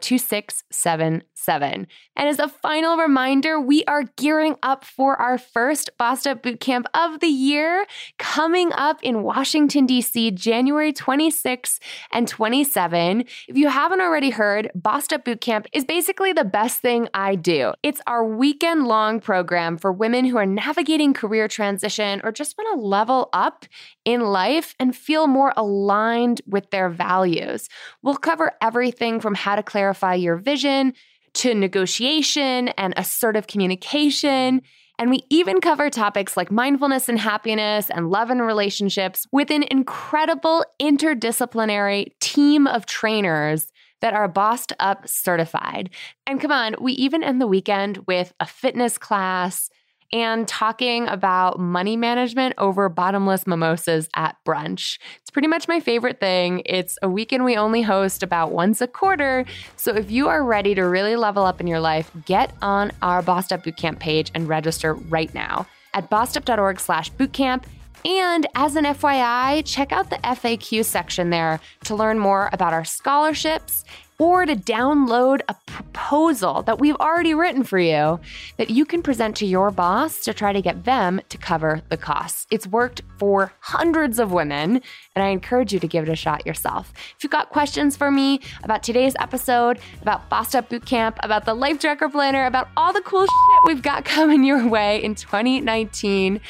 2677. 1.39 1.87
And 2.17 2.29
as 2.29 2.39
a 2.39 2.49
final 2.49 2.97
reminder, 2.97 3.61
we 3.61 3.85
are 3.85 4.05
gearing 4.17 4.57
up 4.63 4.85
for 4.85 5.17
our 5.17 5.39
first 5.39 5.91
Up 6.01 6.43
Bootcamp 6.43 6.87
of 6.95 7.21
the 7.21 7.27
year 7.27 7.87
coming 8.19 8.73
up 8.73 9.03
in 9.03 9.23
Washington, 9.23 9.87
D.C., 9.87 10.33
January 10.33 10.93
26 10.93 11.81
and 12.13 12.27
27. 12.27 13.25
If 13.49 13.57
you 13.57 13.69
haven't 13.69 14.01
already 14.01 14.31
heard, 14.31 14.71
Up 14.75 15.25
Bootcamp 15.25 15.67
is 15.73 15.85
basically 15.85 16.33
the 16.33 16.45
best 16.45 16.81
thing 16.81 17.09
I 17.15 17.35
do. 17.35 17.73
It's 17.83 18.01
our 18.07 18.25
weekend 18.25 18.87
long 18.87 19.21
program 19.21 19.79
for 19.79 19.93
women 19.93 20.25
who 20.25 20.37
are 20.37 20.47
navigating 20.47 21.15
career 21.15 21.49
transition 21.49 22.21
or 22.25 22.33
just 22.33 22.57
want 22.59 22.81
to 22.81 22.87
level 22.87 23.29
up 23.33 23.65
in 24.05 24.21
life 24.21 24.75
and 24.79 24.95
feel 24.95 25.27
more 25.27 25.53
aligned 25.57 26.41
with 26.47 26.71
their 26.71 26.89
values. 26.89 27.69
We'll 28.03 28.17
cover 28.17 28.53
everything 28.61 29.21
from 29.21 29.35
how 29.35 29.57
to 29.57 29.63
clarify 29.63 30.15
your 30.15 30.37
vision 30.37 30.95
to 31.35 31.55
negotiation 31.55 32.69
and 32.69 32.95
assertive 32.97 33.47
communication. 33.47 34.63
And 34.99 35.11
we 35.11 35.23
even 35.31 35.61
cover 35.61 35.91
topics 35.91 36.37
like 36.37 36.51
mindfulness 36.51 37.09
and 37.09 37.19
happiness 37.19 37.89
and 37.91 38.11
love 38.11 38.31
and 38.31 38.43
relationships 38.43 39.27
with 39.31 39.51
an 39.51 39.65
incredible 39.71 40.65
interdisciplinary 40.81 42.07
team 42.21 42.67
of 42.67 42.87
trainers 42.87 43.71
that 44.01 44.15
are 44.15 44.29
bossed 44.29 44.73
up 44.81 45.09
certified. 45.09 45.91
And 46.27 46.41
come 46.41 46.53
on, 46.53 46.75
we 46.81 46.93
even 46.95 47.23
end 47.23 47.41
the 47.41 47.47
weekend 47.47 47.99
with 48.07 48.33
a 48.41 48.47
fitness 48.47 48.99
class 48.99 49.71
and 50.13 50.49
talking 50.49 51.07
about 51.09 51.59
money 51.59 51.97
management 51.97 52.55
over 52.59 52.89
bottomless 52.89 53.47
mimosas 53.47 54.09
at 54.15 54.37
brunch. 54.47 54.99
It's 55.21 55.31
pretty 55.31 55.49
much 55.49 55.69
my 55.69 55.81
favorite 55.81 56.21
thing. 56.21 56.63
It's 56.65 56.99
a 57.03 57.09
weekend 57.09 57.45
we 57.45 57.57
only 57.57 57.83
host 57.83 58.23
about 58.23 58.53
once 58.53 58.81
a 58.81 58.87
quarter. 58.87 59.45
So 59.77 59.95
if 59.95 60.11
you 60.11 60.29
are 60.29 60.43
ready 60.45 60.75
to 60.75 60.83
really 60.83 61.17
level 61.17 61.45
up 61.45 61.61
in 61.61 61.67
your 61.67 61.81
life, 61.81 62.11
get 62.25 62.53
on 62.63 62.93
our 63.03 63.23
Bossed 63.23 63.53
Up 63.53 63.65
Bootcamp 63.65 63.99
page 63.99 64.31
and 64.35 64.49
register 64.49 64.95
right 64.95 65.33
now 65.35 65.67
at 65.95 66.11
bossedup.org 66.11 66.81
slash 66.81 67.13
bootcamp. 67.13 67.65
And 68.05 68.47
as 68.55 68.77
an 68.77 68.85
FYI, 68.85 69.63
check 69.65 69.93
out 69.93 70.09
the 70.09 70.17
FAQ 70.17 70.85
section 70.85 71.31
there 71.31 71.61
to 71.85 71.97
learn 71.97 72.19
more 72.19 72.49
about 72.53 72.73
our 72.73 72.85
scholarships 72.85 73.85
or 74.19 74.45
to 74.45 74.57
download 74.57 75.41
a 75.49 75.55
proposal 75.67 76.63
that 76.63 76.81
we've 76.81 76.97
already 76.97 77.35
written 77.35 77.63
for 77.63 77.79
you 77.79 78.19
that 78.57 78.71
you 78.71 78.85
can 78.85 79.03
present 79.03 79.37
to 79.37 79.47
your 79.47 79.71
boss 79.71 80.21
to 80.21 80.35
try 80.35 80.53
to 80.53 80.61
get 80.61 80.85
them 80.85 81.21
to 81.29 81.39
cover 81.39 81.83
the 81.89 81.97
costs. 81.97 82.47
It's 82.51 82.67
worked 82.67 83.03
for 83.19 83.53
hundreds 83.61 84.19
of 84.19 84.33
women, 84.33 84.83
and 85.15 85.25
I 85.25 85.29
encourage 85.29 85.73
you 85.73 85.79
to 85.81 85.87
give 85.87 86.09
it 86.09 86.11
a 86.11 86.17
shot 86.17 86.45
yourself. 86.47 86.93
If 87.17 87.23
you've 87.23 87.31
got 87.31 87.51
questions 87.51 87.97
for 87.97 88.11
me 88.11 88.41
about 88.65 88.83
today's 88.83 89.15
episode, 89.21 89.79
about 90.03 90.29
Bossed 90.29 90.57
Up 90.57 90.69
Bootcamp, 90.69 91.17
about 91.23 91.45
the 91.45 91.55
Life 91.55 91.79
Tracker 91.79 92.09
Planner, 92.09 92.47
about 92.47 92.69
all 92.77 92.93
the 92.93 93.03
cool 93.03 93.23
shit 93.23 93.61
we've 93.67 93.83
got 93.83 94.05
coming 94.05 94.43
your 94.43 94.67
way 94.69 95.03
in 95.03 95.15
2019, 95.15 96.41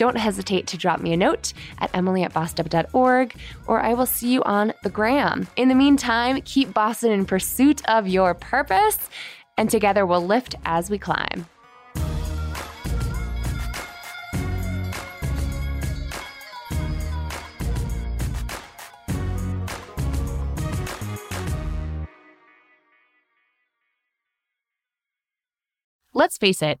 don't 0.00 0.16
hesitate 0.16 0.66
to 0.66 0.78
drop 0.78 0.98
me 1.02 1.12
a 1.12 1.16
note 1.16 1.52
at 1.76 1.90
emily 1.92 2.22
at 2.22 2.32
bossedup.org, 2.32 3.34
or 3.66 3.82
I 3.82 3.92
will 3.92 4.06
see 4.06 4.32
you 4.32 4.42
on 4.44 4.72
the 4.82 4.88
gram. 4.88 5.46
In 5.56 5.68
the 5.68 5.74
meantime, 5.74 6.40
keep 6.40 6.72
Boston 6.72 7.12
in 7.12 7.26
pursuit 7.26 7.86
of 7.86 8.08
your 8.08 8.32
purpose, 8.32 9.10
and 9.58 9.68
together 9.68 10.06
we'll 10.06 10.26
lift 10.26 10.54
as 10.64 10.88
we 10.88 10.96
climb. 10.96 11.44
Let's 26.14 26.38
face 26.38 26.62
it, 26.62 26.80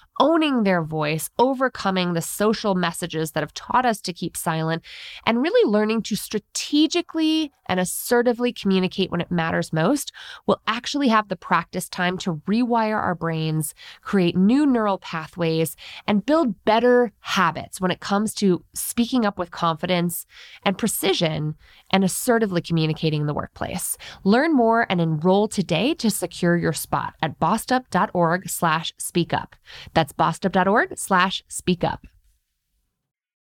owning 0.19 0.63
their 0.63 0.83
voice, 0.83 1.29
overcoming 1.39 2.13
the 2.13 2.21
social 2.21 2.75
messages 2.75 3.31
that 3.31 3.41
have 3.41 3.53
taught 3.53 3.85
us 3.85 4.01
to 4.01 4.13
keep 4.13 4.37
silent, 4.37 4.83
and 5.25 5.41
really 5.41 5.69
learning 5.69 6.03
to 6.03 6.15
strategically 6.15 7.51
and 7.71 7.79
assertively 7.79 8.51
communicate 8.51 9.09
when 9.11 9.21
it 9.21 9.31
matters 9.31 9.71
most, 9.71 10.11
we'll 10.45 10.61
actually 10.67 11.07
have 11.07 11.29
the 11.29 11.37
practice 11.37 11.87
time 11.87 12.17
to 12.17 12.41
rewire 12.45 12.97
our 12.97 13.15
brains, 13.15 13.73
create 14.01 14.35
new 14.35 14.65
neural 14.65 14.97
pathways, 14.97 15.77
and 16.05 16.25
build 16.25 16.65
better 16.65 17.13
habits 17.21 17.79
when 17.79 17.89
it 17.89 18.01
comes 18.01 18.33
to 18.33 18.61
speaking 18.73 19.25
up 19.25 19.39
with 19.39 19.51
confidence 19.51 20.25
and 20.65 20.77
precision 20.77 21.55
and 21.91 22.03
assertively 22.03 22.61
communicating 22.61 23.21
in 23.21 23.27
the 23.27 23.33
workplace. 23.33 23.97
Learn 24.25 24.53
more 24.53 24.85
and 24.89 24.99
enroll 24.99 25.47
today 25.47 25.93
to 25.93 26.09
secure 26.09 26.57
your 26.57 26.73
spot 26.73 27.13
at 27.21 27.39
bossedup.org 27.39 28.49
slash 28.49 28.93
speak 28.97 29.33
up. 29.33 29.55
That's 29.93 30.11
bossedup.org 30.11 30.97
slash 30.97 31.41
speak 31.47 31.85
up. 31.85 32.05